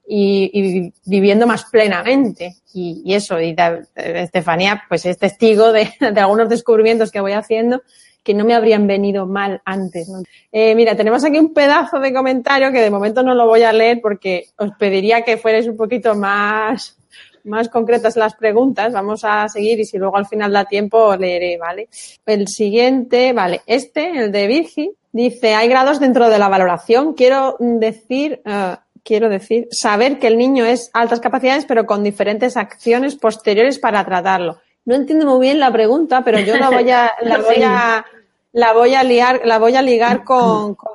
y, 0.07 0.51
y 0.53 0.93
viviendo 1.05 1.47
más 1.47 1.65
plenamente. 1.65 2.57
Y, 2.73 3.01
y 3.05 3.13
eso, 3.13 3.39
y 3.39 3.55
Estefanía, 3.95 4.83
pues 4.89 5.05
es 5.05 5.17
testigo 5.17 5.71
de, 5.71 5.89
de, 5.99 6.19
algunos 6.19 6.49
descubrimientos 6.49 7.11
que 7.11 7.21
voy 7.21 7.31
haciendo 7.31 7.81
que 8.25 8.33
no 8.33 8.43
me 8.43 8.55
habrían 8.55 8.87
venido 8.87 9.27
mal 9.27 9.61
antes. 9.65 10.11
Eh, 10.51 10.73
mira, 10.73 10.95
tenemos 10.95 11.23
aquí 11.23 11.37
un 11.37 11.53
pedazo 11.53 11.99
de 11.99 12.11
comentario 12.11 12.71
que 12.71 12.81
de 12.81 12.89
momento 12.89 13.21
no 13.21 13.35
lo 13.35 13.45
voy 13.45 13.61
a 13.61 13.71
leer 13.71 13.99
porque 14.01 14.47
os 14.57 14.71
pediría 14.79 15.21
que 15.21 15.37
fuerais 15.37 15.67
un 15.67 15.77
poquito 15.77 16.15
más, 16.15 16.97
más 17.43 17.69
concretas 17.69 18.15
las 18.17 18.33
preguntas. 18.33 18.91
Vamos 18.91 19.23
a 19.23 19.47
seguir 19.47 19.79
y 19.79 19.85
si 19.85 19.99
luego 19.99 20.17
al 20.17 20.25
final 20.25 20.51
da 20.51 20.65
tiempo 20.65 21.15
leeré, 21.15 21.59
¿vale? 21.59 21.87
El 22.25 22.47
siguiente, 22.47 23.31
vale, 23.31 23.61
este, 23.67 24.09
el 24.09 24.31
de 24.31 24.47
Virgi, 24.47 24.91
dice, 25.15 25.55
hay 25.55 25.69
grados 25.69 26.01
dentro 26.01 26.29
de 26.29 26.37
la 26.37 26.49
valoración. 26.49 27.13
Quiero 27.13 27.55
decir, 27.59 28.41
uh, 28.45 28.75
quiero 29.01 29.29
decir, 29.29 29.69
saber 29.71 30.19
que 30.19 30.27
el 30.27 30.37
niño 30.37 30.65
es 30.65 30.91
altas 30.93 31.21
capacidades, 31.21 31.65
pero 31.65 31.85
con 31.85 32.03
diferentes 32.03 32.57
acciones 32.57 33.15
posteriores 33.15 33.79
para 33.79 34.03
tratarlo. 34.03 34.57
No 34.83 34.93
entiendo 34.93 35.25
muy 35.25 35.39
bien 35.47 35.59
la 35.61 35.71
pregunta, 35.71 36.21
pero 36.25 36.39
yo 36.39 36.57
la 36.57 36.69
voy 36.69 36.91
a, 36.91 37.13
la 37.21 37.37
voy 37.37 37.63
a, 37.63 38.05
la 38.51 38.73
voy 38.73 38.93
a 38.93 39.03
liar, 39.03 39.41
la 39.45 39.57
voy 39.57 39.77
a 39.77 39.81
ligar 39.81 40.25
con, 40.25 40.75
con, 40.75 40.91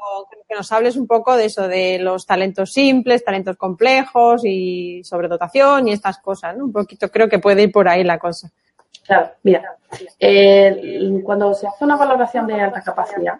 que 0.47 0.55
nos 0.55 0.71
hables 0.71 0.97
un 0.97 1.07
poco 1.07 1.35
de 1.35 1.47
eso, 1.47 1.67
de 1.67 1.99
los 1.99 2.27
talentos 2.27 2.75
simples, 2.75 3.25
talentos 3.25 3.57
complejos 3.57 4.43
y 4.45 5.03
sobredotación 5.03 5.89
y 5.89 5.93
estas 5.93 6.19
cosas, 6.19 6.55
¿no? 6.59 6.67
Un 6.67 6.73
poquito 6.73 7.11
creo 7.11 7.29
que 7.29 7.39
puede 7.39 7.63
ir 7.63 7.73
por 7.73 7.89
ahí 7.89 8.05
la 8.05 8.19
cosa. 8.19 8.51
Claro, 9.07 9.31
mira, 9.43 9.77
eh, 10.19 11.21
cuando 11.25 11.55
se 11.55 11.67
hace 11.67 11.85
una 11.85 11.97
valoración 11.97 12.47
de 12.47 12.61
alta 12.61 12.83
capacidad, 12.83 13.39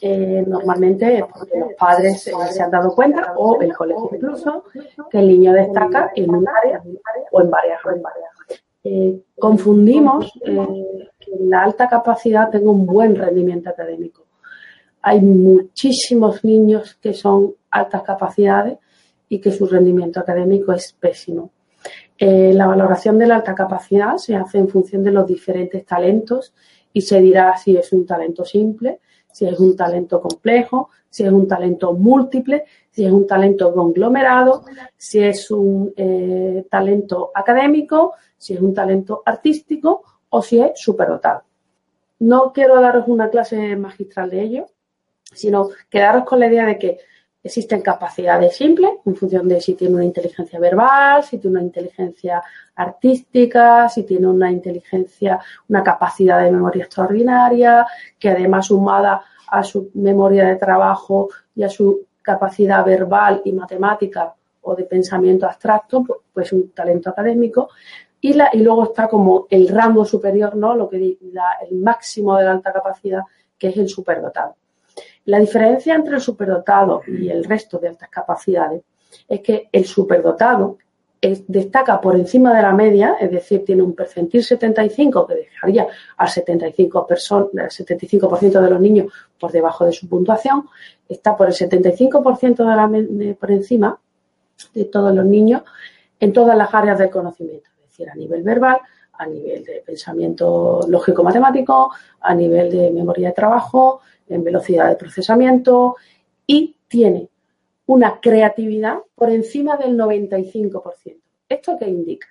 eh, 0.00 0.44
normalmente 0.46 1.24
porque 1.32 1.58
los 1.58 1.72
padres 1.74 2.22
se 2.22 2.62
han 2.62 2.70
dado 2.70 2.94
cuenta, 2.94 3.34
o 3.36 3.60
el 3.60 3.74
colegio 3.74 4.10
incluso, 4.12 4.64
que 5.10 5.18
el 5.18 5.28
niño 5.28 5.52
destaca 5.52 6.12
en 6.14 6.34
un 6.34 6.46
área 6.48 6.82
o 7.30 7.40
en 7.40 7.50
varias. 7.50 7.84
O 7.84 7.90
en 7.90 8.02
varias. 8.02 8.30
Eh, 8.86 9.22
confundimos 9.38 10.30
eh, 10.44 11.08
que 11.18 11.32
la 11.40 11.62
alta 11.62 11.88
capacidad 11.88 12.50
tenga 12.50 12.70
un 12.70 12.84
buen 12.84 13.16
rendimiento 13.16 13.70
académico. 13.70 14.26
Hay 15.00 15.20
muchísimos 15.20 16.44
niños 16.44 16.94
que 17.00 17.14
son 17.14 17.54
altas 17.70 18.02
capacidades 18.02 18.78
y 19.28 19.40
que 19.40 19.50
su 19.50 19.66
rendimiento 19.66 20.20
académico 20.20 20.72
es 20.72 20.92
pésimo. 20.92 21.50
Eh, 22.18 22.52
la 22.54 22.66
valoración 22.66 23.18
de 23.18 23.26
la 23.26 23.36
alta 23.36 23.54
capacidad 23.54 24.16
se 24.16 24.36
hace 24.36 24.58
en 24.58 24.68
función 24.68 25.02
de 25.02 25.10
los 25.10 25.26
diferentes 25.26 25.84
talentos 25.84 26.54
y 26.92 27.00
se 27.00 27.20
dirá 27.20 27.56
si 27.56 27.76
es 27.76 27.92
un 27.92 28.06
talento 28.06 28.44
simple, 28.44 29.00
si 29.34 29.46
es 29.46 29.58
un 29.58 29.74
talento 29.76 30.20
complejo, 30.20 30.90
si 31.10 31.24
es 31.24 31.32
un 31.32 31.48
talento 31.48 31.92
múltiple, 31.92 32.66
si 32.92 33.04
es 33.04 33.10
un 33.10 33.26
talento 33.26 33.74
conglomerado, 33.74 34.64
si 34.96 35.18
es 35.18 35.50
un 35.50 35.92
eh, 35.96 36.64
talento 36.70 37.32
académico, 37.34 38.12
si 38.38 38.54
es 38.54 38.60
un 38.60 38.72
talento 38.72 39.22
artístico 39.26 40.04
o 40.28 40.40
si 40.40 40.60
es 40.60 40.70
superdotado. 40.76 41.42
No 42.20 42.52
quiero 42.52 42.80
daros 42.80 43.08
una 43.08 43.28
clase 43.28 43.74
magistral 43.74 44.30
de 44.30 44.40
ello, 44.40 44.66
sino 45.32 45.70
quedaros 45.90 46.24
con 46.24 46.38
la 46.38 46.46
idea 46.46 46.66
de 46.66 46.78
que 46.78 46.98
existen 47.44 47.82
capacidades 47.82 48.56
simples 48.56 48.92
en 49.04 49.14
función 49.14 49.46
de 49.46 49.60
si 49.60 49.74
tiene 49.74 49.96
una 49.96 50.04
inteligencia 50.04 50.58
verbal, 50.58 51.22
si 51.22 51.36
tiene 51.36 51.58
una 51.58 51.66
inteligencia 51.66 52.42
artística, 52.74 53.86
si 53.90 54.04
tiene 54.04 54.26
una 54.26 54.50
inteligencia, 54.50 55.38
una 55.68 55.82
capacidad 55.82 56.42
de 56.42 56.50
memoria 56.50 56.84
extraordinaria, 56.84 57.86
que 58.18 58.30
además 58.30 58.66
sumada 58.68 59.22
a 59.46 59.62
su 59.62 59.90
memoria 59.92 60.46
de 60.46 60.56
trabajo 60.56 61.28
y 61.54 61.62
a 61.62 61.68
su 61.68 62.06
capacidad 62.22 62.82
verbal 62.82 63.42
y 63.44 63.52
matemática 63.52 64.34
o 64.62 64.74
de 64.74 64.84
pensamiento 64.84 65.44
abstracto, 65.44 66.02
pues, 66.02 66.20
pues 66.32 66.52
un 66.54 66.70
talento 66.70 67.10
académico. 67.10 67.68
Y, 68.22 68.32
la, 68.32 68.48
y 68.54 68.60
luego 68.60 68.84
está 68.84 69.06
como 69.06 69.46
el 69.50 69.68
rango 69.68 70.06
superior, 70.06 70.56
¿no? 70.56 70.74
Lo 70.74 70.88
que 70.88 71.18
la, 71.30 71.58
el 71.68 71.76
máximo 71.76 72.38
de 72.38 72.44
la 72.44 72.52
alta 72.52 72.72
capacidad, 72.72 73.20
que 73.58 73.68
es 73.68 73.76
el 73.76 73.90
superdotado. 73.90 74.56
La 75.26 75.38
diferencia 75.38 75.94
entre 75.94 76.16
el 76.16 76.20
superdotado 76.20 77.02
y 77.06 77.28
el 77.28 77.44
resto 77.44 77.78
de 77.78 77.88
altas 77.88 78.10
capacidades 78.10 78.82
es 79.28 79.40
que 79.40 79.68
el 79.72 79.84
superdotado 79.84 80.78
destaca 81.46 82.00
por 82.00 82.16
encima 82.16 82.54
de 82.54 82.62
la 82.62 82.72
media, 82.72 83.16
es 83.18 83.30
decir, 83.30 83.64
tiene 83.64 83.82
un 83.82 83.94
percentil 83.94 84.44
75 84.44 85.26
que 85.26 85.34
dejaría 85.34 85.86
al 86.16 86.28
75%, 86.28 87.70
75 87.70 88.60
de 88.60 88.70
los 88.70 88.80
niños 88.80 89.12
por 89.38 89.50
debajo 89.50 89.86
de 89.86 89.92
su 89.92 90.08
puntuación, 90.08 90.68
está 91.08 91.36
por 91.36 91.48
el 91.48 91.54
75% 91.54 92.56
de 92.56 93.24
la, 93.24 93.34
por 93.34 93.50
encima 93.50 93.98
de 94.74 94.84
todos 94.84 95.14
los 95.14 95.24
niños 95.24 95.62
en 96.20 96.32
todas 96.32 96.56
las 96.56 96.72
áreas 96.74 96.98
del 96.98 97.10
conocimiento, 97.10 97.70
es 97.78 97.90
decir, 97.90 98.10
a 98.10 98.14
nivel 98.14 98.42
verbal, 98.42 98.78
a 99.18 99.26
nivel 99.26 99.64
de 99.64 99.82
pensamiento 99.84 100.80
lógico-matemático, 100.88 101.92
a 102.20 102.34
nivel 102.34 102.70
de 102.70 102.90
memoria 102.90 103.28
de 103.28 103.34
trabajo, 103.34 104.00
en 104.28 104.42
velocidad 104.42 104.88
de 104.88 104.96
procesamiento 104.96 105.96
y 106.46 106.76
tiene 106.88 107.28
una 107.86 108.20
creatividad 108.20 108.98
por 109.14 109.30
encima 109.30 109.76
del 109.76 109.96
95%. 109.96 111.16
¿Esto 111.48 111.76
qué 111.78 111.88
indica? 111.88 112.28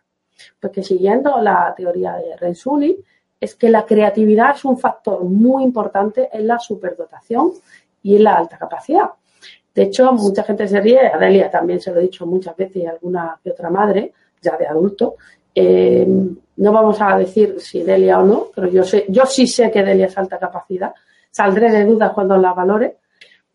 Pues 0.60 0.74
que 0.74 0.84
siguiendo 0.84 1.40
la 1.42 1.74
teoría 1.78 2.16
de 2.16 2.36
Renzulli, 2.36 2.98
es 3.40 3.56
que 3.56 3.70
la 3.70 3.86
creatividad 3.86 4.56
es 4.56 4.66
un 4.66 4.78
factor 4.78 5.24
muy 5.24 5.64
importante 5.64 6.30
en 6.32 6.48
la 6.48 6.60
superdotación 6.60 7.52
y 8.02 8.16
en 8.16 8.24
la 8.24 8.38
alta 8.38 8.58
capacidad. 8.58 9.10
De 9.74 9.84
hecho, 9.84 10.14
mucha 10.14 10.44
gente 10.44 10.68
se 10.68 10.80
ríe, 10.80 11.08
Adelia 11.08 11.50
también 11.50 11.82
se 11.82 11.92
lo 11.92 12.00
he 12.00 12.04
dicho 12.04 12.26
muchas 12.26 12.56
veces 12.56 12.78
y 12.78 12.86
alguna 12.86 13.40
que 13.44 13.52
otra 13.52 13.70
madre, 13.70 14.14
ya 14.42 14.56
de 14.58 14.68
adulto, 14.68 15.16
eh, 15.56 16.08
no 16.56 16.72
vamos 16.72 17.02
a 17.02 17.18
decir 17.18 17.56
si 17.60 17.84
Delia 17.84 18.20
o 18.20 18.26
no, 18.26 18.48
pero 18.54 18.68
yo 18.68 18.84
sé, 18.84 19.06
yo 19.10 19.26
sí 19.26 19.48
sé 19.48 19.72
que 19.72 19.84
Delia 19.84 20.08
es 20.08 20.18
alta 20.18 20.40
capacidad. 20.40 20.94
Saldré 21.30 21.72
de 21.72 21.86
dudas 21.86 22.12
cuando 22.14 22.38
la 22.38 22.54
valore. 22.54 22.98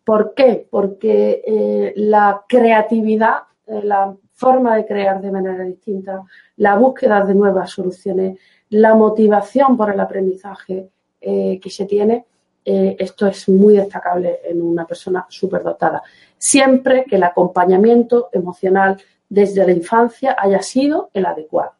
¿Por 0.03 0.33
qué? 0.33 0.67
Porque 0.69 1.41
eh, 1.45 1.93
la 1.97 2.43
creatividad, 2.47 3.43
eh, 3.67 3.81
la 3.83 4.13
forma 4.33 4.75
de 4.75 4.85
crear 4.85 5.21
de 5.21 5.31
manera 5.31 5.63
distinta, 5.63 6.23
la 6.57 6.77
búsqueda 6.77 7.23
de 7.25 7.35
nuevas 7.35 7.71
soluciones, 7.71 8.39
la 8.69 8.95
motivación 8.95 9.75
por 9.75 9.91
el 9.91 9.99
aprendizaje 9.99 10.89
que 11.21 11.69
se 11.69 11.85
tiene, 11.85 12.25
esto 12.63 13.27
es 13.27 13.49
muy 13.49 13.75
destacable 13.75 14.39
en 14.45 14.61
una 14.61 14.85
persona 14.85 15.25
superdotada. 15.27 16.01
Siempre 16.37 17.03
que 17.03 17.17
el 17.17 17.23
acompañamiento 17.23 18.29
emocional 18.31 18.95
desde 19.27 19.65
la 19.65 19.73
infancia 19.73 20.37
haya 20.39 20.61
sido 20.61 21.09
el 21.13 21.25
adecuado 21.25 21.73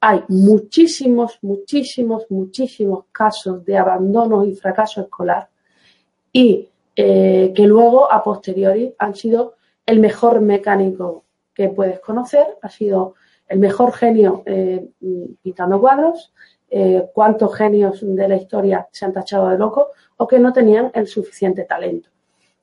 hay 0.00 0.22
muchísimos, 0.28 1.38
muchísimos, 1.42 2.24
muchísimos 2.30 3.04
casos 3.12 3.64
de 3.64 3.76
abandono 3.76 4.44
y 4.44 4.54
fracaso 4.54 5.02
escolar 5.02 5.48
y 6.32 6.68
eh, 6.96 7.52
que 7.54 7.66
luego 7.66 8.10
a 8.10 8.22
posteriori 8.22 8.94
han 8.98 9.14
sido 9.14 9.56
el 9.84 10.00
mejor 10.00 10.40
mecánico 10.40 11.24
que 11.52 11.68
puedes 11.68 12.00
conocer, 12.00 12.46
ha 12.62 12.70
sido 12.70 13.14
el 13.46 13.58
mejor 13.58 13.92
genio 13.92 14.42
eh, 14.46 14.88
pintando 15.42 15.80
cuadros, 15.80 16.32
eh, 16.70 17.08
cuántos 17.12 17.54
genios 17.54 17.98
de 18.00 18.28
la 18.28 18.36
historia 18.36 18.88
se 18.92 19.04
han 19.04 19.12
tachado 19.12 19.48
de 19.48 19.58
loco 19.58 19.88
o 20.16 20.26
que 20.26 20.38
no 20.38 20.52
tenían 20.52 20.90
el 20.94 21.08
suficiente 21.08 21.64
talento. 21.64 22.08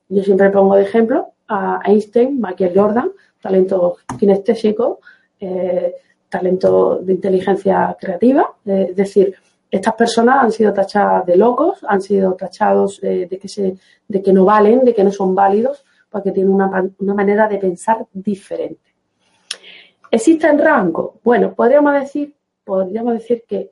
Yo 0.08 0.24
siempre 0.24 0.50
pongo 0.50 0.74
de 0.74 0.82
ejemplo 0.82 1.34
a 1.46 1.80
Einstein, 1.84 2.40
Michael 2.40 2.72
Jordan, 2.74 3.12
talento 3.40 3.98
kinestésico, 4.18 5.00
talento 6.28 6.98
de 6.98 7.14
inteligencia 7.14 7.96
creativa, 7.98 8.54
es 8.64 8.94
decir, 8.94 9.34
estas 9.70 9.94
personas 9.94 10.44
han 10.44 10.52
sido 10.52 10.72
tachadas 10.72 11.26
de 11.26 11.36
locos, 11.36 11.84
han 11.86 12.00
sido 12.00 12.34
tachados 12.34 13.00
de, 13.00 13.38
que, 13.40 13.48
se, 13.48 13.76
de 14.06 14.22
que 14.22 14.32
no 14.32 14.44
valen, 14.44 14.84
de 14.84 14.94
que 14.94 15.04
no 15.04 15.12
son 15.12 15.34
válidos, 15.34 15.84
porque 16.08 16.32
tienen 16.32 16.52
una, 16.52 16.90
una 16.98 17.14
manera 17.14 17.46
de 17.48 17.58
pensar 17.58 18.06
diferente. 18.12 18.94
¿Existe 20.10 20.48
el 20.48 20.58
rango? 20.58 21.20
Bueno, 21.22 21.54
podríamos 21.54 21.92
decir, 21.92 22.34
podríamos 22.64 23.12
decir 23.12 23.44
que 23.46 23.70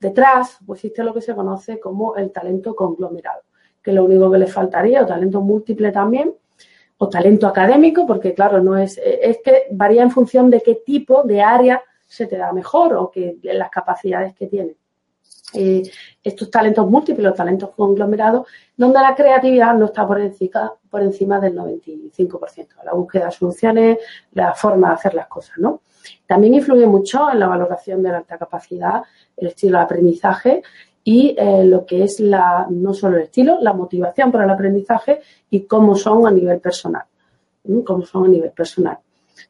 detrás 0.00 0.58
pues, 0.66 0.80
existe 0.80 1.04
lo 1.04 1.14
que 1.14 1.20
se 1.20 1.34
conoce 1.34 1.78
como 1.78 2.16
el 2.16 2.32
talento 2.32 2.74
conglomerado, 2.74 3.42
que 3.82 3.92
lo 3.92 4.04
único 4.04 4.30
que 4.30 4.38
le 4.38 4.46
faltaría, 4.48 5.02
o 5.02 5.06
talento 5.06 5.40
múltiple 5.40 5.92
también, 5.92 6.34
o 6.98 7.08
talento 7.08 7.46
académico, 7.46 8.04
porque 8.04 8.34
claro, 8.34 8.60
no 8.60 8.76
es, 8.76 8.98
es 8.98 9.38
que 9.44 9.66
varía 9.70 10.02
en 10.02 10.10
función 10.10 10.50
de 10.50 10.60
qué 10.60 10.76
tipo 10.84 11.22
de 11.22 11.42
área 11.42 11.82
se 12.06 12.26
te 12.26 12.36
da 12.36 12.52
mejor 12.52 12.94
o 12.94 13.10
que 13.10 13.38
las 13.42 13.70
capacidades 13.70 14.34
que 14.34 14.46
tienes. 14.46 14.76
Eh, 15.54 15.82
estos 16.22 16.50
talentos 16.50 16.88
múltiples, 16.90 17.24
los 17.24 17.36
talentos 17.36 17.70
conglomerados, 17.70 18.46
donde 18.76 19.00
la 19.00 19.14
creatividad 19.14 19.74
no 19.74 19.86
está 19.86 20.06
por 20.06 20.20
encima, 20.20 20.72
por 20.90 21.02
encima 21.02 21.38
del 21.38 21.56
95%. 21.56 22.68
La 22.84 22.92
búsqueda 22.92 23.26
de 23.26 23.30
soluciones, 23.30 23.98
la 24.32 24.54
forma 24.54 24.88
de 24.88 24.94
hacer 24.94 25.14
las 25.14 25.28
cosas, 25.28 25.56
¿no? 25.58 25.82
También 26.26 26.54
influye 26.54 26.86
mucho 26.86 27.30
en 27.30 27.38
la 27.40 27.46
valoración 27.46 28.02
de 28.02 28.10
la 28.10 28.18
alta 28.18 28.38
capacidad, 28.38 29.02
el 29.36 29.48
estilo 29.48 29.78
de 29.78 29.84
aprendizaje 29.84 30.62
y 31.04 31.36
eh, 31.38 31.64
lo 31.64 31.86
que 31.86 32.02
es 32.02 32.18
la, 32.20 32.66
no 32.68 32.92
solo 32.92 33.16
el 33.16 33.22
estilo, 33.22 33.58
la 33.60 33.72
motivación 33.72 34.32
para 34.32 34.44
el 34.44 34.50
aprendizaje 34.50 35.20
y 35.50 35.62
cómo 35.62 35.94
son 35.94 36.26
a 36.26 36.30
nivel 36.30 36.60
personal. 36.60 37.04
Cómo 37.84 38.04
son 38.04 38.26
a 38.26 38.28
nivel 38.28 38.50
personal. 38.50 38.98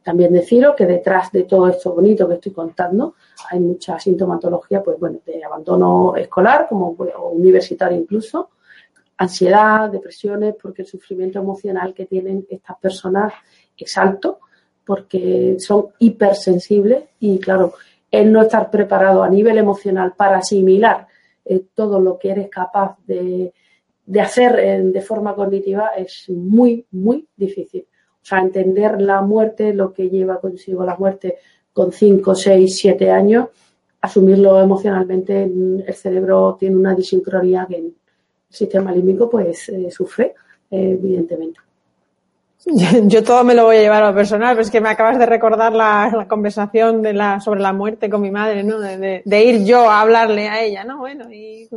También 0.03 0.33
deciros 0.33 0.75
que 0.77 0.87
detrás 0.87 1.31
de 1.33 1.45
todo 1.45 1.69
esto 1.69 1.95
bonito 1.95 2.29
que 2.29 2.35
estoy 2.35 2.53
contando 2.53 3.15
hay 3.51 3.61
mucha 3.61 3.99
sintomatología, 3.99 4.83
pues 4.83 4.99
bueno, 4.99 5.19
de 5.25 5.45
abandono 5.45 6.15
escolar, 6.17 6.67
como 6.69 6.97
universitario 7.33 7.99
incluso, 7.99 8.51
ansiedad, 9.19 9.91
depresiones, 9.91 10.55
porque 10.61 10.83
el 10.83 10.89
sufrimiento 10.89 11.39
emocional 11.39 11.95
que 11.95 12.07
tienen 12.07 12.47
estas 12.51 12.79
personas 12.79 13.33
es 13.77 13.97
alto, 13.97 14.41
porque 14.85 15.57
son 15.59 15.89
hipersensibles 15.99 17.05
y 17.21 17.39
claro, 17.39 17.75
el 18.11 18.33
no 18.33 18.43
estar 18.43 18.71
preparado 18.71 19.23
a 19.23 19.29
nivel 19.29 19.59
emocional 19.59 20.15
para 20.17 20.39
asimilar 20.39 21.07
eh, 21.45 21.65
todo 21.75 22.01
lo 22.01 22.19
que 22.19 22.31
eres 22.31 22.49
capaz 22.49 22.97
de, 23.07 23.53
de 24.05 24.21
hacer 24.21 24.59
eh, 24.59 24.83
de 24.83 25.01
forma 25.01 25.35
cognitiva 25.35 25.89
es 25.97 26.29
muy, 26.29 26.87
muy 26.93 27.27
difícil. 27.37 27.87
O 28.27 28.29
sea, 28.29 28.41
entender 28.41 29.01
la 29.01 29.23
muerte, 29.23 29.73
lo 29.73 29.93
que 29.93 30.11
lleva 30.11 30.41
consigo 30.41 30.85
la 30.85 30.97
muerte 30.97 31.37
con 31.73 31.93
5, 31.93 32.35
6, 32.35 32.77
7 32.77 33.09
años, 33.09 33.51
asumirlo 34.01 34.61
emocionalmente, 34.61 35.45
el 35.45 35.95
cerebro 35.95 36.57
tiene 36.59 36.75
una 36.75 36.93
disincronía 36.93 37.67
que 37.69 37.77
el 37.77 37.95
sistema 38.49 38.91
límbico 38.91 39.31
pues 39.31 39.69
eh, 39.69 39.93
sufre, 39.93 40.35
eh, 40.73 40.99
evidentemente. 40.99 41.61
Yo 43.07 43.23
todo 43.23 43.45
me 43.45 43.55
lo 43.55 43.65
voy 43.65 43.77
a 43.77 43.81
llevar 43.81 44.03
a 44.03 44.09
lo 44.09 44.15
personal, 44.15 44.55
pero 44.55 44.63
es 44.63 44.71
que 44.71 44.81
me 44.81 44.89
acabas 44.89 45.19
de 45.19 45.27
recordar 45.27 45.73
la, 45.73 46.27
conversación 46.29 47.03
de 47.03 47.13
la, 47.13 47.41
sobre 47.41 47.61
la 47.61 47.73
muerte 47.73 48.11
con 48.11 48.21
mi 48.21 48.31
madre, 48.31 48.65
¿no? 48.65 48.81
De, 48.81 49.23
ir 49.45 49.65
yo 49.65 49.89
a 49.89 50.01
hablarle 50.01 50.49
a 50.49 50.63
ella, 50.63 50.83
¿no? 50.83 50.99
Bueno, 50.99 51.31
y 51.31 51.69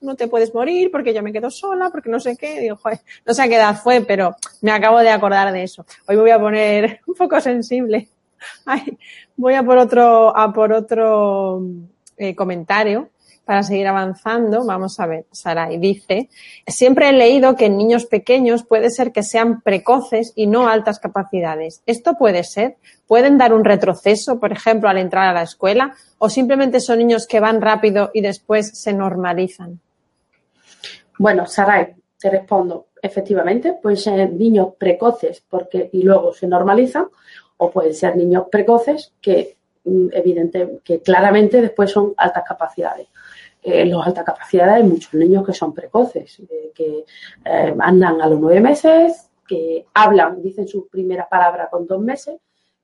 no 0.00 0.14
te 0.14 0.28
puedes 0.28 0.54
morir 0.54 0.90
porque 0.90 1.12
yo 1.12 1.22
me 1.22 1.32
quedo 1.32 1.50
sola, 1.50 1.90
porque 1.90 2.08
no 2.08 2.18
sé 2.18 2.36
qué. 2.36 2.60
Digo, 2.60 2.76
joder, 2.76 3.00
no 3.26 3.34
sé 3.34 3.42
a 3.42 3.48
qué 3.48 3.56
edad 3.56 3.76
fue, 3.76 4.00
pero 4.00 4.36
me 4.62 4.70
acabo 4.70 5.00
de 5.00 5.10
acordar 5.10 5.52
de 5.52 5.64
eso. 5.64 5.84
Hoy 6.06 6.16
me 6.16 6.22
voy 6.22 6.30
a 6.30 6.40
poner 6.40 7.00
un 7.06 7.14
poco 7.14 7.40
sensible. 7.40 8.08
Ay, 8.64 8.96
voy 9.36 9.54
a 9.54 9.62
por 9.62 9.76
otro, 9.76 10.34
a 10.34 10.52
por 10.52 10.72
otro 10.72 11.60
eh, 12.16 12.34
comentario 12.34 13.10
para 13.48 13.62
seguir 13.62 13.86
avanzando, 13.86 14.66
vamos 14.66 15.00
a 15.00 15.06
ver, 15.06 15.24
Sarai 15.32 15.78
dice, 15.78 16.28
siempre 16.66 17.08
he 17.08 17.12
leído 17.14 17.56
que 17.56 17.64
en 17.64 17.78
niños 17.78 18.04
pequeños 18.04 18.62
puede 18.62 18.90
ser 18.90 19.10
que 19.10 19.22
sean 19.22 19.62
precoces 19.62 20.34
y 20.36 20.46
no 20.46 20.68
altas 20.68 20.98
capacidades. 20.98 21.82
¿Esto 21.86 22.18
puede 22.18 22.44
ser? 22.44 22.76
¿Pueden 23.06 23.38
dar 23.38 23.54
un 23.54 23.64
retroceso, 23.64 24.38
por 24.38 24.52
ejemplo, 24.52 24.90
al 24.90 24.98
entrar 24.98 25.30
a 25.30 25.32
la 25.32 25.44
escuela? 25.44 25.94
¿O 26.18 26.28
simplemente 26.28 26.78
son 26.78 26.98
niños 26.98 27.26
que 27.26 27.40
van 27.40 27.62
rápido 27.62 28.10
y 28.12 28.20
después 28.20 28.78
se 28.78 28.92
normalizan? 28.92 29.80
Bueno, 31.18 31.46
Sarai, 31.46 31.94
te 32.20 32.28
respondo. 32.28 32.88
Efectivamente, 33.00 33.78
pueden 33.82 33.96
ser 33.96 34.30
niños 34.30 34.74
precoces 34.76 35.42
porque 35.48 35.88
y 35.90 36.02
luego 36.02 36.34
se 36.34 36.46
normalizan, 36.46 37.06
o 37.56 37.70
pueden 37.70 37.94
ser 37.94 38.14
niños 38.14 38.48
precoces 38.50 39.14
que 39.22 39.56
mm, 39.84 40.08
evidente 40.12 40.80
que 40.84 41.00
claramente 41.00 41.62
después 41.62 41.90
son 41.90 42.12
altas 42.18 42.44
capacidades 42.46 43.06
en 43.62 43.90
los 43.90 44.06
alta 44.06 44.24
capacidad 44.24 44.70
hay 44.70 44.82
muchos 44.82 45.14
niños 45.14 45.44
que 45.44 45.52
son 45.52 45.72
precoces, 45.74 46.40
eh, 46.40 46.72
que 46.74 47.04
eh, 47.44 47.74
andan 47.78 48.20
a 48.20 48.28
los 48.28 48.38
nueve 48.38 48.60
meses, 48.60 49.30
que 49.46 49.86
hablan, 49.94 50.42
dicen 50.42 50.68
su 50.68 50.88
primera 50.88 51.28
palabra 51.28 51.68
con 51.70 51.86
dos 51.86 52.00
meses, 52.00 52.38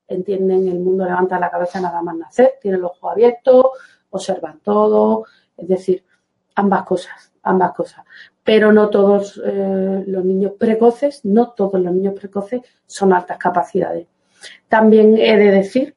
entienden 0.08 0.68
el 0.68 0.80
mundo, 0.80 1.04
levantan 1.04 1.40
la 1.40 1.50
cabeza 1.50 1.80
nada 1.80 2.02
más 2.02 2.16
nacer, 2.16 2.54
tienen 2.60 2.80
los 2.80 2.92
ojos 2.92 3.12
abiertos, 3.12 3.66
observan 4.10 4.60
todo, 4.60 5.24
es 5.56 5.68
decir, 5.68 6.04
ambas 6.54 6.84
cosas, 6.84 7.32
ambas 7.42 7.72
cosas. 7.72 8.04
Pero 8.42 8.72
no 8.72 8.90
todos 8.90 9.40
eh, 9.44 10.04
los 10.06 10.24
niños 10.24 10.52
precoces, 10.58 11.24
no 11.24 11.52
todos 11.52 11.80
los 11.80 11.92
niños 11.92 12.14
precoces 12.14 12.62
son 12.86 13.12
altas 13.12 13.38
capacidades. 13.38 14.06
También 14.68 15.16
he 15.16 15.36
de 15.38 15.50
decir 15.50 15.94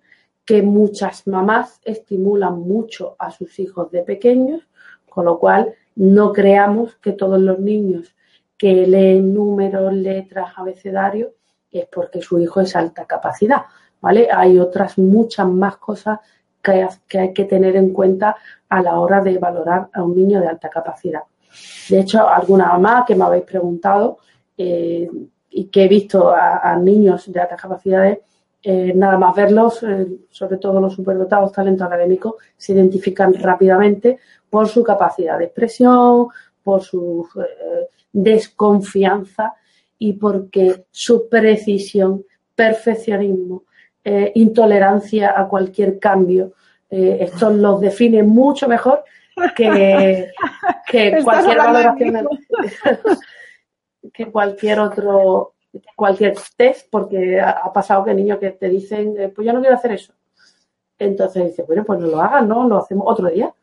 que 0.48 0.64
muchas 0.64 1.28
mamás 1.28 1.82
estimulan 1.84 2.62
mucho 2.62 3.18
a 3.20 3.32
sus 3.32 3.60
hijos 3.60 3.92
de 3.92 4.02
pequeños, 4.04 4.66
con 5.10 5.26
lo 5.26 5.38
cual 5.40 5.74
no 5.96 6.32
creamos 6.32 6.96
que 6.96 7.12
todos 7.12 7.40
los 7.40 7.60
niños 7.60 8.16
que 8.58 8.88
leen 8.88 9.34
números, 9.34 9.94
letras, 9.94 10.54
abecedario, 10.56 11.34
es 11.70 11.86
porque 11.88 12.22
su 12.22 12.40
hijo 12.40 12.62
es 12.62 12.78
alta 12.78 13.06
capacidad, 13.06 13.64
¿vale? 14.00 14.30
Hay 14.32 14.58
otras 14.58 14.98
muchas 14.98 15.48
más 15.50 15.76
cosas 15.78 16.20
que, 16.62 16.88
hay 17.20 17.34
que 17.34 17.44
tener 17.44 17.76
en 17.76 17.92
cuenta 17.92 18.38
a 18.70 18.82
la 18.82 19.02
hora 19.02 19.22
de 19.22 19.38
valorar 19.38 19.90
a 19.94 20.02
un 20.02 20.16
niño 20.16 20.40
de 20.40 20.48
alta 20.48 20.70
capacidad. 20.70 21.24
De 21.90 22.00
hecho, 22.00 22.26
alguna 22.26 22.78
más 22.78 23.06
que 23.06 23.16
me 23.16 23.26
habéis 23.26 23.44
preguntado 23.44 24.20
eh, 24.58 25.10
y 25.50 25.66
que 25.66 25.84
he 25.84 25.88
visto 25.90 26.34
a, 26.34 26.74
niños 26.78 27.30
de 27.30 27.42
altas 27.42 27.62
capacidades, 27.62 28.20
eh, 28.70 28.92
nada 28.94 29.18
más 29.18 29.34
verlos, 29.34 29.82
eh, 29.84 30.08
sobre 30.30 30.58
todo 30.58 30.82
los 30.82 30.94
superdotados, 30.94 31.54
talentos 31.54 31.88
académicos, 31.88 32.36
se 32.58 32.74
identifican 32.74 33.34
rápidamente 33.34 34.20
por 34.50 34.68
su 34.68 34.84
capacidad 34.84 35.38
de 35.38 35.46
expresión, 35.46 36.28
por 36.64 36.82
su 36.82 37.28
desconfianza 38.12 39.56
y 40.00 40.14
porque 40.14 40.86
su 40.92 41.30
precisión, 41.30 42.26
perfeccionismo, 42.56 43.64
eh, 44.04 44.32
intolerancia 44.36 45.40
a 45.40 45.48
cualquier 45.48 46.00
cambio, 46.00 46.54
eh, 46.90 47.18
esto 47.22 47.50
los 47.50 47.82
define 47.82 48.24
mucho 48.24 48.68
mejor 48.68 49.04
que, 49.56 50.32
cualquier 51.24 51.56
valoración, 51.56 52.28
que 54.14 54.32
cualquier 54.32 54.80
otro, 54.80 55.54
cualquier 55.96 56.36
test, 56.56 56.88
porque 56.90 57.40
ha, 57.40 57.72
pasado 57.74 58.06
que 58.06 58.14
niños 58.14 58.40
que 58.40 58.52
te 58.52 58.70
dicen, 58.70 59.16
eh, 59.18 59.30
pues 59.30 59.46
yo 59.46 59.54
no 59.54 59.60
quiero 59.60 59.76
hacer 59.76 59.92
eso. 59.92 60.14
Entonces 61.00 61.46
dice, 61.46 61.64
bueno, 61.64 61.84
pues 61.84 62.00
no 62.00 62.08
lo 62.08 62.22
hagan, 62.22 62.48
¿no? 62.48 62.68
Lo 62.68 62.78
hacemos 62.78 63.06
otro 63.08 63.30
día. 63.30 63.54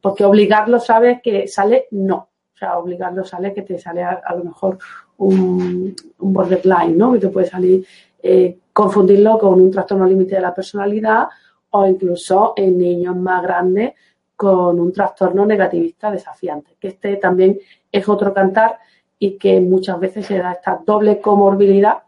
porque 0.00 0.24
obligarlo 0.24 0.80
sabes 0.80 1.20
que 1.22 1.46
sale 1.46 1.86
no. 1.90 2.28
O 2.54 2.56
sea, 2.58 2.78
obligarlo 2.78 3.24
sale 3.24 3.54
que 3.54 3.62
te 3.62 3.78
sale 3.78 4.02
a, 4.02 4.34
lo 4.36 4.44
mejor 4.44 4.78
un, 5.18 5.94
borderline, 6.18 6.96
¿no? 6.96 7.12
Que 7.12 7.20
te 7.20 7.28
puede 7.28 7.46
salir, 7.46 7.86
eh, 8.22 8.58
confundirlo 8.72 9.38
con 9.38 9.60
un 9.60 9.70
trastorno 9.70 10.06
límite 10.06 10.36
de 10.36 10.40
la 10.40 10.54
personalidad 10.54 11.28
o 11.70 11.86
incluso 11.86 12.54
en 12.56 12.78
niños 12.78 13.16
más 13.16 13.42
grandes 13.42 13.94
con 14.34 14.78
un 14.78 14.92
trastorno 14.92 15.44
negativista 15.44 16.10
desafiante, 16.10 16.76
que 16.78 16.88
este 16.88 17.16
también 17.16 17.58
es 17.90 18.08
otro 18.08 18.32
cantar 18.32 18.78
y 19.18 19.38
que 19.38 19.60
muchas 19.60 19.98
veces 19.98 20.26
se 20.26 20.38
da 20.38 20.52
esta 20.52 20.80
doble 20.84 21.20
comorbilidad. 21.20 21.98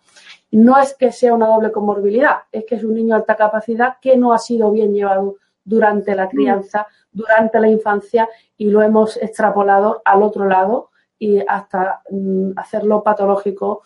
No 0.53 0.79
es 0.79 0.95
que 0.95 1.13
sea 1.13 1.35
una 1.35 1.47
doble 1.47 1.71
comorbilidad, 1.71 2.39
es 2.51 2.65
que 2.65 2.77
es 2.77 2.85
un 2.85 2.95
niño 2.95 3.15
de 3.15 3.21
alta 3.21 3.37
capacidad 3.37 3.97
que 4.01 4.17
no 4.17 4.33
ha 4.33 4.39
sido 4.39 4.71
bien 4.73 4.93
llevado 4.93 5.37
durante 5.65 6.15
la 6.15 6.29
crianza, 6.29 6.87
durante 7.13 7.61
la 7.61 7.69
infancia 7.69 8.29
y 8.57 8.71
lo 8.71 8.83
hemos 8.83 9.17
extrapolado 9.17 10.03
al 10.05 10.23
otro 10.23 10.47
lado 10.47 10.91
y 11.19 11.41
hasta 11.47 12.03
mm, 12.11 12.53
hacerlo 12.57 13.03
patológico 13.03 13.83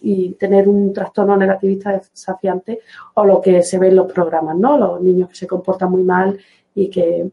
y 0.00 0.34
tener 0.34 0.68
un 0.68 0.92
trastorno 0.92 1.36
negativista 1.36 1.92
desafiante 1.92 2.80
o 3.14 3.24
lo 3.24 3.40
que 3.40 3.62
se 3.62 3.78
ve 3.78 3.88
en 3.88 3.96
los 3.96 4.12
programas, 4.12 4.56
¿no? 4.56 4.78
Los 4.78 5.00
niños 5.00 5.28
que 5.28 5.34
se 5.34 5.46
comportan 5.46 5.90
muy 5.90 6.02
mal 6.02 6.38
y 6.74 6.88
que 6.88 7.30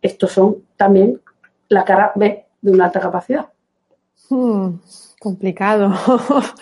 estos 0.00 0.32
son 0.32 0.64
también 0.76 1.20
la 1.68 1.84
cara 1.84 2.12
B 2.14 2.46
de 2.60 2.70
una 2.70 2.86
alta 2.86 3.00
capacidad. 3.00 3.51
Hmm, 4.28 4.76
complicado. 5.20 5.92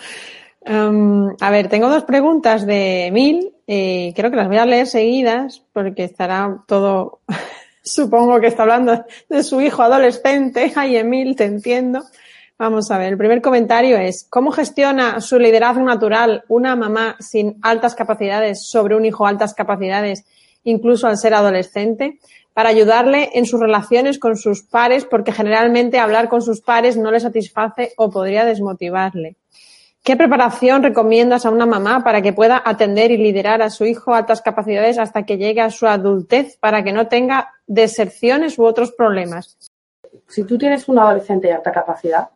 Em, 0.63 1.35
a 1.41 1.49
ver, 1.49 1.69
tengo 1.69 1.89
dos 1.89 2.03
preguntas 2.03 2.67
de 2.67 3.07
Emil. 3.07 3.51
Eh, 3.65 4.13
creo 4.15 4.29
que 4.29 4.37
las 4.37 4.47
voy 4.47 4.57
a 4.57 4.65
leer 4.67 4.85
seguidas 4.85 5.63
porque 5.73 6.03
estará 6.03 6.63
todo 6.67 7.21
Supongo 7.83 8.39
que 8.39 8.47
está 8.47 8.61
hablando 8.61 9.05
de 9.27 9.43
su 9.43 9.59
hijo 9.61 9.81
adolescente. 9.81 10.71
Ay, 10.75 10.97
Emil, 10.97 11.35
te 11.35 11.45
entiendo. 11.45 12.03
Vamos 12.57 12.91
a 12.91 12.99
ver, 12.99 13.13
el 13.13 13.17
primer 13.17 13.41
comentario 13.41 13.97
es, 13.97 14.27
¿cómo 14.29 14.51
gestiona 14.51 15.19
su 15.19 15.39
liderazgo 15.39 15.83
natural 15.83 16.43
una 16.47 16.75
mamá 16.75 17.15
sin 17.19 17.57
altas 17.63 17.95
capacidades 17.95 18.67
sobre 18.67 18.95
un 18.95 19.03
hijo 19.03 19.25
altas 19.25 19.55
capacidades, 19.55 20.25
incluso 20.63 21.07
al 21.07 21.17
ser 21.17 21.33
adolescente, 21.33 22.19
para 22.53 22.69
ayudarle 22.69 23.29
en 23.33 23.45
sus 23.45 23.59
relaciones 23.59 24.19
con 24.19 24.35
sus 24.37 24.63
pares, 24.63 25.05
porque 25.05 25.31
generalmente 25.31 25.99
hablar 25.99 26.27
con 26.29 26.41
sus 26.41 26.61
pares 26.61 26.97
no 26.97 27.11
le 27.11 27.19
satisface 27.19 27.93
o 27.97 28.09
podría 28.09 28.45
desmotivarle? 28.45 29.35
¿Qué 30.03 30.15
preparación 30.15 30.81
recomiendas 30.81 31.45
a 31.45 31.51
una 31.51 31.67
mamá 31.67 32.03
para 32.03 32.23
que 32.23 32.33
pueda 32.33 32.61
atender 32.65 33.11
y 33.11 33.17
liderar 33.17 33.61
a 33.61 33.69
su 33.69 33.85
hijo 33.85 34.13
a 34.13 34.17
altas 34.17 34.41
capacidades 34.41 34.97
hasta 34.97 35.23
que 35.23 35.37
llegue 35.37 35.61
a 35.61 35.69
su 35.69 35.85
adultez 35.85 36.57
para 36.57 36.83
que 36.83 36.91
no 36.91 37.07
tenga 37.07 37.51
deserciones 37.67 38.57
u 38.57 38.65
otros 38.65 38.91
problemas? 38.93 39.57
Si 40.27 40.43
tú 40.43 40.57
tienes 40.57 40.89
un 40.89 40.97
adolescente 40.97 41.47
de 41.47 41.53
alta 41.53 41.71
capacidad, 41.71 42.29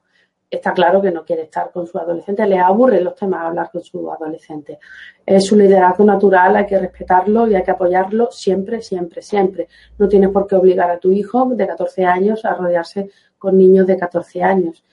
está 0.55 0.73
claro 0.73 1.01
que 1.01 1.11
no 1.11 1.23
quiere 1.23 1.43
estar 1.43 1.71
con 1.71 1.87
su 1.87 1.97
adolescente, 1.97 2.45
le 2.45 2.59
aburren 2.59 3.03
los 3.03 3.15
temas 3.15 3.45
hablar 3.45 3.69
con 3.71 3.83
su 3.83 4.11
adolescente. 4.11 4.79
Es 5.25 5.45
su 5.45 5.55
liderazgo 5.55 6.03
natural, 6.03 6.55
hay 6.55 6.65
que 6.65 6.79
respetarlo 6.79 7.47
y 7.47 7.55
hay 7.55 7.63
que 7.63 7.71
apoyarlo 7.71 8.29
siempre, 8.31 8.81
siempre, 8.81 9.21
siempre. 9.21 9.67
No 9.97 10.07
tienes 10.07 10.29
por 10.29 10.47
qué 10.47 10.55
obligar 10.55 10.89
a 10.89 10.99
tu 10.99 11.11
hijo 11.11 11.45
de 11.45 11.67
14 11.67 12.05
años 12.05 12.45
a 12.45 12.53
rodearse 12.53 13.09
con 13.37 13.57
niños 13.57 13.87
de 13.87 13.97
14 13.97 14.43
años 14.43 14.83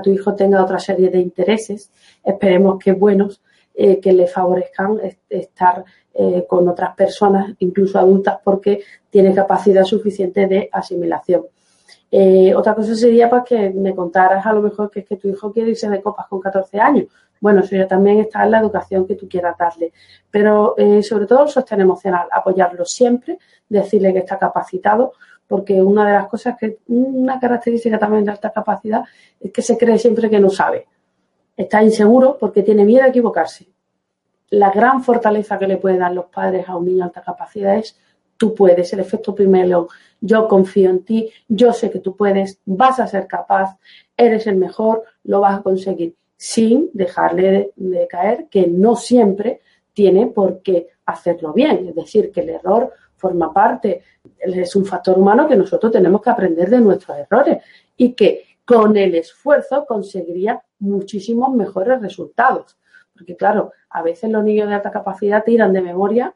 tu 0.00 0.10
hijo 0.10 0.34
tenga 0.34 0.62
otra 0.62 0.78
serie 0.78 1.10
de 1.10 1.18
intereses, 1.18 1.90
esperemos 2.24 2.78
que 2.78 2.92
buenos, 2.92 3.42
eh, 3.74 4.00
que 4.00 4.12
le 4.12 4.26
favorezcan 4.26 5.00
estar 5.28 5.84
eh, 6.14 6.44
con 6.48 6.68
otras 6.68 6.94
personas, 6.94 7.54
incluso 7.58 7.98
adultas, 7.98 8.38
porque 8.42 8.82
tiene 9.10 9.34
capacidad 9.34 9.84
suficiente 9.84 10.46
de 10.46 10.68
asimilación. 10.72 11.46
Eh, 12.10 12.54
otra 12.54 12.74
cosa 12.74 12.94
sería 12.94 13.28
pues, 13.30 13.42
que 13.44 13.70
me 13.70 13.94
contaras 13.94 14.44
a 14.44 14.52
lo 14.52 14.62
mejor 14.62 14.90
que 14.90 15.00
es 15.00 15.06
que 15.06 15.16
tu 15.16 15.28
hijo 15.28 15.52
quiere 15.52 15.70
irse 15.70 15.88
de 15.88 16.00
copas 16.02 16.26
con 16.28 16.40
14 16.40 16.78
años. 16.80 17.06
Bueno, 17.40 17.60
eso 17.60 17.74
ya 17.74 17.88
también 17.88 18.20
está 18.20 18.44
en 18.44 18.52
la 18.52 18.60
educación 18.60 19.06
que 19.06 19.16
tú 19.16 19.28
quieras 19.28 19.56
darle. 19.58 19.92
Pero 20.30 20.76
sobre 21.02 21.26
todo 21.26 21.42
el 21.42 21.48
sostén 21.48 21.80
emocional, 21.80 22.28
apoyarlo 22.30 22.84
siempre, 22.84 23.38
decirle 23.68 24.12
que 24.12 24.20
está 24.20 24.38
capacitado, 24.38 25.12
porque 25.52 25.82
una 25.82 26.06
de 26.06 26.12
las 26.14 26.28
cosas 26.28 26.56
que, 26.58 26.78
una 26.88 27.38
característica 27.38 27.98
también 27.98 28.24
de 28.24 28.30
alta 28.30 28.50
capacidad 28.50 29.04
es 29.38 29.52
que 29.52 29.60
se 29.60 29.76
cree 29.76 29.98
siempre 29.98 30.30
que 30.30 30.40
no 30.40 30.48
sabe. 30.48 30.86
Está 31.54 31.82
inseguro 31.82 32.38
porque 32.40 32.62
tiene 32.62 32.86
miedo 32.86 33.04
a 33.04 33.08
equivocarse. 33.08 33.66
La 34.48 34.70
gran 34.70 35.04
fortaleza 35.04 35.58
que 35.58 35.66
le 35.66 35.76
pueden 35.76 35.98
dar 35.98 36.12
los 36.12 36.24
padres 36.26 36.66
a 36.68 36.76
un 36.76 36.86
niño 36.86 36.98
de 36.98 37.04
alta 37.04 37.20
capacidad 37.20 37.76
es 37.76 37.98
tú 38.42 38.56
puedes, 38.56 38.92
el 38.92 38.98
efecto 38.98 39.36
primero, 39.36 39.86
yo 40.20 40.48
confío 40.48 40.90
en 40.90 41.04
ti, 41.04 41.30
yo 41.46 41.72
sé 41.72 41.92
que 41.92 42.00
tú 42.00 42.16
puedes, 42.16 42.58
vas 42.64 42.98
a 42.98 43.06
ser 43.06 43.28
capaz, 43.28 43.78
eres 44.16 44.48
el 44.48 44.56
mejor, 44.56 45.04
lo 45.22 45.38
vas 45.38 45.60
a 45.60 45.62
conseguir, 45.62 46.16
sin 46.36 46.90
dejarle 46.92 47.70
de 47.76 48.08
caer 48.08 48.48
que 48.50 48.66
no 48.66 48.96
siempre 48.96 49.60
tiene 49.92 50.26
por 50.26 50.60
qué 50.60 50.88
hacerlo 51.06 51.52
bien. 51.52 51.86
Es 51.86 51.94
decir, 51.94 52.32
que 52.32 52.40
el 52.40 52.48
error 52.48 52.92
forma 53.14 53.52
parte, 53.52 54.02
es 54.40 54.74
un 54.74 54.86
factor 54.86 55.16
humano 55.16 55.46
que 55.46 55.54
nosotros 55.54 55.92
tenemos 55.92 56.20
que 56.20 56.30
aprender 56.30 56.68
de 56.68 56.80
nuestros 56.80 57.16
errores 57.16 57.62
y 57.96 58.14
que 58.14 58.42
con 58.64 58.96
el 58.96 59.14
esfuerzo 59.14 59.86
conseguiría 59.86 60.60
muchísimos 60.80 61.54
mejores 61.54 62.00
resultados. 62.00 62.76
Porque 63.14 63.36
claro, 63.36 63.70
a 63.88 64.02
veces 64.02 64.32
los 64.32 64.42
niños 64.42 64.68
de 64.68 64.74
alta 64.74 64.90
capacidad 64.90 65.44
tiran 65.44 65.72
de 65.72 65.80
memoria 65.80 66.34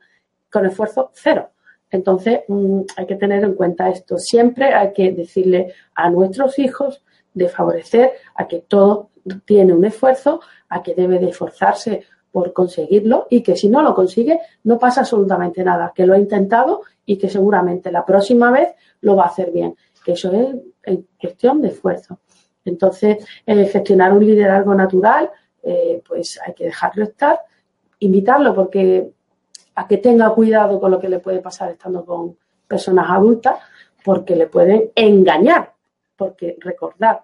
con 0.52 0.66
esfuerzo 0.66 1.10
cero. 1.12 1.50
Entonces, 1.90 2.40
mm, 2.48 2.80
hay 2.96 3.06
que 3.06 3.16
tener 3.16 3.44
en 3.44 3.54
cuenta 3.54 3.88
esto. 3.88 4.18
Siempre 4.18 4.74
hay 4.74 4.92
que 4.92 5.12
decirle 5.12 5.72
a 5.94 6.10
nuestros 6.10 6.58
hijos 6.58 7.02
de 7.32 7.48
favorecer 7.48 8.12
a 8.34 8.46
que 8.48 8.60
todo 8.60 9.10
tiene 9.44 9.72
un 9.72 9.84
esfuerzo, 9.84 10.40
a 10.68 10.82
que 10.82 10.94
debe 10.94 11.18
de 11.18 11.30
esforzarse 11.30 12.04
por 12.32 12.52
conseguirlo 12.52 13.26
y 13.30 13.42
que 13.42 13.56
si 13.56 13.68
no 13.68 13.82
lo 13.82 13.94
consigue 13.94 14.40
no 14.64 14.78
pasa 14.78 15.00
absolutamente 15.00 15.64
nada, 15.64 15.92
que 15.94 16.06
lo 16.06 16.14
ha 16.14 16.18
intentado 16.18 16.82
y 17.04 17.16
que 17.16 17.28
seguramente 17.28 17.90
la 17.90 18.04
próxima 18.04 18.50
vez 18.50 18.74
lo 19.00 19.16
va 19.16 19.24
a 19.24 19.28
hacer 19.28 19.52
bien, 19.52 19.74
que 20.04 20.12
eso 20.12 20.32
es 20.32 20.98
cuestión 21.18 21.62
de 21.62 21.68
esfuerzo. 21.68 22.20
Entonces, 22.64 23.24
eh, 23.46 23.66
gestionar 23.66 24.12
un 24.12 24.26
liderazgo 24.26 24.74
natural, 24.74 25.30
eh, 25.62 26.02
pues 26.06 26.38
hay 26.44 26.52
que 26.52 26.64
dejarlo 26.64 27.04
estar, 27.04 27.40
invitarlo 28.00 28.54
porque 28.54 29.10
a 29.76 29.86
que 29.86 29.98
tenga 29.98 30.30
cuidado 30.30 30.80
con 30.80 30.90
lo 30.90 30.98
que 30.98 31.08
le 31.08 31.20
puede 31.20 31.40
pasar 31.40 31.70
estando 31.70 32.04
con 32.04 32.36
personas 32.66 33.08
adultas, 33.10 33.58
porque 34.04 34.34
le 34.34 34.46
pueden 34.46 34.90
engañar, 34.94 35.74
porque 36.16 36.56
recordad, 36.60 37.20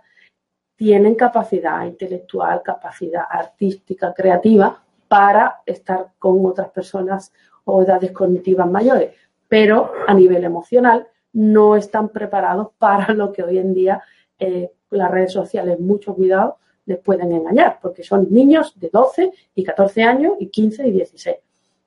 tienen 0.76 1.14
capacidad 1.14 1.84
intelectual, 1.84 2.62
capacidad 2.62 3.24
artística, 3.28 4.12
creativa, 4.12 4.82
para 5.08 5.60
estar 5.66 6.12
con 6.18 6.44
otras 6.46 6.70
personas 6.70 7.32
o 7.64 7.82
edades 7.82 8.12
cognitivas 8.12 8.68
mayores, 8.68 9.14
pero 9.48 9.92
a 10.06 10.14
nivel 10.14 10.44
emocional 10.44 11.06
no 11.32 11.76
están 11.76 12.10
preparados 12.10 12.68
para 12.78 13.14
lo 13.14 13.32
que 13.32 13.42
hoy 13.42 13.58
en 13.58 13.72
día 13.74 14.02
eh, 14.38 14.72
las 14.90 15.10
redes 15.10 15.32
sociales, 15.32 15.80
mucho 15.80 16.14
cuidado, 16.14 16.58
les 16.84 16.98
pueden 16.98 17.32
engañar, 17.32 17.78
porque 17.80 18.02
son 18.02 18.26
niños 18.30 18.78
de 18.78 18.90
12 18.92 19.32
y 19.54 19.64
14 19.64 20.02
años 20.02 20.34
y 20.38 20.48
15 20.48 20.88
y 20.88 20.90
16. 20.90 21.36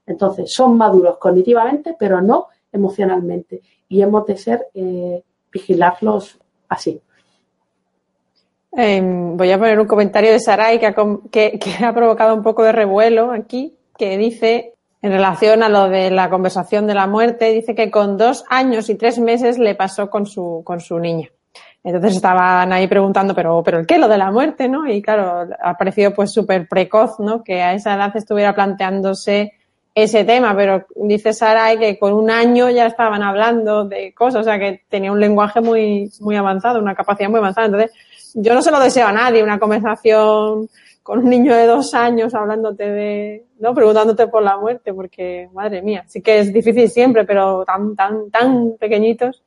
Entonces, 0.06 0.54
son 0.54 0.78
maduros 0.78 1.18
cognitivamente, 1.18 1.96
pero 1.98 2.22
no 2.22 2.48
emocionalmente. 2.72 3.62
Y 3.90 4.02
hemos 4.02 4.26
de 4.26 4.38
ser, 4.38 4.68
eh, 4.74 5.24
vigilarlos 5.52 6.38
así. 6.68 7.02
Em, 8.78 9.38
voy 9.38 9.52
a 9.52 9.58
poner 9.58 9.80
un 9.80 9.88
comentario 9.88 10.32
de 10.32 10.40
Sarai 10.40 10.80
que 10.80 10.88
ha, 10.88 10.96
que, 11.32 11.60
ha 11.84 11.94
provocado 11.94 12.36
un 12.36 12.44
poco 12.44 12.64
de 12.64 12.74
revuelo 12.74 13.32
aquí, 13.32 13.74
que 13.98 14.18
dice, 14.18 14.74
en 15.02 15.12
relación 15.12 15.64
a 15.64 15.70
lo 15.70 15.88
de 15.88 16.12
la 16.12 16.30
conversación 16.30 16.86
de 16.86 16.94
la 16.94 17.08
muerte, 17.08 17.52
dice 17.54 17.74
que 17.74 17.90
con 17.90 18.18
dos 18.18 18.44
años 18.50 18.90
y 18.90 18.96
tres 18.96 19.18
meses 19.18 19.58
le 19.58 19.76
pasó 19.76 20.10
con 20.10 20.26
su, 20.26 20.62
con 20.66 20.82
su 20.82 21.00
niña. 21.00 21.30
Entonces 21.86 22.16
estaban 22.16 22.74
ahí 22.74 22.88
preguntando, 22.88 23.34
pero, 23.34 23.62
pero 23.64 23.80
¿el 23.80 23.86
qué? 23.86 23.98
Lo 23.98 24.08
de 24.08 24.18
la 24.18 24.32
muerte, 24.32 24.68
¿no? 24.68 24.90
Y 24.90 25.02
claro, 25.02 25.48
ha 25.64 25.78
parecido 25.78 26.14
pues 26.14 26.34
súper 26.34 26.68
precoz, 26.68 27.20
¿no? 27.20 27.44
Que 27.44 27.62
a 27.62 27.74
esa 27.74 27.94
edad 27.94 28.12
estuviera 28.18 28.56
planteándose 28.56 29.54
ese 29.96 30.26
tema, 30.26 30.54
pero 30.54 30.86
dice 30.94 31.32
Sarai 31.32 31.80
que 31.80 31.98
con 31.98 32.12
un 32.12 32.30
año 32.30 32.70
ya 32.70 32.86
estaban 32.86 33.24
hablando 33.24 33.86
de 33.86 34.14
cosas, 34.14 34.42
o 34.42 34.44
sea 34.44 34.60
que 34.60 34.82
tenía 34.90 35.10
un 35.10 35.22
lenguaje 35.22 35.62
muy, 35.62 36.12
muy 36.20 36.36
avanzado, 36.36 36.80
una 36.80 36.94
capacidad 36.94 37.30
muy 37.30 37.40
avanzada. 37.40 37.68
Entonces, 37.68 37.94
yo 38.34 38.54
no 38.54 38.62
se 38.62 38.72
lo 38.72 38.80
deseo 38.82 39.08
a 39.08 39.14
nadie, 39.14 39.42
una 39.42 39.58
conversación 39.58 40.68
con 41.02 41.20
un 41.20 41.30
niño 41.30 41.56
de 41.56 41.66
dos 41.66 41.94
años 41.94 42.36
hablándote 42.36 42.92
de, 42.92 43.46
¿no? 43.60 43.74
Preguntándote 43.74 44.28
por 44.28 44.44
la 44.44 44.58
muerte, 44.58 44.94
porque, 44.94 45.48
madre 45.54 45.82
mía, 45.82 46.04
sí 46.08 46.22
que 46.22 46.40
es 46.40 46.52
difícil 46.52 46.90
siempre, 46.90 47.24
pero 47.24 47.64
tan, 47.64 47.96
tan, 47.96 48.30
tan 48.30 48.74
pequeñitos. 48.78 49.44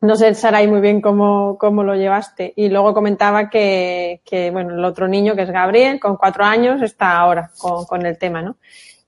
No 0.00 0.16
sé, 0.16 0.34
Sarai, 0.34 0.66
muy 0.66 0.80
bien 0.80 1.00
cómo, 1.00 1.56
cómo 1.58 1.84
lo 1.84 1.94
llevaste. 1.94 2.52
Y 2.56 2.70
luego 2.70 2.92
comentaba 2.92 3.48
que, 3.48 4.20
que, 4.24 4.50
bueno, 4.50 4.74
el 4.74 4.84
otro 4.84 5.06
niño, 5.06 5.36
que 5.36 5.42
es 5.42 5.50
Gabriel, 5.50 6.00
con 6.00 6.16
cuatro 6.16 6.44
años, 6.44 6.82
está 6.82 7.18
ahora 7.18 7.50
con, 7.56 7.84
con 7.84 8.04
el 8.04 8.18
tema, 8.18 8.42
¿no? 8.42 8.56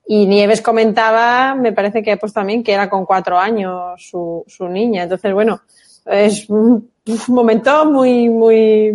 Y 0.09 0.27
Nieves 0.27 0.63
comentaba, 0.63 1.55
me 1.55 1.73
parece 1.73 2.03
que 2.03 2.17
pues 2.17 2.33
también 2.33 2.63
que 2.63 2.73
era 2.73 2.89
con 2.89 3.05
cuatro 3.05 3.39
años 3.39 3.95
su, 3.99 4.45
su 4.47 4.69
niña. 4.69 5.03
Entonces, 5.03 5.33
bueno, 5.33 5.61
es 6.07 6.49
un 6.49 6.91
momento 7.29 7.85
muy, 7.87 8.29
muy, 8.29 8.93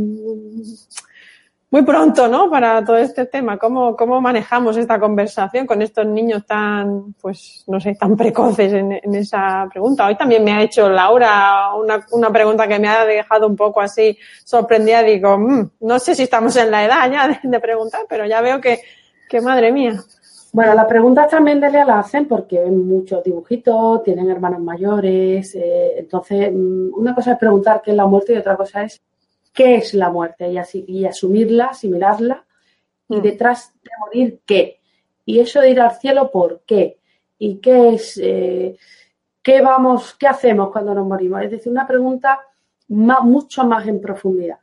muy 1.70 1.84
pronto, 1.84 2.28
¿no? 2.28 2.50
Para 2.50 2.84
todo 2.84 2.98
este 2.98 3.26
tema. 3.26 3.58
¿Cómo, 3.58 3.96
cómo 3.96 4.22
manejamos 4.22 4.78
esta 4.78 5.00
conversación 5.00 5.68
con 5.68 5.82
estos 5.82 6.06
niños 6.06 6.46
tan, 6.46 7.14
pues, 7.22 7.64
no 7.68 7.80
sé, 7.82 7.96
tan 7.96 8.16
precoces 8.16 8.72
en, 8.72 8.94
en 8.94 9.16
esa 9.16 9.68
pregunta? 9.70 10.08
Hoy 10.08 10.16
también 10.16 10.44
me 10.44 10.54
ha 10.54 10.62
hecho 10.62 10.90
Laura 10.90 11.74
una, 11.76 12.06
una, 12.12 12.32
pregunta 12.32 12.68
que 12.68 12.80
me 12.80 12.88
ha 12.88 13.06
dejado 13.06 13.48
un 13.48 13.58
poco 13.58 13.82
así 13.82 14.18
sorprendida. 14.46 15.04
Digo, 15.04 15.38
mmm, 15.38 15.70
no 15.82 16.00
sé 16.00 16.16
si 16.16 16.24
estamos 16.24 16.56
en 16.56 16.72
la 16.72 16.86
edad 16.86 17.12
ya 17.12 17.28
de, 17.28 17.40
de 17.44 17.60
preguntar, 17.60 18.06
pero 18.08 18.26
ya 18.26 18.40
veo 18.40 18.62
que, 18.62 18.80
que 19.30 19.42
madre 19.42 19.74
mía. 19.74 20.02
Bueno, 20.54 20.74
las 20.76 20.86
preguntas 20.86 21.30
también 21.30 21.62
de 21.62 21.72
las 21.72 22.06
hacen 22.06 22.28
porque 22.28 22.60
ven 22.60 22.86
muchos 22.86 23.24
dibujitos, 23.24 24.04
tienen 24.04 24.30
hermanos 24.30 24.60
mayores. 24.60 25.56
Eh, 25.56 26.00
entonces, 26.00 26.52
mm, 26.52 26.94
una 26.94 27.16
cosa 27.16 27.34
es 27.34 27.38
preguntar 27.38 27.82
qué 27.82 27.92
es 27.92 27.98
la 27.98 28.06
muerte 28.06 28.34
y 28.34 28.38
otra 28.38 28.58
cosa 28.58 28.84
es 28.84 29.02
qué 29.54 29.76
es 29.76 29.94
la 29.94 30.10
muerte 30.10 30.52
y, 30.52 30.58
así, 30.58 30.84
y 30.88 31.06
asumirla, 31.06 31.68
asimilarla. 31.68 32.46
Y 33.08 33.18
mm. 33.18 33.22
detrás 33.22 33.74
de 33.82 33.90
morir, 34.00 34.42
¿qué? 34.46 34.82
Y 35.26 35.40
eso 35.40 35.62
de 35.62 35.70
ir 35.70 35.80
al 35.80 35.92
cielo, 35.92 36.30
¿por 36.32 36.64
qué? 36.66 37.00
¿Y 37.38 37.56
qué 37.58 37.90
es? 37.96 38.20
Eh, 38.22 38.78
¿Qué 39.42 39.62
vamos, 39.62 40.16
qué 40.16 40.28
hacemos 40.28 40.70
cuando 40.72 40.94
nos 40.94 41.08
morimos? 41.08 41.42
Es 41.42 41.52
decir, 41.52 41.72
una 41.72 41.88
pregunta 41.88 42.40
mucho 42.90 43.66
más 43.66 43.88
en 43.88 44.02
profundidad. 44.02 44.60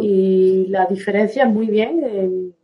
Y 0.00 0.66
la 0.68 0.86
diferencia 0.86 1.44
es 1.44 1.50
muy 1.50 1.66
bien 1.66 2.54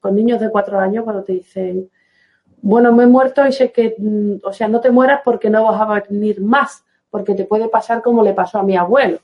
con 0.00 0.14
niños 0.14 0.40
de 0.40 0.50
cuatro 0.50 0.78
años 0.78 1.04
cuando 1.04 1.24
te 1.24 1.32
dicen, 1.32 1.90
bueno, 2.62 2.92
me 2.92 3.04
he 3.04 3.06
muerto 3.06 3.46
y 3.46 3.52
sé 3.52 3.72
que, 3.72 3.94
mm, 3.98 4.36
o 4.44 4.52
sea, 4.52 4.68
no 4.68 4.80
te 4.80 4.90
mueras 4.90 5.22
porque 5.24 5.50
no 5.50 5.64
vas 5.64 5.80
a 5.80 6.02
venir 6.08 6.40
más, 6.40 6.84
porque 7.10 7.34
te 7.34 7.44
puede 7.44 7.68
pasar 7.68 8.02
como 8.02 8.22
le 8.22 8.34
pasó 8.34 8.58
a 8.58 8.62
mi 8.62 8.76
abuelo. 8.76 9.20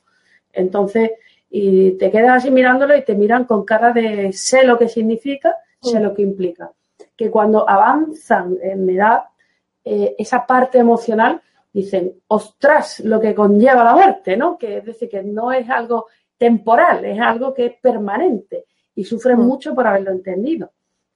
Entonces, 0.53 1.13
y 1.51 1.93
te 1.93 2.11
quedas 2.11 2.39
así 2.39 2.51
mirándolo 2.51 2.97
y 2.97 3.05
te 3.05 3.15
miran 3.15 3.45
con 3.45 3.65
cara 3.65 3.93
de 3.93 4.33
sé 4.33 4.65
lo 4.65 4.79
que 4.79 4.89
significa, 4.89 5.55
sé 5.81 6.01
lo 6.01 6.15
que 6.15 6.23
implica. 6.23 6.73
Que 7.17 7.31
cuando 7.31 7.69
avanzan 7.69 8.59
en 8.63 8.89
edad, 8.91 9.25
eh, 9.85 10.15
esa 10.19 10.47
parte 10.47 10.79
emocional, 10.79 11.41
dicen, 11.73 12.15
ostras, 12.29 13.01
lo 13.01 13.21
que 13.21 13.35
conlleva 13.35 13.85
la 13.85 13.95
muerte, 13.95 14.37
¿no? 14.37 14.57
Que 14.59 14.79
es 14.79 14.85
decir, 14.85 15.09
que 15.09 15.23
no 15.23 15.53
es 15.53 15.69
algo 15.69 16.07
temporal, 16.39 17.05
es 17.05 17.21
algo 17.21 17.55
que 17.55 17.67
es 17.67 17.75
permanente 17.81 18.65
y 18.97 19.05
sufren 19.05 19.39
mm. 19.39 19.47
mucho 19.47 19.75
por 19.75 19.87
haberlo 19.87 20.11
entendido. 20.11 20.73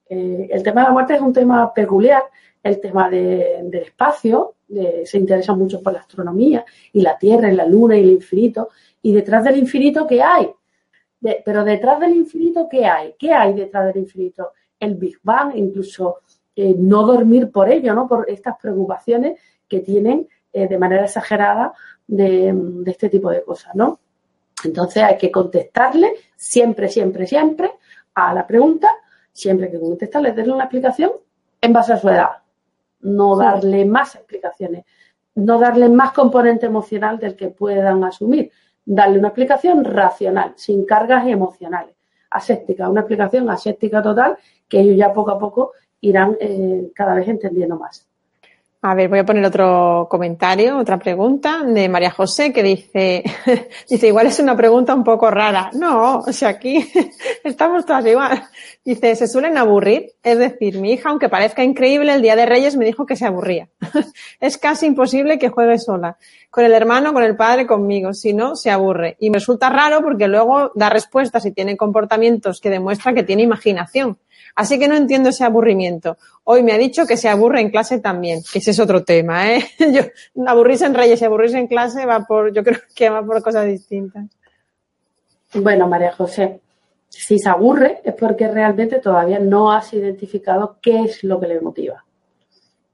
Eh, 0.08 0.48
el 0.50 0.62
tema 0.62 0.82
de 0.82 0.86
la 0.86 0.92
muerte 0.92 1.14
es 1.14 1.20
un 1.20 1.32
tema 1.32 1.74
peculiar, 1.74 2.22
el 2.62 2.80
tema 2.80 3.10
del 3.10 3.74
espacio, 3.74 4.54
se 5.04 5.18
interesa 5.18 5.54
mucho 5.54 5.82
por 5.82 5.94
la 5.94 6.00
astronomía 6.00 6.64
y 6.92 7.00
la 7.00 7.18
Tierra 7.18 7.50
y 7.50 7.56
la 7.56 7.66
Luna 7.66 7.96
y 7.96 8.02
el 8.02 8.10
infinito. 8.10 8.68
Y 9.02 9.12
detrás 9.12 9.42
del 9.42 9.56
infinito, 9.56 10.06
¿qué 10.06 10.22
hay? 10.22 10.48
pero 11.44 11.64
detrás 11.64 12.00
del 12.00 12.14
infinito, 12.14 12.66
¿qué 12.70 12.86
hay? 12.86 13.14
¿Qué 13.18 13.32
hay 13.32 13.54
detrás 13.54 13.86
del 13.86 14.04
infinito? 14.04 14.52
El 14.78 14.94
Big 14.94 15.18
Bang, 15.22 15.52
incluso 15.54 16.20
eh, 16.56 16.74
no 16.76 17.06
dormir 17.06 17.50
por 17.50 17.70
ello, 17.70 17.94
¿no? 17.94 18.08
Por 18.08 18.28
estas 18.28 18.56
preocupaciones 18.60 19.38
que 19.68 19.80
tienen 19.80 20.28
eh, 20.52 20.66
de 20.66 20.78
manera 20.78 21.04
exagerada 21.04 21.72
de, 22.06 22.52
de, 22.54 22.90
este 22.90 23.08
tipo 23.08 23.30
de 23.30 23.42
cosas, 23.42 23.74
¿no? 23.74 24.00
Entonces 24.64 25.02
hay 25.02 25.16
que 25.16 25.30
contestarle 25.30 26.14
siempre, 26.36 26.88
siempre, 26.88 27.26
siempre 27.26 27.72
a 28.14 28.34
la 28.34 28.46
pregunta, 28.46 28.90
siempre 29.32 29.70
que 29.70 29.78
contestarle, 29.78 30.32
darle 30.32 30.52
una 30.52 30.64
explicación 30.64 31.12
en 31.60 31.72
base 31.72 31.92
a 31.92 31.96
su 31.96 32.08
edad. 32.08 32.30
No 33.00 33.36
darle 33.36 33.84
más 33.84 34.14
explicaciones, 34.14 34.84
no 35.34 35.58
darle 35.58 35.88
más 35.88 36.12
componente 36.12 36.66
emocional 36.66 37.18
del 37.18 37.36
que 37.36 37.48
puedan 37.48 38.04
asumir. 38.04 38.50
Darle 38.84 39.18
una 39.18 39.28
explicación 39.28 39.84
racional, 39.84 40.54
sin 40.56 40.84
cargas 40.84 41.26
emocionales. 41.26 41.94
Aséptica, 42.30 42.88
una 42.88 43.00
explicación 43.00 43.48
aséptica 43.50 44.02
total 44.02 44.36
que 44.68 44.80
ellos 44.80 44.96
ya 44.96 45.12
poco 45.12 45.30
a 45.30 45.38
poco 45.38 45.72
irán 46.00 46.36
eh, 46.40 46.90
cada 46.94 47.14
vez 47.14 47.28
entendiendo 47.28 47.76
más. 47.76 48.09
A 48.82 48.94
ver, 48.94 49.10
voy 49.10 49.18
a 49.18 49.26
poner 49.26 49.44
otro 49.44 50.08
comentario, 50.10 50.78
otra 50.78 50.98
pregunta 50.98 51.62
de 51.64 51.86
María 51.90 52.10
José 52.10 52.50
que 52.50 52.62
dice, 52.62 53.22
dice, 53.90 54.06
igual 54.06 54.28
es 54.28 54.40
una 54.40 54.56
pregunta 54.56 54.94
un 54.94 55.04
poco 55.04 55.30
rara. 55.30 55.70
No, 55.74 56.20
o 56.20 56.32
sea, 56.32 56.48
aquí 56.48 56.90
estamos 57.44 57.84
todas 57.84 58.06
igual. 58.06 58.42
Dice, 58.82 59.16
¿se 59.16 59.28
suelen 59.28 59.58
aburrir? 59.58 60.12
Es 60.22 60.38
decir, 60.38 60.78
mi 60.78 60.94
hija, 60.94 61.10
aunque 61.10 61.28
parezca 61.28 61.62
increíble, 61.62 62.14
el 62.14 62.22
día 62.22 62.36
de 62.36 62.46
Reyes 62.46 62.74
me 62.78 62.86
dijo 62.86 63.04
que 63.04 63.16
se 63.16 63.26
aburría. 63.26 63.68
es 64.40 64.56
casi 64.56 64.86
imposible 64.86 65.38
que 65.38 65.50
juegue 65.50 65.78
sola. 65.78 66.16
Con 66.48 66.64
el 66.64 66.72
hermano, 66.72 67.12
con 67.12 67.22
el 67.22 67.36
padre, 67.36 67.66
conmigo. 67.66 68.14
Si 68.14 68.32
no, 68.32 68.56
se 68.56 68.70
aburre. 68.70 69.14
Y 69.20 69.28
me 69.28 69.40
resulta 69.40 69.68
raro 69.68 70.00
porque 70.00 70.26
luego 70.26 70.72
da 70.74 70.88
respuestas 70.88 71.44
y 71.44 71.52
tiene 71.52 71.76
comportamientos 71.76 72.62
que 72.62 72.70
demuestran 72.70 73.14
que 73.14 73.24
tiene 73.24 73.42
imaginación. 73.42 74.16
Así 74.54 74.78
que 74.78 74.88
no 74.88 74.96
entiendo 74.96 75.28
ese 75.28 75.44
aburrimiento. 75.44 76.16
Hoy 76.44 76.62
me 76.62 76.72
ha 76.72 76.78
dicho 76.78 77.06
que 77.06 77.16
se 77.16 77.28
aburre 77.28 77.60
en 77.60 77.70
clase 77.70 78.00
también, 78.00 78.42
que 78.52 78.58
ese 78.58 78.72
es 78.72 78.80
otro 78.80 79.04
tema, 79.04 79.52
¿eh? 79.52 79.64
Yo, 79.92 80.02
aburrirse 80.46 80.86
en 80.86 80.94
Reyes 80.94 81.20
y 81.20 81.24
aburrirse 81.24 81.58
en 81.58 81.66
clase 81.66 82.06
va 82.06 82.26
por, 82.26 82.52
yo 82.52 82.62
creo 82.64 82.78
que 82.94 83.08
va 83.08 83.24
por 83.24 83.42
cosas 83.42 83.66
distintas. 83.66 84.26
Bueno, 85.54 85.88
María 85.88 86.12
José, 86.12 86.60
si 87.08 87.38
se 87.38 87.48
aburre 87.48 88.00
es 88.04 88.14
porque 88.14 88.48
realmente 88.48 89.00
todavía 89.00 89.38
no 89.40 89.72
has 89.72 89.92
identificado 89.92 90.78
qué 90.80 91.02
es 91.02 91.24
lo 91.24 91.40
que 91.40 91.48
le 91.48 91.60
motiva. 91.60 92.04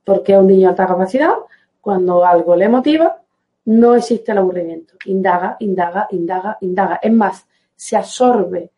Porque 0.04 0.36
un 0.38 0.46
niño 0.46 0.62
de 0.62 0.66
alta 0.68 0.86
capacidad, 0.86 1.34
cuando 1.80 2.24
algo 2.24 2.56
le 2.56 2.68
motiva, 2.68 3.20
no 3.66 3.94
existe 3.94 4.32
el 4.32 4.38
aburrimiento. 4.38 4.94
Indaga, 5.04 5.56
indaga, 5.60 6.06
indaga, 6.10 6.56
indaga. 6.60 6.98
Es 7.02 7.12
más, 7.12 7.46
se 7.74 7.96
absorbe 7.96 8.70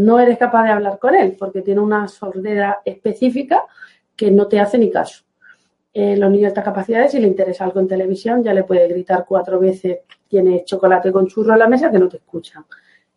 no 0.00 0.18
eres 0.18 0.38
capaz 0.38 0.64
de 0.64 0.70
hablar 0.70 0.98
con 0.98 1.14
él 1.14 1.36
porque 1.38 1.60
tiene 1.60 1.80
una 1.80 2.08
sordera 2.08 2.80
específica 2.84 3.66
que 4.16 4.30
no 4.30 4.48
te 4.48 4.58
hace 4.58 4.78
ni 4.78 4.90
caso. 4.90 5.24
Eh, 5.92 6.16
los 6.16 6.30
niños 6.30 6.44
de 6.44 6.48
estas 6.48 6.64
capacidades, 6.64 7.12
si 7.12 7.20
le 7.20 7.26
interesa 7.26 7.64
algo 7.64 7.80
en 7.80 7.88
televisión, 7.88 8.42
ya 8.42 8.54
le 8.54 8.64
puede 8.64 8.88
gritar 8.88 9.26
cuatro 9.28 9.60
veces, 9.60 9.98
tiene 10.26 10.64
chocolate 10.64 11.12
con 11.12 11.26
churro 11.26 11.52
en 11.52 11.58
la 11.58 11.68
mesa 11.68 11.90
que 11.90 11.98
no 11.98 12.08
te 12.08 12.16
escuchan. 12.16 12.64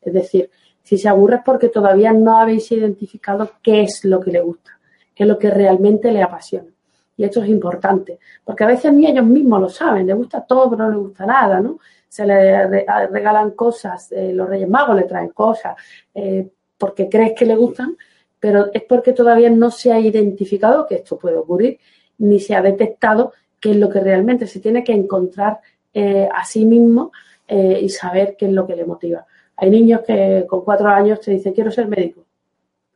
Es 0.02 0.12
decir, 0.12 0.50
si 0.82 0.98
se 0.98 1.08
aburre 1.08 1.38
es 1.38 1.42
porque 1.46 1.70
todavía 1.70 2.12
no 2.12 2.38
habéis 2.38 2.70
identificado 2.72 3.52
qué 3.62 3.84
es 3.84 4.04
lo 4.04 4.20
que 4.20 4.32
le 4.32 4.42
gusta, 4.42 4.78
qué 5.16 5.24
es 5.24 5.30
lo 5.30 5.40
que 5.40 5.52
realmente 5.52 6.12
le 6.12 6.22
apasiona. 6.22 6.70
Y 7.16 7.24
esto 7.24 7.42
es 7.44 7.50
importante, 7.50 8.20
porque 8.44 8.66
a 8.66 8.68
veces 8.68 8.92
ni 8.92 9.08
ellos 9.08 9.26
mismos 9.26 9.62
lo 9.62 9.70
saben, 9.70 10.08
le 10.08 10.14
gusta 10.14 10.42
todo, 10.42 10.70
pero 10.72 10.86
no 10.86 10.92
le 10.92 10.98
gusta 10.98 11.26
nada, 11.26 11.62
¿no? 11.62 11.80
Se 12.10 12.26
le 12.26 12.68
regalan 13.08 13.52
cosas, 13.52 14.12
eh, 14.12 14.34
los 14.34 14.50
Reyes 14.50 14.68
Magos 14.68 14.96
le 14.98 15.04
traen 15.04 15.30
cosas, 15.30 15.76
eh, 16.14 16.50
porque 16.84 17.08
crees 17.08 17.32
que 17.32 17.46
le 17.46 17.56
gustan, 17.56 17.96
pero 18.42 18.70
es 18.74 18.84
porque 18.84 19.14
todavía 19.14 19.50
no 19.50 19.72
se 19.72 19.94
ha 19.94 20.02
identificado 20.02 20.86
que 20.86 20.96
esto 20.96 21.18
puede 21.18 21.38
ocurrir, 21.38 21.80
ni 22.18 22.42
se 22.42 22.56
ha 22.56 22.62
detectado 22.62 23.32
qué 23.62 23.72
es 23.72 23.78
lo 23.78 23.88
que 23.88 24.02
realmente 24.02 24.48
se 24.48 24.60
tiene 24.60 24.84
que 24.84 24.92
encontrar 24.92 25.62
eh, 25.94 26.28
a 26.30 26.44
sí 26.44 26.66
mismo 26.66 27.14
eh, 27.48 27.80
y 27.82 27.88
saber 27.88 28.36
qué 28.38 28.48
es 28.48 28.52
lo 28.52 28.68
que 28.68 28.76
le 28.76 28.84
motiva. 28.84 29.26
Hay 29.56 29.70
niños 29.70 30.02
que 30.06 30.46
con 30.46 30.66
cuatro 30.66 30.90
años 30.90 31.22
te 31.22 31.32
dicen 31.32 31.54
quiero 31.54 31.72
ser 31.72 31.88
médico 31.88 32.26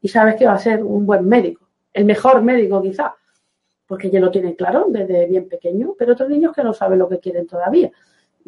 y 0.01 0.09
sabes 0.09 0.35
que 0.35 0.45
va 0.45 0.55
a 0.55 0.59
ser 0.59 0.83
un 0.83 1.05
buen 1.05 1.25
médico, 1.25 1.65
el 1.93 2.03
mejor 2.03 2.41
médico 2.41 2.81
quizá, 2.81 3.15
porque 3.87 4.09
ya 4.09 4.19
lo 4.19 4.29
tienen 4.29 4.55
claro 4.55 4.87
desde 4.89 5.27
bien 5.27 5.47
pequeño, 5.47 5.95
pero 5.97 6.11
otros 6.11 6.27
niños 6.27 6.53
que 6.53 6.61
no 6.61 6.73
saben 6.73 6.99
lo 6.99 7.07
que 7.07 7.19
quieren 7.19 7.47
todavía. 7.47 7.89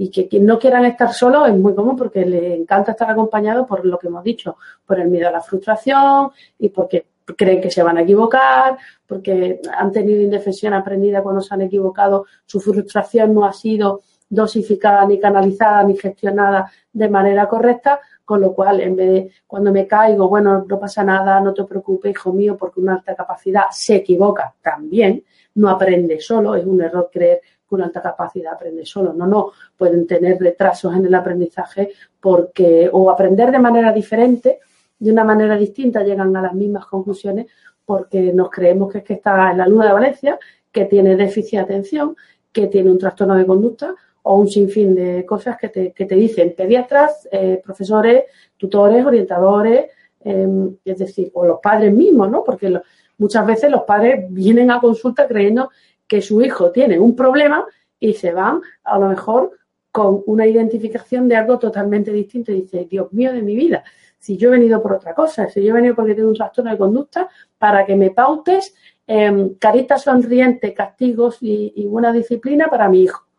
Y 0.01 0.09
que 0.09 0.39
no 0.39 0.57
quieran 0.57 0.85
estar 0.85 1.11
solo 1.11 1.45
es 1.45 1.53
muy 1.53 1.75
común 1.75 1.97
porque 1.97 2.25
le 2.25 2.55
encanta 2.55 2.93
estar 2.93 3.11
acompañado 3.11 3.65
por 3.65 3.85
lo 3.85 3.99
que 3.99 4.07
hemos 4.07 4.23
dicho, 4.23 4.55
por 4.85 4.97
el 4.97 5.09
miedo 5.09 5.27
a 5.27 5.31
la 5.31 5.41
frustración 5.41 6.31
y 6.57 6.69
porque 6.69 7.07
creen 7.35 7.59
que 7.59 7.69
se 7.69 7.83
van 7.83 7.97
a 7.97 8.03
equivocar, 8.03 8.77
porque 9.05 9.59
han 9.77 9.91
tenido 9.91 10.21
indefensión 10.21 10.73
aprendida 10.73 11.21
cuando 11.21 11.41
se 11.41 11.53
han 11.53 11.63
equivocado, 11.63 12.27
su 12.45 12.61
frustración 12.61 13.33
no 13.33 13.43
ha 13.43 13.51
sido 13.51 13.99
dosificada, 14.29 15.05
ni 15.05 15.19
canalizada, 15.19 15.83
ni 15.83 15.97
gestionada 15.97 16.71
de 16.93 17.09
manera 17.09 17.49
correcta, 17.49 17.99
con 18.23 18.39
lo 18.39 18.53
cual, 18.53 18.79
en 18.79 18.95
vez 18.95 19.09
de 19.09 19.31
cuando 19.45 19.73
me 19.73 19.85
caigo, 19.85 20.29
bueno, 20.29 20.65
no 20.65 20.79
pasa 20.79 21.03
nada, 21.03 21.41
no 21.41 21.53
te 21.53 21.65
preocupes, 21.65 22.11
hijo 22.11 22.31
mío, 22.31 22.55
porque 22.55 22.79
una 22.79 22.93
alta 22.93 23.15
capacidad 23.15 23.63
se 23.71 23.97
equivoca 23.97 24.55
también, 24.61 25.25
no 25.55 25.69
aprende 25.69 26.21
solo, 26.21 26.55
es 26.55 26.65
un 26.65 26.81
error 26.81 27.09
creer 27.11 27.41
una 27.75 27.85
alta 27.85 28.01
capacidad 28.01 28.53
aprende 28.53 28.85
solo. 28.85 29.13
No, 29.13 29.27
no, 29.27 29.51
pueden 29.77 30.07
tener 30.07 30.39
retrasos 30.39 30.95
en 30.95 31.05
el 31.05 31.15
aprendizaje 31.15 31.91
porque, 32.19 32.89
o 32.91 33.09
aprender 33.09 33.51
de 33.51 33.59
manera 33.59 33.91
diferente, 33.91 34.59
de 34.97 35.11
una 35.11 35.23
manera 35.23 35.57
distinta, 35.57 36.03
llegan 36.03 36.35
a 36.35 36.41
las 36.41 36.53
mismas 36.53 36.85
conclusiones 36.85 37.47
porque 37.85 38.33
nos 38.33 38.49
creemos 38.49 38.91
que 38.91 38.99
es 38.99 39.03
que 39.03 39.13
está 39.13 39.51
en 39.51 39.57
la 39.57 39.67
luna 39.67 39.87
de 39.87 39.93
Valencia, 39.93 40.39
que 40.71 40.85
tiene 40.85 41.15
déficit 41.15 41.53
de 41.53 41.63
atención, 41.63 42.15
que 42.51 42.67
tiene 42.67 42.91
un 42.91 42.99
trastorno 42.99 43.35
de 43.35 43.45
conducta 43.45 43.95
o 44.23 44.35
un 44.35 44.47
sinfín 44.47 44.93
de 44.95 45.25
cosas 45.25 45.57
que 45.57 45.69
te, 45.69 45.91
que 45.93 46.05
te 46.05 46.15
dicen 46.15 46.53
pediatras, 46.55 47.27
eh, 47.31 47.61
profesores, 47.63 48.25
tutores, 48.57 49.05
orientadores, 49.05 49.85
em, 50.23 50.75
es 50.83 50.97
decir, 50.97 51.31
o 51.33 51.45
los 51.45 51.59
padres 51.61 51.93
mismos, 51.93 52.29
¿no? 52.29 52.43
Porque 52.43 52.79
muchas 53.17 53.45
veces 53.45 53.71
los 53.71 53.83
padres 53.83 54.25
vienen 54.29 54.69
a 54.69 54.79
consulta 54.79 55.27
creyendo 55.27 55.69
que 56.09 56.21
su 56.21 56.41
hijo 56.41 56.71
tiene 56.71 56.99
un 56.99 57.15
problema 57.15 57.65
y 57.97 58.13
se 58.15 58.33
van 58.33 58.59
a 58.83 58.99
lo 58.99 59.07
mejor 59.07 59.51
con 59.91 60.23
una 60.25 60.45
identificación 60.45 61.29
de 61.29 61.37
algo 61.37 61.57
totalmente 61.57 62.11
distinto 62.11 62.51
y 62.51 62.63
dice, 62.63 62.85
Dios 62.89 63.13
mío 63.13 63.31
de 63.31 63.41
mi 63.41 63.55
vida, 63.55 63.85
si 64.19 64.35
yo 64.35 64.49
he 64.49 64.51
venido 64.51 64.81
por 64.81 64.91
otra 64.91 65.15
cosa, 65.15 65.47
si 65.49 65.63
yo 65.63 65.69
he 65.69 65.73
venido 65.73 65.95
porque 65.95 66.13
tengo 66.13 66.27
un 66.27 66.35
trastorno 66.35 66.71
de 66.71 66.77
conducta, 66.77 67.29
para 67.57 67.85
que 67.85 67.95
me 67.95 68.11
pautes 68.11 68.75
eh, 69.07 69.55
caritas 69.57 70.03
sonrientes, 70.03 70.73
castigos 70.73 71.37
y, 71.39 71.71
y 71.77 71.85
buena 71.85 72.11
disciplina 72.11 72.67
para 72.67 72.89
mi 72.89 73.03
hijo 73.03 73.29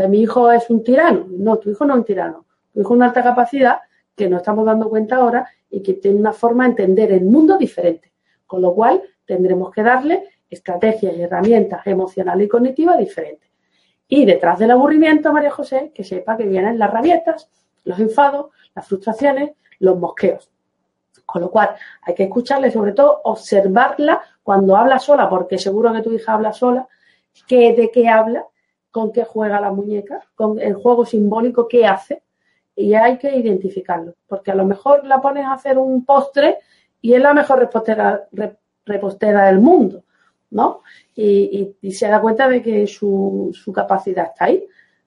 que 0.00 0.08
mi 0.08 0.22
hijo 0.22 0.50
es 0.50 0.70
un 0.70 0.82
tirano. 0.82 1.26
No, 1.28 1.58
tu 1.58 1.70
hijo 1.70 1.84
no 1.84 1.94
es 1.94 1.98
un 1.98 2.04
tirano. 2.04 2.46
Tu 2.72 2.80
hijo 2.80 2.94
es 2.94 2.96
una 2.96 3.06
alta 3.06 3.22
capacidad 3.22 3.80
que 4.16 4.28
nos 4.28 4.40
estamos 4.40 4.64
dando 4.64 4.88
cuenta 4.88 5.16
ahora 5.16 5.46
y 5.70 5.82
que 5.82 5.94
tiene 5.94 6.18
una 6.18 6.32
forma 6.32 6.64
de 6.64 6.70
entender 6.70 7.12
el 7.12 7.24
mundo 7.24 7.58
diferente. 7.58 8.12
Con 8.46 8.62
lo 8.62 8.74
cual, 8.74 9.02
tendremos 9.26 9.70
que 9.70 9.82
darle 9.82 10.24
estrategias 10.54 11.16
y 11.16 11.22
herramientas 11.22 11.86
emocionales 11.86 12.46
y 12.46 12.48
cognitivas 12.48 12.98
diferentes. 12.98 13.50
Y 14.08 14.24
detrás 14.24 14.58
del 14.58 14.70
aburrimiento, 14.70 15.32
María 15.32 15.50
José, 15.50 15.90
que 15.94 16.04
sepa 16.04 16.36
que 16.36 16.44
vienen 16.44 16.78
las 16.78 16.90
rabietas, 16.90 17.48
los 17.84 17.98
enfados, 17.98 18.50
las 18.74 18.86
frustraciones, 18.86 19.52
los 19.78 19.98
mosqueos. 19.98 20.50
Con 21.24 21.42
lo 21.42 21.50
cual, 21.50 21.70
hay 22.02 22.14
que 22.14 22.24
escucharle, 22.24 22.70
sobre 22.70 22.92
todo 22.92 23.20
observarla 23.24 24.22
cuando 24.42 24.76
habla 24.76 24.98
sola, 24.98 25.28
porque 25.28 25.58
seguro 25.58 25.92
que 25.92 26.02
tu 26.02 26.12
hija 26.12 26.34
habla 26.34 26.52
sola, 26.52 26.88
que 27.46 27.74
de 27.74 27.90
qué 27.90 28.08
habla 28.08 28.46
con 28.90 29.10
qué 29.10 29.24
juega 29.24 29.60
la 29.60 29.72
muñeca, 29.72 30.20
con 30.34 30.60
el 30.60 30.74
juego 30.74 31.06
simbólico, 31.06 31.66
qué 31.66 31.86
hace, 31.86 32.22
y 32.76 32.94
hay 32.94 33.18
que 33.18 33.34
identificarlo, 33.34 34.14
porque 34.26 34.50
a 34.50 34.54
lo 34.54 34.64
mejor 34.64 35.04
la 35.04 35.20
pones 35.20 35.44
a 35.44 35.54
hacer 35.54 35.78
un 35.78 36.04
postre 36.04 36.58
y 37.00 37.14
es 37.14 37.20
la 37.20 37.34
mejor 37.34 37.58
repostera, 37.58 38.28
repostera 38.84 39.46
del 39.46 39.60
mundo, 39.60 40.04
¿no? 40.52 40.82
Y, 41.16 41.74
se 41.90 42.08
da 42.08 42.20
cuenta 42.20 42.48
de 42.48 42.62
que 42.62 42.86
su, 42.86 43.52
capacidad 43.74 44.26
está 44.26 44.46
ahí. 44.46 44.64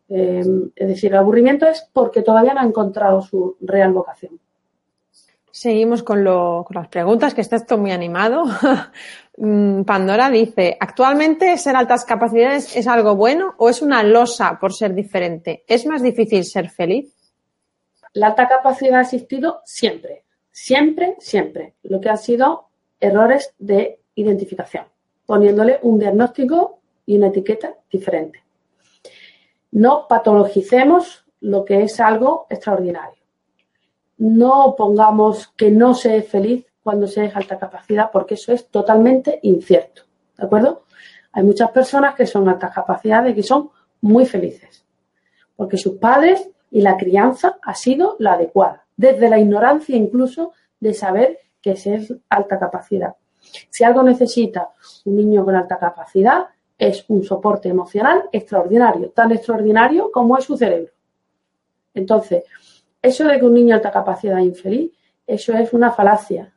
Eh, 0.09 0.43
es 0.75 0.87
decir, 0.87 1.11
el 1.11 1.17
aburrimiento 1.17 1.65
es 1.65 1.87
porque 1.91 2.21
todavía 2.21 2.53
no 2.53 2.61
ha 2.61 2.65
encontrado 2.65 3.21
su 3.21 3.55
real 3.61 3.93
vocación. 3.93 4.39
Seguimos 5.49 6.03
con, 6.03 6.23
lo, 6.23 6.65
con 6.67 6.75
las 6.75 6.89
preguntas, 6.89 7.33
que 7.33 7.39
está 7.39 7.55
esto 7.55 7.77
muy 7.77 7.91
animado. 7.91 8.43
Mm, 9.37 9.83
Pandora 9.83 10.29
dice, 10.29 10.77
¿actualmente 10.79 11.57
ser 11.57 11.75
altas 11.75 12.05
capacidades 12.05 12.73
es 12.73 12.87
algo 12.87 13.17
bueno 13.17 13.53
o 13.57 13.67
es 13.67 13.81
una 13.81 14.01
losa 14.01 14.57
por 14.61 14.73
ser 14.73 14.93
diferente? 14.93 15.65
¿Es 15.67 15.85
más 15.85 16.01
difícil 16.01 16.45
ser 16.45 16.69
feliz? 16.69 17.13
La 18.13 18.27
alta 18.27 18.47
capacidad 18.47 18.99
ha 18.99 19.01
existido 19.01 19.59
siempre, 19.65 20.23
siempre, 20.51 21.17
siempre. 21.19 21.73
Lo 21.83 21.99
que 21.99 22.07
han 22.07 22.17
sido 22.17 22.69
errores 23.01 23.53
de 23.59 23.99
identificación, 24.15 24.85
poniéndole 25.25 25.79
un 25.81 25.99
diagnóstico 25.99 26.79
y 27.05 27.17
una 27.17 27.27
etiqueta 27.27 27.75
diferente. 27.91 28.43
No 29.71 30.07
patologicemos 30.07 31.25
lo 31.41 31.65
que 31.65 31.83
es 31.83 31.99
algo 31.99 32.47
extraordinario 32.49 33.25
no 34.17 34.75
pongamos 34.77 35.49
que 35.57 35.71
no 35.71 35.93
se 35.93 36.17
es 36.17 36.27
feliz 36.27 36.65
cuando 36.83 37.07
se 37.07 37.25
es 37.25 37.35
alta 37.35 37.57
capacidad, 37.57 38.11
porque 38.11 38.35
eso 38.35 38.53
es 38.53 38.67
totalmente 38.67 39.39
incierto. 39.41 40.03
¿De 40.37 40.45
acuerdo? 40.45 40.83
Hay 41.31 41.43
muchas 41.43 41.71
personas 41.71 42.15
que 42.15 42.27
son 42.27 42.47
altas 42.47 42.73
capacidades 42.73 43.31
y 43.31 43.35
que 43.35 43.43
son 43.43 43.71
muy 44.01 44.25
felices, 44.25 44.85
porque 45.55 45.77
sus 45.77 45.97
padres 45.97 46.49
y 46.71 46.81
la 46.81 46.95
crianza 46.97 47.57
ha 47.61 47.73
sido 47.73 48.15
la 48.19 48.33
adecuada, 48.33 48.85
desde 48.95 49.29
la 49.29 49.39
ignorancia 49.39 49.97
incluso 49.97 50.53
de 50.79 50.93
saber 50.93 51.39
que 51.61 51.71
es 51.71 52.13
alta 52.29 52.59
capacidad. 52.59 53.15
Si 53.69 53.83
algo 53.83 54.03
necesita 54.03 54.69
un 55.05 55.17
niño 55.17 55.45
con 55.45 55.55
alta 55.55 55.77
capacidad, 55.77 56.45
es 56.77 57.05
un 57.07 57.23
soporte 57.23 57.69
emocional 57.69 58.23
extraordinario, 58.31 59.09
tan 59.09 59.31
extraordinario 59.31 60.11
como 60.11 60.37
es 60.37 60.45
su 60.45 60.57
cerebro. 60.57 60.91
Entonces, 61.93 62.43
eso 63.01 63.23
de 63.23 63.39
que 63.39 63.45
un 63.45 63.53
niño 63.53 63.67
de 63.67 63.73
alta 63.75 63.91
capacidad 63.91 64.39
es 64.39 64.45
infeliz, 64.45 64.91
eso 65.25 65.53
es 65.53 65.73
una 65.73 65.91
falacia. 65.91 66.53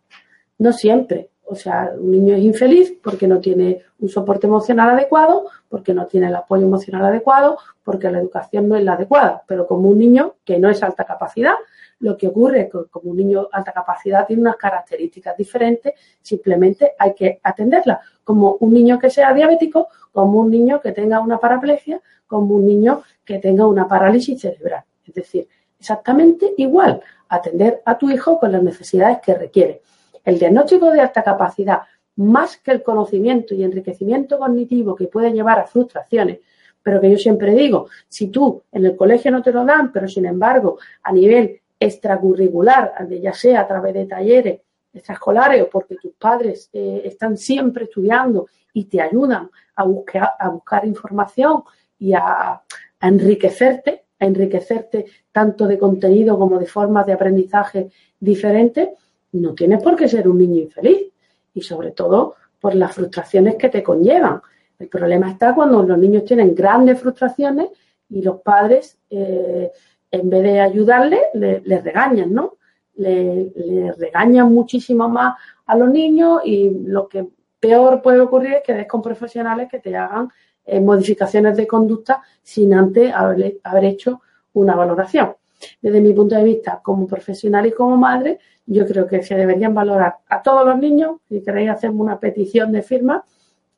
No 0.59 0.73
siempre. 0.73 1.31
O 1.51 1.55
sea, 1.55 1.93
un 1.97 2.11
niño 2.11 2.35
es 2.35 2.43
infeliz 2.43 2.95
porque 3.03 3.27
no 3.27 3.41
tiene 3.41 3.83
un 4.01 4.09
soporte 4.09 4.47
emocional 4.47 4.91
adecuado, 4.91 5.47
porque 5.69 5.95
no 5.95 6.07
tiene 6.07 6.27
el 6.27 6.37
apoyo 6.37 6.67
emocional 6.67 7.07
adecuado, 7.07 7.57
porque 7.83 8.11
la 8.11 8.19
educación 8.19 8.69
no 8.69 8.77
es 8.77 8.85
la 8.85 8.95
adecuada. 8.95 9.43
Pero 9.47 9.67
como 9.67 9.89
un 9.89 9.99
niño 9.99 10.35
que 10.45 10.59
no 10.59 10.69
es 10.69 10.83
alta 10.83 11.05
capacidad, 11.05 11.55
lo 12.01 12.17
que 12.17 12.29
ocurre 12.29 12.63
es 12.63 12.67
que 12.67 12.79
como 12.91 13.11
un 13.11 13.17
niño 13.17 13.43
de 13.43 13.49
alta 13.53 13.73
capacidad 13.73 14.27
tiene 14.27 14.43
unas 14.43 14.57
características 14.57 15.37
diferentes, 15.37 15.95
simplemente 16.23 16.93
hay 16.99 17.15
que 17.15 17.41
atenderlas. 17.43 17.99
Como 18.23 18.57
un 18.61 18.73
niño 18.73 18.99
que 18.99 19.11
sea 19.11 19.35
diabético, 19.35 19.89
como 20.13 20.41
un 20.41 20.51
niño 20.51 20.81
que 20.81 20.93
tenga 20.93 21.21
una 21.21 21.39
paraplegia, 21.39 22.01
como 22.27 22.55
un 22.55 22.67
niño 22.67 23.03
que 23.25 23.39
tenga 23.39 23.67
una 23.67 23.89
parálisis 23.89 24.41
cerebral. 24.41 24.85
Es 25.07 25.15
decir, 25.15 25.49
exactamente 25.79 26.55
igual, 26.57 27.01
atender 27.29 27.83
a 27.85 27.99
tu 27.99 28.11
hijo 28.11 28.39
con 28.39 28.53
las 28.53 28.63
necesidades 28.63 29.19
que 29.25 29.35
requiere. 29.35 29.83
El 30.25 30.39
diagnóstico 30.39 30.91
de 30.91 31.01
alta 31.01 31.23
capacidad, 31.23 31.81
más 32.17 32.57
que 32.59 32.73
el 32.73 32.83
conocimiento 32.83 33.55
y 33.55 33.65
enriquecimiento 33.65 34.39
cognitivo 34.39 34.95
que 34.95 35.07
puede 35.07 35.33
llevar 35.33 35.59
a 35.59 35.67
frustraciones, 35.67 36.41
pero 36.83 37.01
que 37.01 37.11
yo 37.11 37.19
siempre 37.19 37.55
digo, 37.55 37.89
si 38.09 38.29
tú 38.29 38.63
en 38.73 38.87
el 38.87 38.97
colegio 38.97 39.31
no 39.31 39.43
te 39.43 39.53
lo 39.53 39.65
dan, 39.65 39.93
pero 39.93 40.09
sin 40.09 40.27
embargo 40.27 40.79
a 41.03 41.13
nivel 41.13 41.61
extracurricular, 41.79 42.93
ya 43.21 43.33
sea 43.33 43.61
a 43.61 43.67
través 43.67 43.95
de 43.95 44.07
talleres 44.07 44.61
extraescolares 44.93 45.63
o 45.63 45.69
porque 45.69 45.97
tus 45.97 46.13
padres 46.15 46.71
eh, 46.73 47.03
están 47.05 47.37
siempre 47.37 47.85
estudiando 47.85 48.47
y 48.73 48.85
te 48.85 49.01
ayudan 49.01 49.51
a 49.77 49.85
buscar, 49.85 50.31
a 50.39 50.49
buscar 50.49 50.87
información 50.87 51.63
y 51.99 52.15
a 52.15 52.61
enriquecerte, 53.01 54.05
a 54.19 54.27
enriquecerte 54.27 55.07
tanto 55.31 55.67
de 55.67 55.79
contenido 55.79 56.39
como 56.39 56.59
de 56.59 56.67
formas 56.67 57.07
de 57.07 57.13
aprendizaje 57.13 57.91
diferentes, 58.19 58.89
no 59.33 59.55
tienes 59.55 59.83
por 59.83 59.97
qué 59.97 60.09
ser 60.09 60.29
un 60.29 60.39
niño 60.39 60.63
infeliz. 60.63 61.13
Y 61.55 61.63
sobre 61.63 61.91
todo 61.91 62.37
por 62.61 62.75
las 62.75 62.95
frustraciones 62.95 63.57
que 63.57 63.69
te 63.69 63.83
conllevan. 63.83 64.41
El 64.79 64.89
problema 64.89 65.31
está 65.31 65.55
cuando 65.55 65.83
los 65.83 65.99
niños 65.99 66.25
tienen 66.25 66.55
grandes 66.55 67.01
frustraciones 67.01 67.69
y 68.09 68.23
los 68.23 68.41
padres, 68.41 68.99
eh, 69.11 69.71
en 70.11 70.31
vez 70.31 70.43
de 70.43 70.61
ayudarles, 70.61 71.21
les 71.35 71.85
regañan, 71.85 72.33
¿no? 72.33 72.57
Le, 72.97 73.53
regañan 73.97 74.53
muchísimo 74.53 75.09
más 75.09 75.37
a 75.67 75.77
los 75.77 75.91
niños 75.91 76.41
y 76.45 76.71
lo 76.71 77.09
que 77.09 77.29
peor 77.61 78.03
puede 78.03 78.21
ocurrir 78.21 78.55
es 78.55 78.63
que 78.65 78.75
des 78.75 78.89
con 78.89 79.03
profesionales 79.03 79.69
que 79.71 79.79
te 79.79 79.97
hagan 79.97 80.29
eh, 80.65 80.81
modificaciones 80.81 81.57
de 81.57 81.67
conducta 81.67 82.23
sin 82.43 82.75
antes 82.75 83.13
haber, 83.15 83.85
hecho 83.85 84.21
una 84.55 84.75
valoración. 84.75 85.35
Desde 85.81 86.01
mi 86.01 86.13
punto 86.13 86.35
de 86.37 86.45
vista, 86.45 86.81
como 86.83 87.07
profesional 87.07 87.67
y 87.67 87.73
como 87.73 87.97
madre, 87.97 88.39
yo 88.67 88.87
creo 88.87 89.07
que 89.07 89.23
se 89.23 89.35
deberían 89.35 89.75
valorar 89.75 90.17
a 90.29 90.43
todos 90.43 90.67
los 90.67 90.79
niños, 90.79 91.17
si 91.29 91.43
queréis 91.43 91.71
hacerme 91.71 92.01
una 92.01 92.19
petición 92.19 92.71
de 92.73 92.83
firma, 92.83 93.25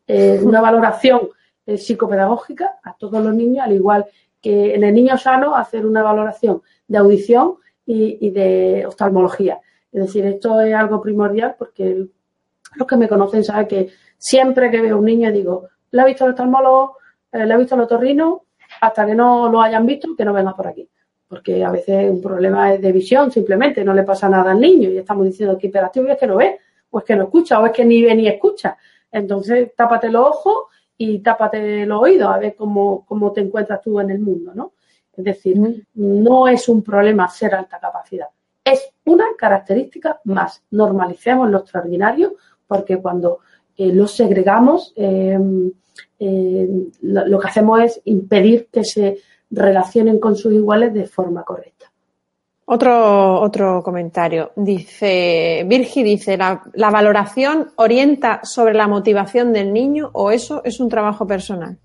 eh, 0.07 0.41
una 0.43 0.61
valoración 0.61 1.29
eh, 1.67 1.79
psicopedagógica 1.79 2.81
a 2.83 2.95
todos 2.95 3.23
los 3.23 3.35
niños, 3.35 3.65
al 3.65 3.73
igual 3.73 4.07
que 4.41 4.75
en 4.75 4.85
el 4.85 4.95
niño 4.95 5.19
sano 5.19 5.55
hacer 5.55 5.85
una 5.87 6.03
valoración 6.03 6.63
de 6.89 6.99
audición 6.99 7.57
y, 7.87 8.31
de 8.31 8.85
oftalmología. 8.87 9.61
Es 9.91 10.07
decir, 10.07 10.25
esto 10.25 10.61
es 10.61 10.75
algo 10.75 11.01
primordial 11.03 11.57
porque 11.59 12.07
los 12.77 12.87
que 12.87 12.97
me 12.97 13.09
conocen 13.09 13.43
saben 13.43 13.67
que 13.67 13.89
siempre 14.17 14.71
que 14.71 14.81
veo 14.81 14.99
un 14.99 15.05
niño 15.05 15.33
digo, 15.33 15.69
¿Le 15.91 16.03
ha 16.03 16.05
visto 16.05 16.25
el 16.25 16.31
oftalmólogo? 16.31 16.99
Eh, 17.33 17.45
¿Le 17.45 17.53
ha 17.53 17.57
visto 17.57 17.75
el 17.75 17.81
otorrino? 17.81 18.45
hasta 18.81 19.07
que 19.07 19.15
no 19.15 19.49
lo 19.49 19.61
hayan 19.61 19.87
visto, 19.87 20.15
que 20.17 20.25
no 20.25 20.33
venga 20.33 20.55
por 20.55 20.67
aquí. 20.69 20.89
Porque 21.29 21.65
a 21.65 21.71
veces 21.71 22.11
un 22.11 22.21
problema 22.21 22.75
es 22.75 22.81
de 22.81 22.93
visión, 22.93 23.31
simplemente 23.31 23.85
no 23.85 23.95
le 23.95 24.03
pasa 24.03 24.29
nada 24.29 24.53
al 24.53 24.61
niño 24.61 24.91
y 24.91 24.99
estamos 24.99 25.27
diciendo 25.27 25.57
que 25.59 25.69
hiperactivo 25.69 26.07
y 26.07 26.11
es 26.11 26.19
que 26.19 26.27
no 26.27 26.37
ve, 26.37 26.59
o 26.91 26.99
es 26.99 27.05
que 27.05 27.15
no 27.15 27.25
escucha, 27.25 27.61
o 27.61 27.67
es 27.67 27.73
que 27.73 27.85
ni 27.85 28.03
ve 28.03 28.15
ni 28.15 28.27
escucha. 28.27 28.77
Entonces, 29.13 29.73
tápate 29.77 30.11
los 30.11 30.27
ojos 30.27 30.55
y 31.03 31.21
tápate 31.21 31.87
los 31.87 32.03
oídos 32.03 32.29
a 32.31 32.37
ver 32.37 32.55
cómo, 32.55 33.07
cómo 33.07 33.33
te 33.33 33.41
encuentras 33.41 33.81
tú 33.81 33.99
en 34.01 34.11
el 34.11 34.19
mundo, 34.19 34.53
¿no? 34.55 34.75
Es 35.17 35.25
decir, 35.25 35.87
no 35.95 36.47
es 36.47 36.69
un 36.69 36.83
problema 36.83 37.27
ser 37.27 37.55
alta 37.55 37.81
capacidad, 37.81 38.27
es 38.63 38.93
una 39.07 39.25
característica 39.39 40.21
más. 40.25 40.63
Normalicemos 40.71 41.49
lo 41.49 41.61
extraordinario 41.61 42.35
porque 42.67 42.99
cuando 42.99 43.39
eh, 43.79 43.95
lo 43.95 44.07
segregamos, 44.07 44.93
em, 44.95 45.73
em, 46.19 46.91
lo, 47.01 47.39
que 47.39 47.49
hacemos 47.49 47.81
es 47.81 48.03
impedir 48.05 48.69
que 48.71 48.85
se 48.85 49.21
relacionen 49.51 50.21
con 50.21 50.37
sus 50.37 50.53
iguales 50.53 50.93
de 50.93 51.07
forma 51.07 51.45
correcta. 51.45 51.90
Otro, 52.73 53.41
otro 53.41 53.83
comentario. 53.83 54.53
Dice, 54.55 55.65
Virgi 55.67 56.05
dice, 56.05 56.37
¿la, 56.37 56.63
¿la, 56.75 56.91
valoración 56.91 57.73
orienta 57.75 58.45
sobre 58.45 58.75
la 58.75 58.87
motivación 58.87 59.53
del 59.53 59.73
niño 59.73 60.11
o 60.13 60.31
eso 60.31 60.63
es 60.63 60.79
un 60.79 60.89
trabajo 60.89 61.27
personal? 61.27 61.79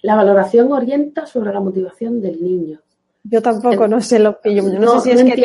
La 0.00 0.16
valoración 0.16 0.72
orienta 0.72 1.26
sobre 1.26 1.52
la 1.52 1.60
motivación 1.60 2.22
del 2.22 2.42
niño. 2.42 2.80
Yo 3.22 3.42
tampoco, 3.42 3.86
no 3.86 4.00
sé 4.00 4.18
lo 4.18 4.40
que 4.40 4.54
yo 4.54 4.62
no, 4.62 4.98
sé 4.98 5.14
si 5.14 5.28
es 5.28 5.34
que 5.34 5.42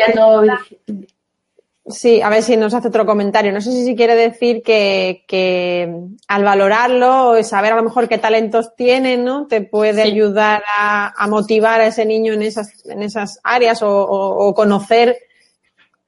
Sí, 1.84 2.22
a 2.22 2.28
ver 2.28 2.44
si 2.44 2.56
nos 2.56 2.74
hace 2.74 2.88
otro 2.88 3.04
comentario. 3.04 3.52
No 3.52 3.60
sé 3.60 3.72
si, 3.72 3.96
quiere 3.96 4.14
decir 4.14 4.62
que, 4.62 5.24
que, 5.26 5.92
al 6.28 6.44
valorarlo, 6.44 7.42
saber 7.42 7.72
a 7.72 7.76
lo 7.76 7.82
mejor 7.82 8.08
qué 8.08 8.18
talentos 8.18 8.76
tiene, 8.76 9.16
¿no? 9.16 9.48
Te 9.48 9.62
puede 9.62 10.02
ayudar 10.02 10.62
a, 10.78 11.12
a, 11.16 11.26
motivar 11.26 11.80
a 11.80 11.86
ese 11.88 12.04
niño 12.04 12.34
en 12.34 12.42
esas, 12.42 12.86
en 12.86 13.02
esas 13.02 13.40
áreas 13.42 13.82
o, 13.82 13.90
o, 13.90 14.54
conocer 14.54 15.16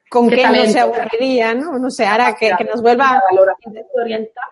con 0.08 0.30
qué, 0.30 0.46
no 0.46 0.64
se 0.66 0.78
aburriría, 0.78 1.54
¿no? 1.54 1.76
No 1.76 1.90
sé, 1.90 2.06
ahora 2.06 2.36
que, 2.38 2.52
que 2.56 2.64
nos 2.64 2.80
vuelva... 2.80 3.20
Orienta 4.00 4.42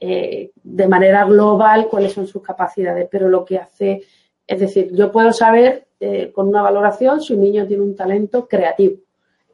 eh, 0.00 0.52
de 0.62 0.86
manera 0.86 1.24
global 1.24 1.88
cuáles 1.88 2.12
son 2.12 2.26
sus 2.26 2.42
capacidades, 2.42 3.08
pero 3.10 3.28
lo 3.28 3.44
que 3.44 3.58
hace, 3.58 4.02
es 4.46 4.60
decir, 4.60 4.90
yo 4.92 5.10
puedo 5.10 5.32
saber 5.32 5.88
eh, 5.98 6.30
con 6.30 6.46
una 6.46 6.62
valoración 6.62 7.20
si 7.20 7.32
un 7.32 7.40
niño 7.40 7.66
tiene 7.66 7.82
un 7.82 7.96
talento 7.96 8.46
creativo. 8.46 8.98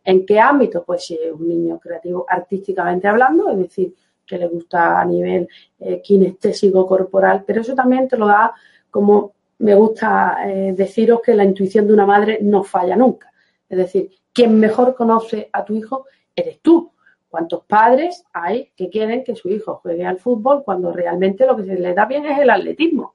¿En 0.04 0.26
qué 0.26 0.38
ámbito? 0.38 0.84
Pues 0.84 1.04
si 1.04 1.14
es 1.14 1.32
un 1.32 1.48
niño 1.48 1.78
creativo 1.78 2.26
artísticamente 2.28 3.08
hablando, 3.08 3.50
es 3.50 3.58
decir, 3.58 3.94
que 4.26 4.38
le 4.38 4.48
gusta 4.48 5.00
a 5.00 5.04
nivel 5.04 5.48
eh, 5.80 6.00
kinestésico 6.02 6.86
corporal, 6.86 7.44
pero 7.46 7.62
eso 7.62 7.74
también 7.74 8.08
te 8.08 8.16
lo 8.16 8.26
da 8.26 8.52
como 8.90 9.32
me 9.58 9.74
gusta 9.74 10.38
deciros 10.74 11.20
que 11.22 11.34
la 11.34 11.44
intuición 11.44 11.86
de 11.86 11.94
una 11.94 12.04
madre 12.04 12.38
no 12.42 12.64
falla 12.64 12.96
nunca. 12.96 13.32
Es 13.68 13.78
decir, 13.78 14.10
quien 14.32 14.58
mejor 14.58 14.94
conoce 14.94 15.48
a 15.52 15.64
tu 15.64 15.74
hijo 15.74 16.06
eres 16.34 16.60
tú. 16.60 16.92
¿Cuántos 17.28 17.64
padres 17.64 18.24
hay 18.32 18.70
que 18.76 18.90
quieren 18.90 19.24
que 19.24 19.34
su 19.34 19.48
hijo 19.48 19.80
juegue 19.82 20.06
al 20.06 20.18
fútbol 20.18 20.62
cuando 20.64 20.92
realmente 20.92 21.46
lo 21.46 21.56
que 21.56 21.64
se 21.64 21.74
le 21.74 21.94
da 21.94 22.04
bien 22.04 22.26
es 22.26 22.38
el 22.38 22.50
atletismo? 22.50 23.14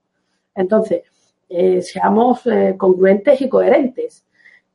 Entonces, 0.55 1.03
eh, 1.47 1.81
seamos 1.81 2.45
eh, 2.47 2.75
congruentes 2.77 3.39
y 3.39 3.47
coherentes. 3.47 4.25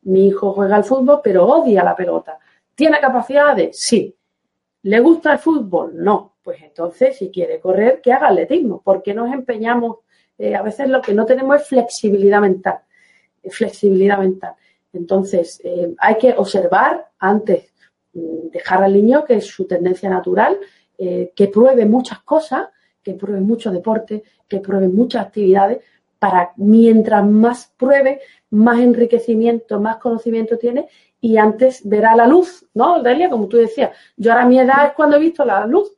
Mi 0.05 0.29
hijo 0.29 0.53
juega 0.53 0.77
al 0.77 0.85
fútbol, 0.85 1.21
pero 1.23 1.47
odia 1.47 1.83
la 1.83 1.97
pelota. 1.97 2.39
¿Tiene 2.75 3.01
capacidades? 3.01 3.79
Sí. 3.81 4.15
¿Le 4.83 5.01
gusta 5.01 5.33
el 5.33 5.39
fútbol? 5.39 5.93
No. 5.97 6.37
Pues 6.43 6.63
entonces, 6.63 7.17
si 7.17 7.31
quiere 7.31 7.59
correr, 7.59 8.01
que 8.03 8.13
haga 8.13 8.29
atletismo. 8.29 8.83
porque 8.85 9.15
nos 9.15 9.33
empeñamos? 9.33 9.99
Eh, 10.37 10.55
a 10.55 10.63
veces 10.63 10.89
lo 10.89 11.01
que 11.01 11.15
no 11.15 11.25
tenemos 11.25 11.61
es 11.61 11.69
flexibilidad 11.69 12.41
mental. 12.41 12.81
Flexibilidad 13.49 14.19
mental. 14.19 14.55
Entonces, 14.93 15.61
hay 15.99 16.19
que 16.19 16.35
observar 16.37 17.11
antes 17.19 17.75
dejar 18.15 18.83
al 18.83 18.93
niño, 18.93 19.25
que 19.25 19.35
es 19.35 19.47
su 19.47 19.67
tendencia 19.67 20.09
natural, 20.09 20.59
eh, 20.97 21.33
que 21.35 21.49
pruebe 21.49 21.85
muchas 21.87 22.21
cosas, 22.21 22.69
que 23.03 23.15
pruebe 23.15 23.41
mucho 23.41 23.71
deporte, 23.71 24.23
que 24.49 24.61
pruebe 24.61 24.89
muchas 24.89 25.27
actividades, 25.27 25.83
para 26.19 26.53
mientras 26.57 27.25
más 27.25 27.73
pruebe, 27.77 28.21
más 28.51 28.79
enriquecimiento, 28.81 29.81
más 29.81 29.97
conocimiento 29.97 30.59
tiene 30.59 30.89
y 31.21 31.37
antes 31.39 31.89
verá 31.89 32.15
la 32.15 32.27
luz, 32.27 32.67
¿no, 32.75 33.03
Delia? 33.03 33.31
Como 33.31 33.49
tú 33.49 33.57
decías, 33.57 33.91
yo 34.17 34.33
ahora 34.33 34.47
mi 34.47 34.59
edad 34.59 34.87
es 34.87 34.93
cuando 34.93 35.17
he 35.17 35.21
visto 35.21 35.45
la 35.45 35.67
luz, 35.67 35.91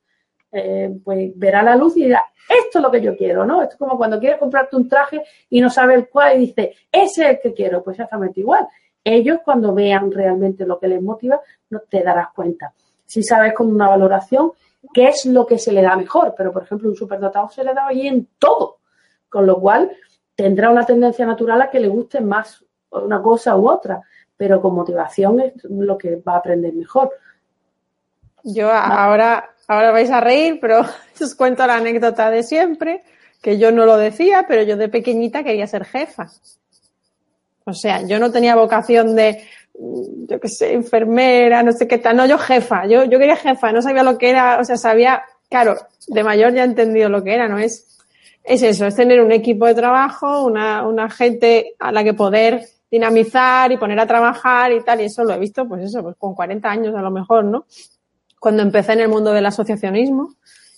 eh, 0.52 0.90
pues 1.04 1.32
verá 1.36 1.62
la 1.62 1.76
luz 1.76 1.96
y 1.96 2.04
dirá, 2.04 2.22
esto 2.48 2.78
es 2.78 2.82
lo 2.82 2.90
que 2.90 3.00
yo 3.00 3.16
quiero, 3.16 3.44
¿no? 3.44 3.62
Esto 3.62 3.74
es 3.74 3.78
como 3.78 3.96
cuando 3.96 4.20
quieres 4.20 4.38
comprarte 4.38 4.76
un 4.76 4.88
traje 4.88 5.22
y 5.50 5.60
no 5.60 5.68
sabes 5.68 5.96
el 5.96 6.08
cuál 6.08 6.36
y 6.36 6.46
dice, 6.46 6.74
ese 6.90 7.24
es 7.24 7.30
el 7.30 7.40
que 7.40 7.54
quiero, 7.54 7.82
pues 7.82 7.96
exactamente 7.96 8.40
igual 8.40 8.68
ellos 9.06 9.38
cuando 9.44 9.72
vean 9.72 10.10
realmente 10.10 10.66
lo 10.66 10.80
que 10.80 10.88
les 10.88 11.00
motiva, 11.00 11.40
no 11.70 11.80
te 11.88 12.02
darás 12.02 12.32
cuenta. 12.34 12.74
Si 13.04 13.22
sabes 13.22 13.54
con 13.54 13.72
una 13.72 13.88
valoración 13.88 14.52
qué 14.92 15.04
es 15.08 15.26
lo 15.26 15.46
que 15.46 15.58
se 15.58 15.70
le 15.70 15.80
da 15.80 15.96
mejor, 15.96 16.34
pero 16.36 16.52
por 16.52 16.64
ejemplo 16.64 16.88
un 16.88 16.96
superdotado 16.96 17.48
se 17.48 17.62
le 17.62 17.72
da 17.72 17.86
ahí 17.86 18.08
en 18.08 18.28
todo, 18.36 18.78
con 19.28 19.46
lo 19.46 19.60
cual 19.60 19.90
tendrá 20.34 20.70
una 20.70 20.84
tendencia 20.84 21.26
natural 21.26 21.62
a 21.62 21.70
que 21.70 21.80
le 21.80 21.88
guste 21.88 22.20
más 22.20 22.64
una 22.90 23.20
cosa 23.22 23.56
u 23.56 23.68
otra, 23.68 24.02
pero 24.36 24.60
con 24.60 24.74
motivación 24.74 25.40
es 25.40 25.64
lo 25.64 25.96
que 25.96 26.16
va 26.16 26.34
a 26.34 26.38
aprender 26.38 26.72
mejor. 26.72 27.10
Yo 28.44 28.70
ahora, 28.70 29.50
ahora 29.66 29.90
vais 29.90 30.10
a 30.10 30.20
reír, 30.20 30.58
pero 30.60 30.82
os 31.20 31.34
cuento 31.34 31.66
la 31.66 31.76
anécdota 31.76 32.30
de 32.30 32.42
siempre, 32.42 33.02
que 33.42 33.58
yo 33.58 33.72
no 33.72 33.86
lo 33.86 33.96
decía, 33.96 34.44
pero 34.46 34.62
yo 34.62 34.76
de 34.76 34.88
pequeñita 34.88 35.42
quería 35.42 35.66
ser 35.66 35.84
jefa. 35.84 36.28
O 37.64 37.72
sea, 37.72 38.02
yo 38.06 38.20
no 38.20 38.30
tenía 38.30 38.54
vocación 38.54 39.16
de, 39.16 39.42
yo 39.74 40.38
qué 40.38 40.48
sé, 40.48 40.72
enfermera, 40.72 41.64
no 41.64 41.72
sé 41.72 41.88
qué 41.88 41.98
tal. 41.98 42.16
No, 42.16 42.26
yo 42.26 42.38
jefa. 42.38 42.86
Yo, 42.86 43.04
yo 43.04 43.18
quería 43.18 43.36
jefa. 43.36 43.72
No 43.72 43.82
sabía 43.82 44.04
lo 44.04 44.16
que 44.18 44.30
era. 44.30 44.60
O 44.60 44.64
sea, 44.64 44.76
sabía, 44.76 45.24
claro, 45.50 45.76
de 46.06 46.22
mayor 46.22 46.54
ya 46.54 46.62
he 46.62 46.66
entendido 46.66 47.08
lo 47.08 47.24
que 47.24 47.34
era, 47.34 47.48
¿no? 47.48 47.58
Es, 47.58 47.98
es 48.46 48.62
eso, 48.62 48.86
es 48.86 48.94
tener 48.94 49.20
un 49.20 49.32
equipo 49.32 49.66
de 49.66 49.74
trabajo, 49.74 50.44
una, 50.44 50.86
una 50.86 51.10
gente 51.10 51.74
a 51.78 51.90
la 51.90 52.04
que 52.04 52.14
poder 52.14 52.62
dinamizar 52.90 53.72
y 53.72 53.76
poner 53.76 53.98
a 53.98 54.06
trabajar 54.06 54.72
y 54.72 54.82
tal. 54.82 55.00
Y 55.00 55.04
eso 55.04 55.24
lo 55.24 55.34
he 55.34 55.38
visto, 55.38 55.66
pues 55.66 55.82
eso, 55.82 56.02
pues 56.02 56.16
con 56.16 56.34
40 56.34 56.70
años 56.70 56.94
a 56.94 57.02
lo 57.02 57.10
mejor, 57.10 57.44
¿no? 57.44 57.66
Cuando 58.38 58.62
empecé 58.62 58.92
en 58.92 59.00
el 59.00 59.08
mundo 59.08 59.32
del 59.32 59.46
asociacionismo 59.46 60.34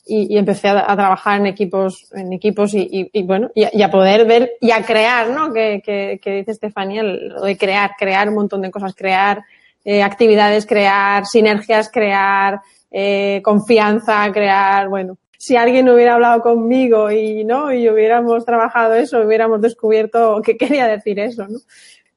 y, 0.06 0.38
empecé 0.38 0.68
a, 0.68 0.96
trabajar 0.96 1.40
en 1.40 1.46
equipos, 1.46 2.10
en 2.14 2.32
equipos 2.32 2.72
y, 2.72 3.10
bueno, 3.24 3.50
y, 3.54 3.82
a 3.82 3.90
poder 3.90 4.26
ver 4.26 4.52
y 4.60 4.70
a 4.70 4.82
crear, 4.82 5.28
¿no? 5.28 5.52
Que, 5.52 5.82
que, 5.84 6.34
dice 6.34 6.52
Estefanía, 6.52 7.02
lo 7.02 7.42
de 7.42 7.58
crear, 7.58 7.90
crear 7.98 8.28
un 8.28 8.36
montón 8.36 8.62
de 8.62 8.70
cosas, 8.70 8.94
crear 8.94 9.44
eh, 9.84 10.02
actividades, 10.02 10.64
crear 10.64 11.26
sinergias, 11.26 11.90
crear 11.90 12.60
eh, 12.90 13.42
confianza, 13.44 14.32
crear, 14.32 14.88
bueno. 14.88 15.18
Si 15.38 15.56
alguien 15.56 15.88
hubiera 15.88 16.14
hablado 16.14 16.42
conmigo 16.42 17.10
y 17.10 17.44
no, 17.44 17.72
y 17.72 17.88
hubiéramos 17.88 18.44
trabajado 18.44 18.94
eso, 18.94 19.20
hubiéramos 19.20 19.62
descubierto 19.62 20.40
que 20.44 20.56
quería 20.56 20.86
decir 20.86 21.18
eso, 21.18 21.48
¿no? 21.48 21.58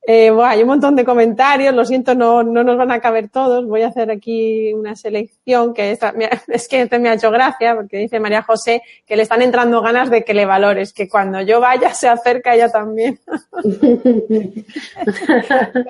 Eh, 0.04 0.32
bueno, 0.32 0.50
hay 0.50 0.64
un 0.64 0.68
montón 0.68 0.96
de 0.96 1.06
comentarios, 1.06 1.76
lo 1.76 1.86
siento, 1.86 2.16
no, 2.16 2.42
no 2.42 2.64
nos 2.64 2.76
van 2.76 2.92
a 2.92 3.00
caber 3.00 3.30
todos. 3.30 3.68
Voy 3.68 3.84
a 3.84 3.90
hacer 3.90 4.10
aquí 4.10 4.74
una 4.74 4.96
selección 4.96 5.76
que 5.76 5.92
esta, 5.92 6.12
es 6.48 6.68
que 6.68 6.82
este 6.82 6.98
me 6.98 7.10
ha 7.10 7.14
hecho 7.14 7.30
gracia 7.30 7.76
porque 7.76 7.98
dice 7.98 8.20
María 8.20 8.42
José 8.42 8.82
que 9.06 9.16
le 9.16 9.22
están 9.24 9.44
entrando 9.44 9.82
ganas 9.82 10.10
de 10.10 10.24
que 10.24 10.34
le 10.34 10.46
valores, 10.46 10.94
que 10.94 11.08
cuando 11.08 11.42
yo 11.42 11.60
vaya 11.60 11.94
se 11.94 12.10
acerca 12.10 12.56
ella 12.56 12.72
también. 12.72 13.20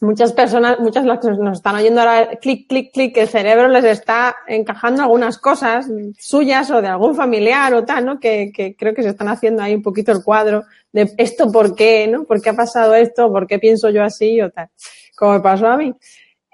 muchas 0.00 0.32
personas, 0.32 0.78
muchas 0.78 1.04
las 1.04 1.20
que 1.20 1.30
nos 1.30 1.58
están 1.58 1.76
oyendo 1.76 2.00
ahora, 2.00 2.30
clic, 2.40 2.68
clic, 2.68 2.92
clic, 2.92 3.16
el 3.16 3.28
cerebro 3.28 3.68
les 3.68 3.84
está 3.84 4.36
encajando 4.46 5.02
algunas 5.02 5.38
cosas 5.38 5.86
suyas 6.18 6.70
o 6.70 6.80
de 6.80 6.88
algún 6.88 7.14
familiar 7.14 7.72
o 7.74 7.84
tal, 7.84 8.04
¿no? 8.04 8.20
Que, 8.20 8.50
que 8.54 8.76
creo 8.76 8.94
que 8.94 9.02
se 9.02 9.10
están 9.10 9.28
haciendo 9.28 9.62
ahí 9.62 9.74
un 9.74 9.82
poquito 9.82 10.12
el 10.12 10.22
cuadro 10.22 10.64
de 10.92 11.12
esto 11.18 11.50
por 11.50 11.74
qué, 11.74 12.06
¿no? 12.06 12.24
¿Por 12.24 12.40
qué 12.40 12.50
ha 12.50 12.54
pasado 12.54 12.94
esto? 12.94 13.30
¿Por 13.30 13.46
qué 13.46 13.58
pienso 13.58 13.90
yo 13.90 14.02
así 14.02 14.40
o 14.40 14.50
tal? 14.50 14.68
Como 15.16 15.32
me 15.32 15.40
pasó 15.40 15.66
a 15.66 15.76
mí. 15.76 15.94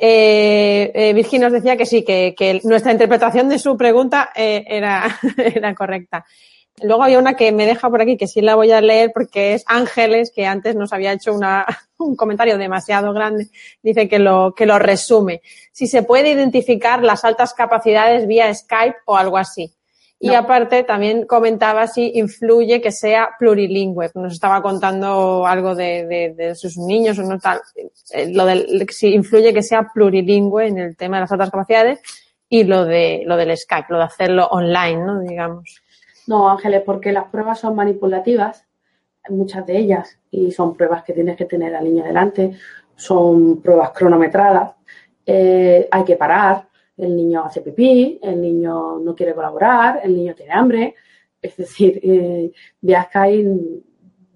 Eh, 0.05 0.91
eh, 0.95 1.13
Virginia 1.13 1.47
nos 1.47 1.53
decía 1.53 1.77
que 1.77 1.87
sí, 1.87 2.03
que, 2.03 2.35
que, 2.37 2.61
nuestra 2.65 2.91
interpretación 2.91 3.49
de 3.49 3.61
su 3.61 3.77
pregunta 3.77 4.31
eh, 4.35 4.65
era, 4.67 5.17
era 5.37 5.75
correcta. 5.77 6.25
Luego 6.81 7.03
había 7.03 7.19
una 7.19 7.35
que 7.35 7.53
me 7.53 7.67
deja 7.67 7.91
por 7.91 8.01
aquí, 8.01 8.17
que 8.17 8.27
sí 8.27 8.41
la 8.41 8.55
voy 8.55 8.73
a 8.73 8.81
leer 8.81 9.13
porque 9.13 9.55
es 9.55 9.65
Ángeles, 9.67 10.33
que 10.35 10.47
antes 10.47 10.75
nos 10.75 10.93
había 10.93 11.13
hecho 11.13 11.35
una, 11.35 11.67
un 11.99 12.17
comentario 12.17 12.59
demasiado 12.59 13.13
grande. 13.13 13.49
Dice 13.83 14.09
que 14.09 14.19
lo, 14.19 14.55
que 14.55 14.67
lo 14.67 14.79
resume. 14.79 15.43
Si 15.73 15.87
se 15.87 16.03
puede 16.03 16.31
identificar 16.31 17.03
las 17.03 17.25
altas 17.25 17.55
capacidades 17.55 18.27
vía 18.27 18.53
Skype 18.53 18.97
o 19.07 19.17
algo 19.17 19.37
así. 19.37 19.75
Y 20.25 20.35
aparte 20.35 20.85
también 20.85 21.27
comentaba 21.27 21.89
si 21.89 22.13
influye 22.15 22.81
que 22.81 22.93
sea 22.93 23.31
plurilingüe. 23.41 24.13
Nos 24.15 24.35
estaba 24.35 24.63
contando 24.63 25.45
algo 25.45 25.75
de, 25.75 26.33
de, 26.37 26.55
sus 26.55 26.79
niños 26.79 27.19
o 27.19 27.25
no 27.25 27.41
tal. 27.41 27.61
Eh, 28.13 28.33
lo 28.33 28.47
del, 28.47 28.89
si 28.91 29.09
influye 29.09 29.53
que 29.53 29.65
sea 29.65 29.91
plurilingüe 29.93 30.69
en 30.69 30.79
el 30.79 30.97
tema 30.97 31.17
de 31.17 31.23
las 31.23 31.33
altas 31.33 31.51
capacidades 31.51 32.01
y 32.49 32.63
lo 32.63 32.85
de, 32.85 33.25
lo 33.27 33.37
del 33.37 33.57
Skype, 33.57 33.89
lo 33.89 33.99
de 33.99 34.05
hacerlo 34.05 34.47
online, 34.47 35.05
¿no? 35.05 35.21
Digamos. 35.23 35.82
No, 36.27 36.49
Ángeles, 36.49 36.83
porque 36.85 37.13
las 37.13 37.29
pruebas 37.29 37.61
son 37.61 37.75
manipulativas 37.75 38.67
muchas 39.31 39.67
de 39.67 39.79
ellas, 39.79 40.19
y 40.31 40.51
son 40.51 40.75
pruebas 40.77 41.05
que 41.05 41.13
tienes 41.13 41.37
que 41.37 41.45
tener 41.45 41.75
al 41.75 41.85
niño 41.85 42.05
delante, 42.05 42.53
son 42.97 43.61
pruebas 43.61 43.91
cronometradas, 43.91 44.75
eh, 45.25 45.89
hay 45.91 46.05
que 46.05 46.17
parar, 46.17 46.69
el 46.97 47.17
niño 47.17 47.45
hace 47.45 47.61
pipí, 47.61 48.19
el 48.23 48.41
niño 48.41 48.99
no 48.99 49.15
quiere 49.15 49.35
colaborar, 49.35 50.01
el 50.03 50.17
niño 50.17 50.35
tiene 50.35 50.53
hambre, 50.53 50.95
es 51.41 51.57
decir, 51.57 52.01
eh, 52.03 52.53
Skype 52.83 53.61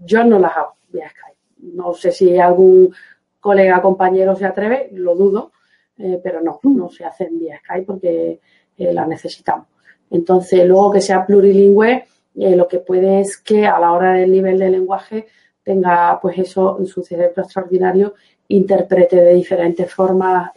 yo 0.05 0.25
no 0.25 0.39
las 0.39 0.57
hago 0.57 0.77
Skype. 0.91 1.37
No 1.59 1.95
sé 1.95 2.13
si 2.13 2.39
algún 2.39 2.95
colega, 3.41 3.83
compañero 3.83 4.37
se 4.37 4.45
atreve, 4.45 4.91
lo 4.93 5.15
dudo, 5.15 5.53
eh, 5.99 6.21
pero 6.23 6.41
no, 6.41 6.61
no 6.63 6.91
se 6.91 7.05
hacen 7.05 7.39
vía 7.39 7.59
Skype 7.59 7.87
porque 7.87 8.41
eh, 8.77 8.93
las 8.93 9.09
necesitamos. 9.09 9.67
Entonces, 10.11 10.67
luego 10.67 10.93
que 10.93 11.01
sea 11.01 11.27
plurilingüe, 11.27 12.05
eh, 12.37 12.57
lo 12.57 12.69
que 12.69 12.79
puede 12.79 13.21
es 13.21 13.39
que 13.39 13.67
a 13.67 13.79
la 13.79 13.93
hora 13.93 14.13
del 14.13 14.31
nivel 14.31 14.59
de 14.59 14.71
lenguaje 14.71 15.27
tenga, 15.63 16.19
pues 16.21 16.39
eso, 16.39 16.79
en 16.79 16.87
su 16.87 17.03
cerebro 17.03 17.43
extraordinario, 17.43 18.15
interprete 18.49 19.17
de 19.17 19.35
diferentes 19.35 19.93
formas 19.93 20.53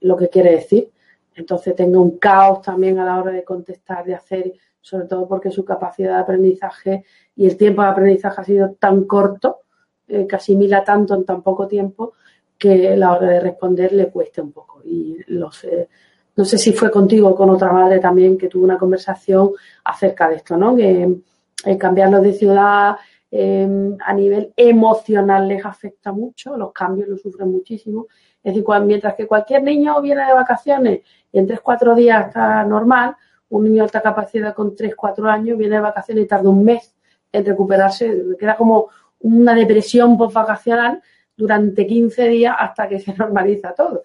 lo 0.00 0.16
que 0.16 0.28
quiere 0.28 0.52
decir. 0.52 0.90
Entonces 1.34 1.74
tenga 1.74 1.98
un 1.98 2.18
caos 2.18 2.62
también 2.62 2.98
a 2.98 3.04
la 3.04 3.20
hora 3.20 3.32
de 3.32 3.42
contestar, 3.42 4.04
de 4.04 4.14
hacer, 4.14 4.52
sobre 4.80 5.06
todo 5.06 5.26
porque 5.26 5.50
su 5.50 5.64
capacidad 5.64 6.16
de 6.16 6.22
aprendizaje 6.22 7.04
y 7.34 7.46
el 7.46 7.56
tiempo 7.56 7.82
de 7.82 7.88
aprendizaje 7.88 8.40
ha 8.40 8.44
sido 8.44 8.72
tan 8.78 9.04
corto, 9.04 9.62
eh, 10.06 10.26
asimila 10.30 10.84
tanto 10.84 11.14
en 11.14 11.24
tan 11.24 11.42
poco 11.42 11.66
tiempo, 11.66 12.12
que 12.56 12.92
a 12.92 12.96
la 12.96 13.12
hora 13.12 13.28
de 13.28 13.40
responder 13.40 13.92
le 13.92 14.10
cueste 14.10 14.40
un 14.40 14.52
poco. 14.52 14.80
Y 14.84 15.18
lo 15.28 15.50
sé. 15.50 15.88
No 16.36 16.44
sé 16.44 16.58
si 16.58 16.72
fue 16.72 16.90
contigo 16.90 17.28
o 17.28 17.34
con 17.36 17.50
otra 17.50 17.72
madre 17.72 18.00
también 18.00 18.36
que 18.36 18.48
tuvo 18.48 18.64
una 18.64 18.78
conversación 18.78 19.50
acerca 19.84 20.28
de 20.28 20.36
esto, 20.36 20.56
¿no? 20.56 20.74
Que 20.74 21.16
eh, 21.64 21.78
cambiarlos 21.78 22.22
de 22.22 22.32
ciudad 22.32 22.96
em, 23.30 23.96
a 24.04 24.12
nivel 24.12 24.52
emocional 24.56 25.46
les 25.48 25.64
afecta 25.64 26.12
mucho, 26.12 26.56
los 26.56 26.72
cambios 26.72 27.08
los 27.08 27.22
sufren 27.22 27.50
muchísimo. 27.50 28.06
Es 28.42 28.54
decir, 28.54 28.64
mientras 28.82 29.14
que 29.14 29.26
cualquier 29.26 29.62
niño 29.62 30.00
viene 30.02 30.26
de 30.26 30.34
vacaciones 30.34 31.00
y 31.32 31.38
en 31.38 31.48
3-4 31.48 31.94
días 31.94 32.26
está 32.26 32.64
normal, 32.64 33.16
un 33.48 33.64
niño 33.64 33.76
de 33.76 33.82
alta 33.82 34.02
capacidad 34.02 34.54
con 34.54 34.74
3-4 34.76 35.28
años 35.30 35.56
viene 35.56 35.76
de 35.76 35.82
vacaciones 35.82 36.24
y 36.24 36.28
tarda 36.28 36.50
un 36.50 36.64
mes 36.64 36.94
en 37.32 37.44
recuperarse, 37.44 38.22
queda 38.38 38.56
como 38.56 38.88
una 39.20 39.54
depresión 39.54 40.18
post-vacacional 40.18 41.02
durante 41.36 41.86
15 41.86 42.28
días 42.28 42.54
hasta 42.58 42.88
que 42.88 43.00
se 43.00 43.14
normaliza 43.18 43.72
todo. 43.74 44.02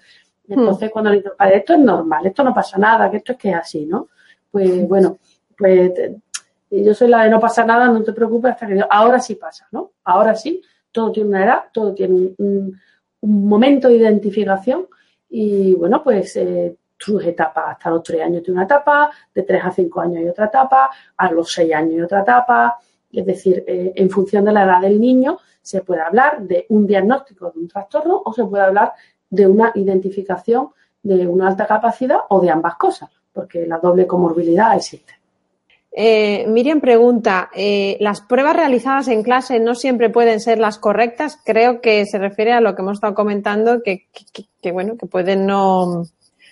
Entonces, 0.49 0.89
hmm. 0.89 0.91
cuando 0.91 1.11
le 1.11 1.17
digo, 1.17 1.31
esto 1.39 1.73
es 1.73 1.79
normal, 1.79 2.25
esto 2.25 2.43
no 2.43 2.53
pasa 2.53 2.77
nada, 2.77 3.09
que 3.09 3.17
esto 3.17 3.33
es 3.33 3.37
que 3.37 3.49
es 3.49 3.55
así, 3.55 3.85
¿no? 3.85 4.09
Pues 4.51 4.87
bueno, 4.87 5.19
pues 5.57 5.91
yo 6.71 6.93
soy 6.93 7.07
la 7.07 7.23
de 7.23 7.29
no 7.29 7.39
pasa 7.39 7.63
nada, 7.65 7.87
no 7.87 8.03
te 8.03 8.13
preocupes 8.13 8.51
hasta 8.51 8.67
que 8.67 8.83
ahora 8.89 9.19
sí 9.19 9.35
pasa, 9.35 9.67
¿no? 9.71 9.91
Ahora 10.03 10.35
sí, 10.35 10.61
todo 10.91 11.11
tiene 11.11 11.29
una 11.29 11.45
edad, 11.45 11.63
todo 11.71 11.93
tiene 11.93 12.33
un, 12.37 12.79
momento 13.21 13.89
de 13.89 13.95
identificación 13.95 14.87
y 15.29 15.75
bueno, 15.75 16.01
pues 16.01 16.37
eh, 16.37 16.77
sus 16.97 17.23
etapas. 17.25 17.65
Hasta 17.71 17.89
los 17.89 18.03
3 18.03 18.21
años 18.21 18.43
tiene 18.43 18.59
una 18.59 18.65
etapa, 18.65 19.11
de 19.33 19.43
3 19.43 19.61
a 19.65 19.71
5 19.71 20.01
años 20.01 20.17
hay 20.19 20.29
otra 20.29 20.45
etapa, 20.45 20.89
a 21.17 21.31
los 21.31 21.51
6 21.51 21.73
años 21.73 21.93
hay 21.95 22.01
otra 22.01 22.21
etapa. 22.21 22.77
Es 23.11 23.25
decir, 23.25 23.63
eh, 23.67 23.91
en 23.95 24.09
función 24.09 24.45
de 24.45 24.53
la 24.53 24.63
edad 24.63 24.81
del 24.81 25.01
niño, 25.01 25.37
se 25.61 25.81
puede 25.81 26.01
hablar 26.01 26.41
de 26.43 26.65
un 26.69 26.87
diagnóstico 26.87 27.51
de 27.51 27.59
un 27.59 27.67
trastorno 27.67 28.21
o 28.23 28.33
se 28.33 28.45
puede 28.45 28.63
hablar 28.63 28.93
de 29.29 29.47
una 29.47 29.71
identificación 29.75 30.69
de 31.03 31.27
una 31.27 31.47
alta 31.47 31.65
capacidad 31.65 32.19
o 32.29 32.41
de 32.41 32.49
ambas 32.49 32.75
cosas, 32.75 33.09
porque 33.33 33.65
la 33.65 33.77
doble 33.77 34.05
comorbilidad 34.05 34.75
existe. 34.75 35.13
Eh, 35.91 36.45
Miriam 36.47 36.81
pregunta, 36.81 37.49
eh, 37.53 37.97
¿las 37.99 38.21
pruebas 38.21 38.55
realizadas 38.55 39.07
en 39.07 39.23
clase 39.23 39.59
no 39.59 39.75
siempre 39.75 40.09
pueden 40.09 40.39
ser 40.39 40.59
las 40.59 40.77
correctas? 40.77 41.39
Creo 41.43 41.81
que 41.81 42.05
se 42.05 42.19
refiere 42.19 42.53
a 42.53 42.61
lo 42.61 42.75
que 42.75 42.81
hemos 42.81 42.97
estado 42.97 43.15
comentando, 43.15 43.81
que 43.81 44.07
bueno, 44.71 44.97
que 44.97 45.07
pueden 45.07 45.45
no, 45.45 46.03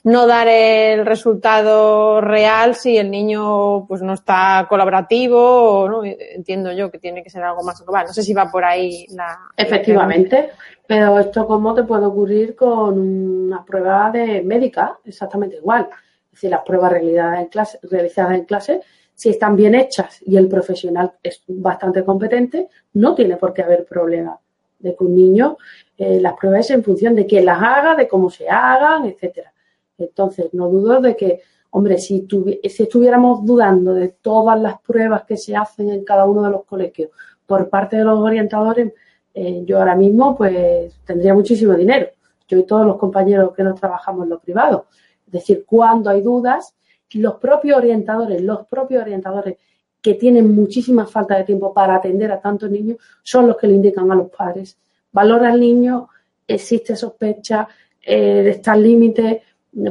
no 0.07 0.25
dar 0.25 0.47
el 0.47 1.05
resultado 1.05 2.21
real 2.21 2.75
si 2.75 2.97
el 2.97 3.11
niño 3.11 3.85
pues 3.87 4.01
no 4.01 4.13
está 4.13 4.65
colaborativo 4.69 5.81
o 5.81 5.89
no. 5.89 6.01
Entiendo 6.05 6.71
yo 6.71 6.89
que 6.89 6.97
tiene 6.97 7.21
que 7.21 7.29
ser 7.29 7.43
algo 7.43 7.61
más 7.61 7.83
global. 7.83 8.05
No 8.07 8.13
sé 8.13 8.23
si 8.23 8.33
va 8.33 8.49
por 8.49 8.63
ahí 8.63 9.05
la 9.09 9.37
efectivamente. 9.57 10.51
pero 10.87 11.19
esto 11.19 11.45
cómo 11.45 11.73
te 11.73 11.83
puede 11.83 12.05
ocurrir 12.05 12.55
con 12.55 12.97
una 12.97 13.65
prueba 13.65 14.09
de 14.09 14.41
médica 14.43 14.97
exactamente 15.03 15.57
igual. 15.57 15.89
Es 16.27 16.31
decir 16.31 16.51
las 16.51 16.61
pruebas 16.61 16.93
realizadas 16.93 17.39
en 17.41 17.47
clase 17.47 17.79
realizadas 17.83 18.35
en 18.35 18.45
clase 18.45 18.81
si 19.13 19.29
están 19.29 19.57
bien 19.57 19.75
hechas 19.75 20.21
y 20.25 20.37
el 20.37 20.47
profesional 20.47 21.11
es 21.21 21.43
bastante 21.47 22.05
competente 22.05 22.69
no 22.93 23.13
tiene 23.13 23.35
por 23.35 23.53
qué 23.53 23.63
haber 23.63 23.83
problema 23.83 24.39
de 24.79 24.95
que 24.95 25.03
un 25.03 25.15
niño 25.15 25.57
eh, 25.97 26.21
las 26.21 26.33
pruebas 26.35 26.69
en 26.69 26.83
función 26.83 27.13
de 27.13 27.25
quién 27.25 27.43
las 27.43 27.61
haga 27.61 27.95
de 27.95 28.07
cómo 28.07 28.29
se 28.29 28.47
hagan 28.47 29.05
etcétera 29.05 29.51
entonces, 29.97 30.53
no 30.53 30.69
dudo 30.69 31.01
de 31.01 31.15
que, 31.15 31.41
hombre, 31.71 31.97
si, 31.97 32.27
si 32.63 32.83
estuviéramos 32.83 33.45
dudando 33.45 33.93
de 33.93 34.09
todas 34.09 34.59
las 34.59 34.79
pruebas 34.81 35.23
que 35.25 35.37
se 35.37 35.55
hacen 35.55 35.89
en 35.89 36.03
cada 36.03 36.25
uno 36.25 36.43
de 36.43 36.51
los 36.51 36.65
colegios 36.65 37.09
por 37.45 37.69
parte 37.69 37.97
de 37.97 38.03
los 38.03 38.19
orientadores, 38.19 38.93
eh, 39.33 39.63
yo 39.65 39.77
ahora 39.77 39.95
mismo 39.95 40.35
pues 40.35 40.93
tendría 41.05 41.33
muchísimo 41.33 41.73
dinero. 41.73 42.07
Yo 42.47 42.57
y 42.57 42.63
todos 42.63 42.85
los 42.85 42.97
compañeros 42.97 43.53
que 43.53 43.63
nos 43.63 43.79
trabajamos 43.79 44.23
en 44.23 44.29
lo 44.29 44.39
privado. 44.39 44.87
Es 45.25 45.33
decir, 45.33 45.65
cuando 45.65 46.09
hay 46.09 46.21
dudas, 46.21 46.73
los 47.13 47.35
propios 47.35 47.77
orientadores, 47.77 48.41
los 48.41 48.65
propios 48.67 49.01
orientadores 49.01 49.57
que 50.01 50.13
tienen 50.13 50.55
muchísima 50.55 51.05
falta 51.05 51.37
de 51.37 51.43
tiempo 51.43 51.73
para 51.73 51.95
atender 51.95 52.31
a 52.31 52.39
tantos 52.39 52.71
niños, 52.71 52.97
son 53.23 53.47
los 53.47 53.57
que 53.57 53.67
le 53.67 53.73
indican 53.73 54.11
a 54.11 54.15
los 54.15 54.29
padres. 54.29 54.77
Valora 55.11 55.51
al 55.51 55.59
niño, 55.59 56.09
existe 56.47 56.95
sospecha, 56.95 57.67
eh, 58.01 58.45
está 58.47 58.73
al 58.73 58.83
límite, 58.83 59.43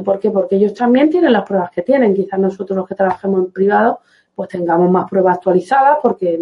¿Por 0.03 0.19
qué? 0.19 0.31
Porque 0.31 0.57
ellos 0.57 0.73
también 0.73 1.09
tienen 1.09 1.31
las 1.31 1.43
pruebas 1.43 1.71
que 1.71 1.81
tienen. 1.81 2.13
Quizás 2.13 2.39
nosotros 2.39 2.75
los 2.75 2.87
que 2.87 2.95
trabajemos 2.95 3.39
en 3.39 3.51
privado 3.51 3.99
pues 4.37 4.49
tengamos 4.49 4.91
más 4.91 5.09
pruebas 5.09 5.37
actualizadas 5.37 5.97
porque 5.99 6.39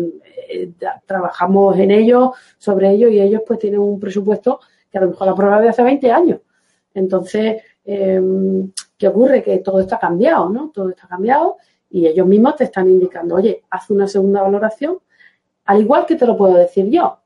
eh, 0.50 0.72
trabajamos 1.06 1.80
en 1.80 1.92
ellos, 1.92 2.32
sobre 2.58 2.92
ellos 2.92 3.10
y 3.10 3.22
ellos 3.22 3.44
pues 3.48 3.58
tienen 3.58 3.80
un 3.80 3.98
presupuesto 4.02 4.60
que 4.92 4.98
a 4.98 5.02
lo 5.02 5.12
mejor 5.12 5.28
la 5.28 5.34
prueba 5.34 5.62
de 5.62 5.70
hace 5.70 5.82
20 5.82 6.12
años. 6.12 6.42
Entonces, 6.94 7.64
em, 7.86 8.70
¿qué 8.98 9.08
ocurre? 9.08 9.42
Que 9.42 9.60
todo 9.60 9.80
está 9.80 9.98
cambiado, 9.98 10.50
¿no? 10.50 10.72
Todo 10.74 10.90
está 10.90 11.08
cambiado 11.08 11.56
y 11.90 12.06
ellos 12.06 12.28
mismos 12.28 12.58
te 12.58 12.66
están 12.66 12.90
indicando, 12.90 13.36
oye, 13.36 13.64
haz 13.70 13.90
una 13.90 14.10
segunda 14.10 14.42
valoración, 14.42 14.98
al 15.64 15.80
igual 15.80 16.06
que 16.06 16.16
te 16.16 16.26
lo 16.26 16.36
puedo 16.36 16.56
decir 16.56 16.90
yo. 16.90 17.20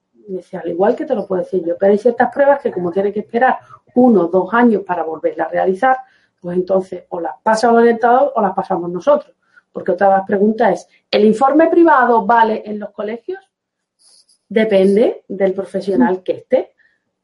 Al 0.54 0.70
igual 0.70 0.96
que 0.96 1.06
te 1.06 1.16
lo 1.16 1.26
puedo 1.26 1.42
decir 1.42 1.66
yo, 1.66 1.76
pero 1.80 1.92
hay 1.92 1.98
ciertas 1.98 2.32
pruebas 2.32 2.62
que 2.62 2.72
como 2.72 2.92
tiene 2.92 3.12
que 3.12 3.22
esperar 3.22 3.58
uno 3.96 4.26
o 4.26 4.28
dos 4.28 4.54
años 4.54 4.84
para 4.86 5.04
volverla 5.04 5.46
a 5.46 5.50
realizar, 5.50 5.98
pues 6.42 6.58
entonces 6.58 7.04
o 7.10 7.20
las 7.20 7.36
pasa 7.44 7.70
el 7.70 7.76
orientador 7.76 8.32
o 8.36 8.42
las 8.42 8.54
pasamos 8.54 8.90
nosotros. 8.90 9.36
Porque 9.72 9.92
otra 9.92 10.26
pregunta 10.26 10.72
es, 10.72 10.88
¿el 11.12 11.26
informe 11.26 11.68
privado 11.68 12.26
vale 12.26 12.64
en 12.66 12.80
los 12.80 12.90
colegios? 12.92 13.40
Depende 14.48 15.24
del 15.28 15.54
profesional 15.54 16.24
que 16.24 16.32
esté. 16.34 16.74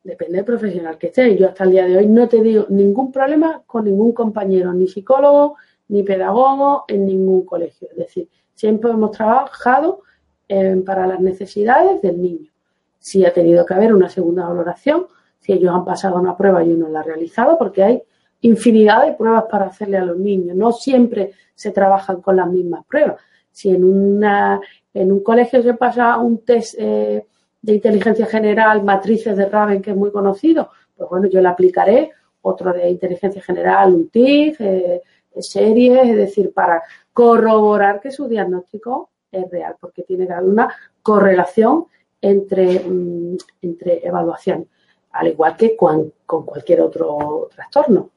Depende 0.03 0.35
del 0.37 0.45
profesional 0.45 0.97
que 0.97 1.07
esté. 1.07 1.35
Yo 1.35 1.47
hasta 1.47 1.63
el 1.63 1.71
día 1.71 1.87
de 1.87 1.97
hoy 1.97 2.07
no 2.07 2.23
he 2.23 2.27
tenido 2.27 2.67
ningún 2.69 3.11
problema 3.11 3.63
con 3.65 3.85
ningún 3.85 4.13
compañero, 4.13 4.71
ni 4.73 4.87
psicólogo, 4.87 5.55
ni 5.87 6.03
pedagogo 6.03 6.85
en 6.87 7.05
ningún 7.05 7.45
colegio. 7.45 7.87
Es 7.91 7.97
decir, 7.97 8.29
siempre 8.53 8.91
hemos 8.91 9.11
trabajado 9.11 10.01
eh, 10.47 10.81
para 10.85 11.07
las 11.07 11.19
necesidades 11.19 12.01
del 12.03 12.21
niño. 12.21 12.51
Si 12.99 13.25
ha 13.25 13.33
tenido 13.33 13.65
que 13.65 13.73
haber 13.73 13.93
una 13.93 14.09
segunda 14.09 14.47
valoración, 14.47 15.07
si 15.45 15.53
ellos 15.53 15.71
han 15.71 15.85
pasado 15.85 16.19
una 16.19 16.35
prueba 16.35 16.63
y 16.63 16.73
uno 16.73 16.89
la 16.89 17.01
ha 17.01 17.03
realizado, 17.03 17.55
porque 17.55 17.83
hay 17.83 18.01
infinidad 18.41 19.05
de 19.05 19.13
pruebas 19.13 19.43
para 19.43 19.67
hacerle 19.67 19.97
a 19.97 20.03
los 20.03 20.17
niños. 20.17 20.57
No 20.57 20.71
siempre 20.71 21.33
se 21.53 21.69
trabajan 21.69 22.19
con 22.21 22.35
las 22.35 22.49
mismas 22.49 22.83
pruebas. 22.85 23.21
Si 23.51 23.69
en, 23.69 23.83
un 23.83 25.23
colegio 25.23 25.61
se 25.61 25.75
pasa 25.75 26.17
un 26.17 26.43
test 26.43 26.73
eh, 26.79 27.27
de 27.61 27.73
inteligencia 27.73 28.25
general, 28.25 28.83
matrices 28.83 29.37
de 29.37 29.45
Raven, 29.45 29.83
que 29.83 29.91
es 29.91 29.95
muy 29.95 30.11
conocido, 30.11 30.71
pues 30.97 31.07
bueno, 31.11 31.27
yo 31.27 31.39
le 31.41 31.47
aplicaré 31.47 32.11
otro 32.41 32.73
de 32.73 32.89
inteligencia 32.89 33.41
general, 33.41 33.93
un 33.93 34.09
TIC, 34.09 34.55
eh, 34.59 35.01
series, 35.39 36.09
es 36.09 36.15
decir, 36.15 36.53
para 36.53 36.81
corroborar 37.13 38.01
que 38.01 38.09
su 38.09 38.27
diagnóstico 38.27 39.11
es 39.31 39.47
real, 39.51 39.75
porque 39.79 40.01
tiene 40.01 40.25
que 40.25 40.33
haber 40.33 40.49
una 40.49 40.73
correlación 41.03 41.85
entre, 42.19 42.79
mm, 42.79 43.37
entre 43.61 44.07
evaluaciones 44.07 44.69
al 45.15 45.27
igual 45.27 45.55
que 45.55 45.75
con, 45.77 46.11
cualquier 46.25 46.81
otro 46.81 47.49
trastorno. 47.55 48.09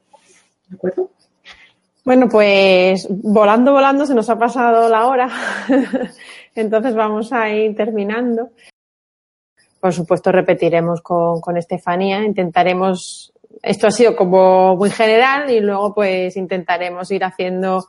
¿De 0.67 0.75
acuerdo? 0.75 1.09
Bueno, 2.03 2.27
pues 2.29 3.07
volando, 3.09 3.71
volando, 3.71 4.05
se 4.05 4.13
nos 4.13 4.29
ha 4.29 4.37
pasado 4.37 4.89
la 4.89 5.07
hora. 5.07 5.29
Entonces 6.55 6.93
vamos 6.93 7.31
a 7.31 7.49
ir 7.49 7.75
terminando. 7.75 8.49
Por 9.79 9.93
supuesto, 9.93 10.31
repetiremos 10.31 11.01
con, 11.01 11.39
con 11.39 11.55
Estefanía. 11.55 12.25
Intentaremos, 12.25 13.31
esto 13.61 13.87
ha 13.87 13.91
sido 13.91 14.15
como 14.15 14.75
muy 14.75 14.89
general 14.89 15.49
y 15.49 15.61
luego 15.61 15.93
pues 15.93 16.35
intentaremos 16.35 17.09
ir 17.11 17.23
haciendo 17.23 17.85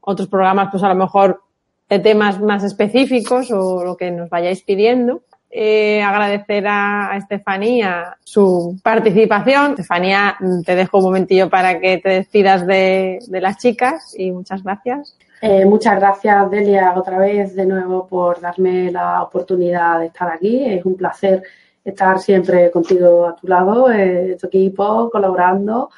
otros 0.00 0.28
programas, 0.28 0.68
pues 0.70 0.84
a 0.84 0.88
lo 0.88 0.94
mejor 0.94 1.42
de 1.88 1.98
temas 1.98 2.40
más 2.40 2.62
específicos 2.62 3.50
o 3.50 3.84
lo 3.84 3.96
que 3.96 4.12
nos 4.12 4.30
vayáis 4.30 4.62
pidiendo. 4.62 5.22
Eh, 5.54 6.02
agradecer 6.02 6.66
a, 6.66 7.14
Estefanía 7.18 8.16
su 8.24 8.80
participación. 8.82 9.72
Estefanía, 9.72 10.34
te 10.64 10.74
dejo 10.74 10.96
un 10.96 11.04
momentillo 11.04 11.50
para 11.50 11.78
que 11.78 11.98
te 11.98 12.08
despidas 12.08 12.66
de, 12.66 13.18
las 13.28 13.58
chicas 13.58 14.14
y 14.16 14.30
muchas 14.30 14.62
gracias. 14.62 15.14
Eh, 15.42 15.66
muchas 15.66 15.96
gracias, 15.96 16.50
Delia, 16.50 16.94
otra 16.96 17.18
vez 17.18 17.54
de 17.54 17.66
nuevo 17.66 18.06
por 18.06 18.40
darme 18.40 18.90
la 18.90 19.22
oportunidad 19.22 20.00
de 20.00 20.06
estar 20.06 20.30
aquí. 20.30 20.64
Es 20.64 20.86
un 20.86 20.96
placer 20.96 21.42
estar 21.84 22.18
siempre 22.18 22.70
contigo 22.70 23.26
a 23.26 23.36
tu 23.36 23.46
lado, 23.46 23.92
eh, 23.92 24.38
tu 24.40 24.46
equipo, 24.46 25.10
colaborando. 25.10 25.90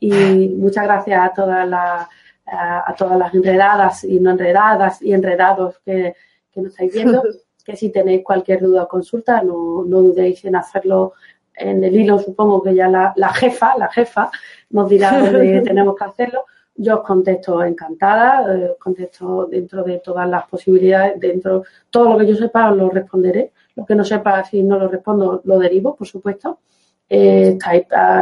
Y 0.00 0.48
muchas 0.58 0.84
gracias 0.84 1.30
a 1.30 1.32
todas 1.32 1.68
las 1.68 2.08
a, 2.46 2.94
todas 2.96 3.18
las 3.18 3.34
enredadas 3.34 4.04
y 4.04 4.20
no 4.20 4.30
enredadas 4.30 5.02
y 5.02 5.12
enredados 5.12 5.80
que, 5.84 6.14
que 6.52 6.60
nos 6.60 6.72
estáis 6.72 6.92
viendo, 6.92 7.22
que 7.66 7.74
si 7.74 7.90
tenéis 7.90 8.22
cualquier 8.22 8.60
duda 8.60 8.84
o 8.84 8.88
consulta, 8.88 9.42
no, 9.42 9.84
no 9.84 10.00
dudéis 10.00 10.44
en 10.44 10.54
hacerlo 10.54 11.14
en 11.52 11.82
el 11.82 11.96
hilo, 11.96 12.18
supongo 12.18 12.62
que 12.62 12.74
ya 12.74 12.88
la, 12.88 13.12
la 13.16 13.30
jefa, 13.30 13.76
la 13.76 13.90
jefa, 13.90 14.30
nos 14.70 14.88
dirá 14.88 15.18
dónde 15.18 15.62
tenemos 15.62 15.96
que 15.96 16.04
hacerlo. 16.04 16.44
Yo 16.76 16.98
os 16.98 17.06
contesto 17.06 17.64
encantada, 17.64 18.54
eh, 18.54 18.70
os 18.70 18.78
contesto 18.78 19.46
dentro 19.46 19.82
de 19.82 19.98
todas 19.98 20.28
las 20.28 20.46
posibilidades, 20.46 21.18
dentro 21.18 21.64
todo 21.90 22.12
lo 22.12 22.18
que 22.18 22.26
yo 22.26 22.36
sepa 22.36 22.70
os 22.70 22.76
lo 22.76 22.90
responderé. 22.90 23.52
Lo 23.74 23.84
que 23.84 23.94
no 23.94 24.04
sepa, 24.04 24.44
si 24.44 24.62
no 24.62 24.78
lo 24.78 24.88
respondo, 24.88 25.40
lo 25.44 25.58
derivo, 25.58 25.96
por 25.96 26.06
supuesto. 26.06 26.60
Eh, 27.08 27.58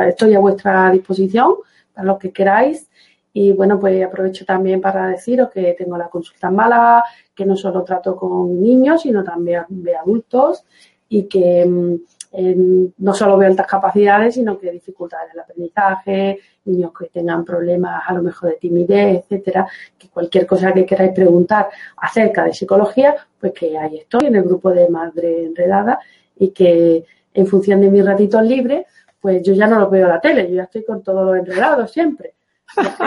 estoy 0.08 0.34
a 0.34 0.38
vuestra 0.38 0.90
disposición 0.90 1.56
para 1.92 2.06
lo 2.06 2.18
que 2.18 2.32
queráis. 2.32 2.88
Y 3.36 3.52
bueno, 3.52 3.80
pues 3.80 4.00
aprovecho 4.04 4.44
también 4.44 4.80
para 4.80 5.08
deciros 5.08 5.50
que 5.50 5.74
tengo 5.76 5.98
la 5.98 6.08
consulta 6.08 6.46
en 6.46 6.54
Málaga, 6.54 7.02
que 7.34 7.44
no 7.44 7.56
solo 7.56 7.82
trato 7.82 8.14
con 8.14 8.62
niños, 8.62 9.02
sino 9.02 9.24
también 9.24 9.64
de 9.68 9.96
adultos 9.96 10.64
y 11.08 11.24
que 11.24 11.66
mm, 11.66 12.86
no 12.98 13.12
solo 13.12 13.36
veo 13.36 13.50
altas 13.50 13.66
capacidades, 13.66 14.36
sino 14.36 14.56
que 14.56 14.70
dificultades 14.70 15.32
del 15.32 15.40
aprendizaje, 15.40 16.38
niños 16.66 16.92
que 16.96 17.06
tengan 17.06 17.44
problemas 17.44 18.04
a 18.06 18.14
lo 18.14 18.22
mejor 18.22 18.50
de 18.50 18.56
timidez, 18.56 19.24
etcétera, 19.24 19.66
que 19.98 20.08
cualquier 20.10 20.46
cosa 20.46 20.72
que 20.72 20.86
queráis 20.86 21.10
preguntar 21.12 21.68
acerca 21.96 22.44
de 22.44 22.54
psicología, 22.54 23.16
pues 23.40 23.52
que 23.52 23.76
ahí 23.76 23.98
estoy 23.98 24.28
en 24.28 24.36
el 24.36 24.44
grupo 24.44 24.70
de 24.70 24.88
Madre 24.88 25.44
Enredada 25.46 25.98
y 26.38 26.50
que 26.50 27.04
en 27.34 27.46
función 27.48 27.80
de 27.80 27.90
mis 27.90 28.04
ratitos 28.04 28.42
libres, 28.44 28.86
pues 29.20 29.42
yo 29.42 29.54
ya 29.54 29.66
no 29.66 29.80
lo 29.80 29.90
veo 29.90 30.06
a 30.06 30.10
la 30.10 30.20
tele, 30.20 30.48
yo 30.48 30.54
ya 30.54 30.64
estoy 30.64 30.84
con 30.84 31.02
todo 31.02 31.34
enredado 31.34 31.88
siempre 31.88 32.34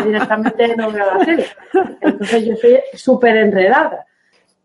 directamente 0.03 0.76
no 0.76 0.91
veo 0.91 1.05
la 1.05 1.26
tele. 1.26 1.45
Entonces 2.01 2.45
yo 2.45 2.55
soy 2.55 2.80
súper 2.93 3.38
enredada. 3.38 4.05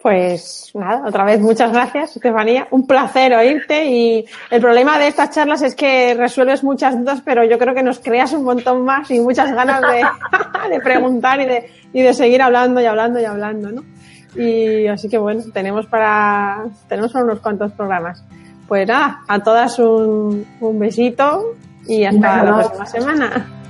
Pues 0.03 0.73
nada, 0.75 1.07
otra 1.07 1.25
vez 1.25 1.41
muchas 1.41 1.73
gracias, 1.73 2.17
Estefanía. 2.17 2.67
Un 2.73 2.89
placer 2.89 3.33
oírte 3.35 3.85
y 3.87 4.25
el 4.51 4.61
problema 4.61 4.99
de 4.99 5.07
estas 5.07 5.31
charlas 5.31 5.63
es 5.63 5.77
que 5.77 6.15
resuelves 6.15 6.65
muchas 6.65 6.99
dudas, 6.99 7.23
pero 7.25 7.45
yo 7.45 7.57
creo 7.57 7.73
que 7.73 7.85
nos 7.85 8.01
creas 8.01 8.33
un 8.33 8.43
montón 8.43 8.85
más 8.85 9.09
y 9.13 9.21
muchas 9.21 9.53
ganas 9.53 9.81
de, 9.81 10.03
de 10.71 10.81
preguntar 10.81 11.41
y 11.41 11.47
de, 11.47 11.71
y 11.93 12.03
de 12.03 12.15
seguir 12.15 12.43
hablando 12.43 12.81
y 12.81 12.87
hablando 12.87 13.21
y 13.21 13.25
hablando, 13.27 13.71
¿no? 13.71 13.85
Y 14.35 14.89
así 14.89 15.09
que 15.09 15.19
bueno, 15.19 15.45
tenemos 15.53 15.87
para, 15.87 16.65
tenemos 16.89 17.13
para 17.13 17.25
unos 17.25 17.39
cuantos 17.39 17.71
programas. 17.73 18.25
Pues 18.67 18.89
nada, 18.89 19.21
a 19.29 19.39
todas 19.39 19.79
un, 19.79 20.45
un 20.61 20.79
besito 20.81 21.55
y 21.87 22.05
hasta 22.05 22.43
la 22.43 22.55
próxima 22.57 22.87
semana. 22.87 23.62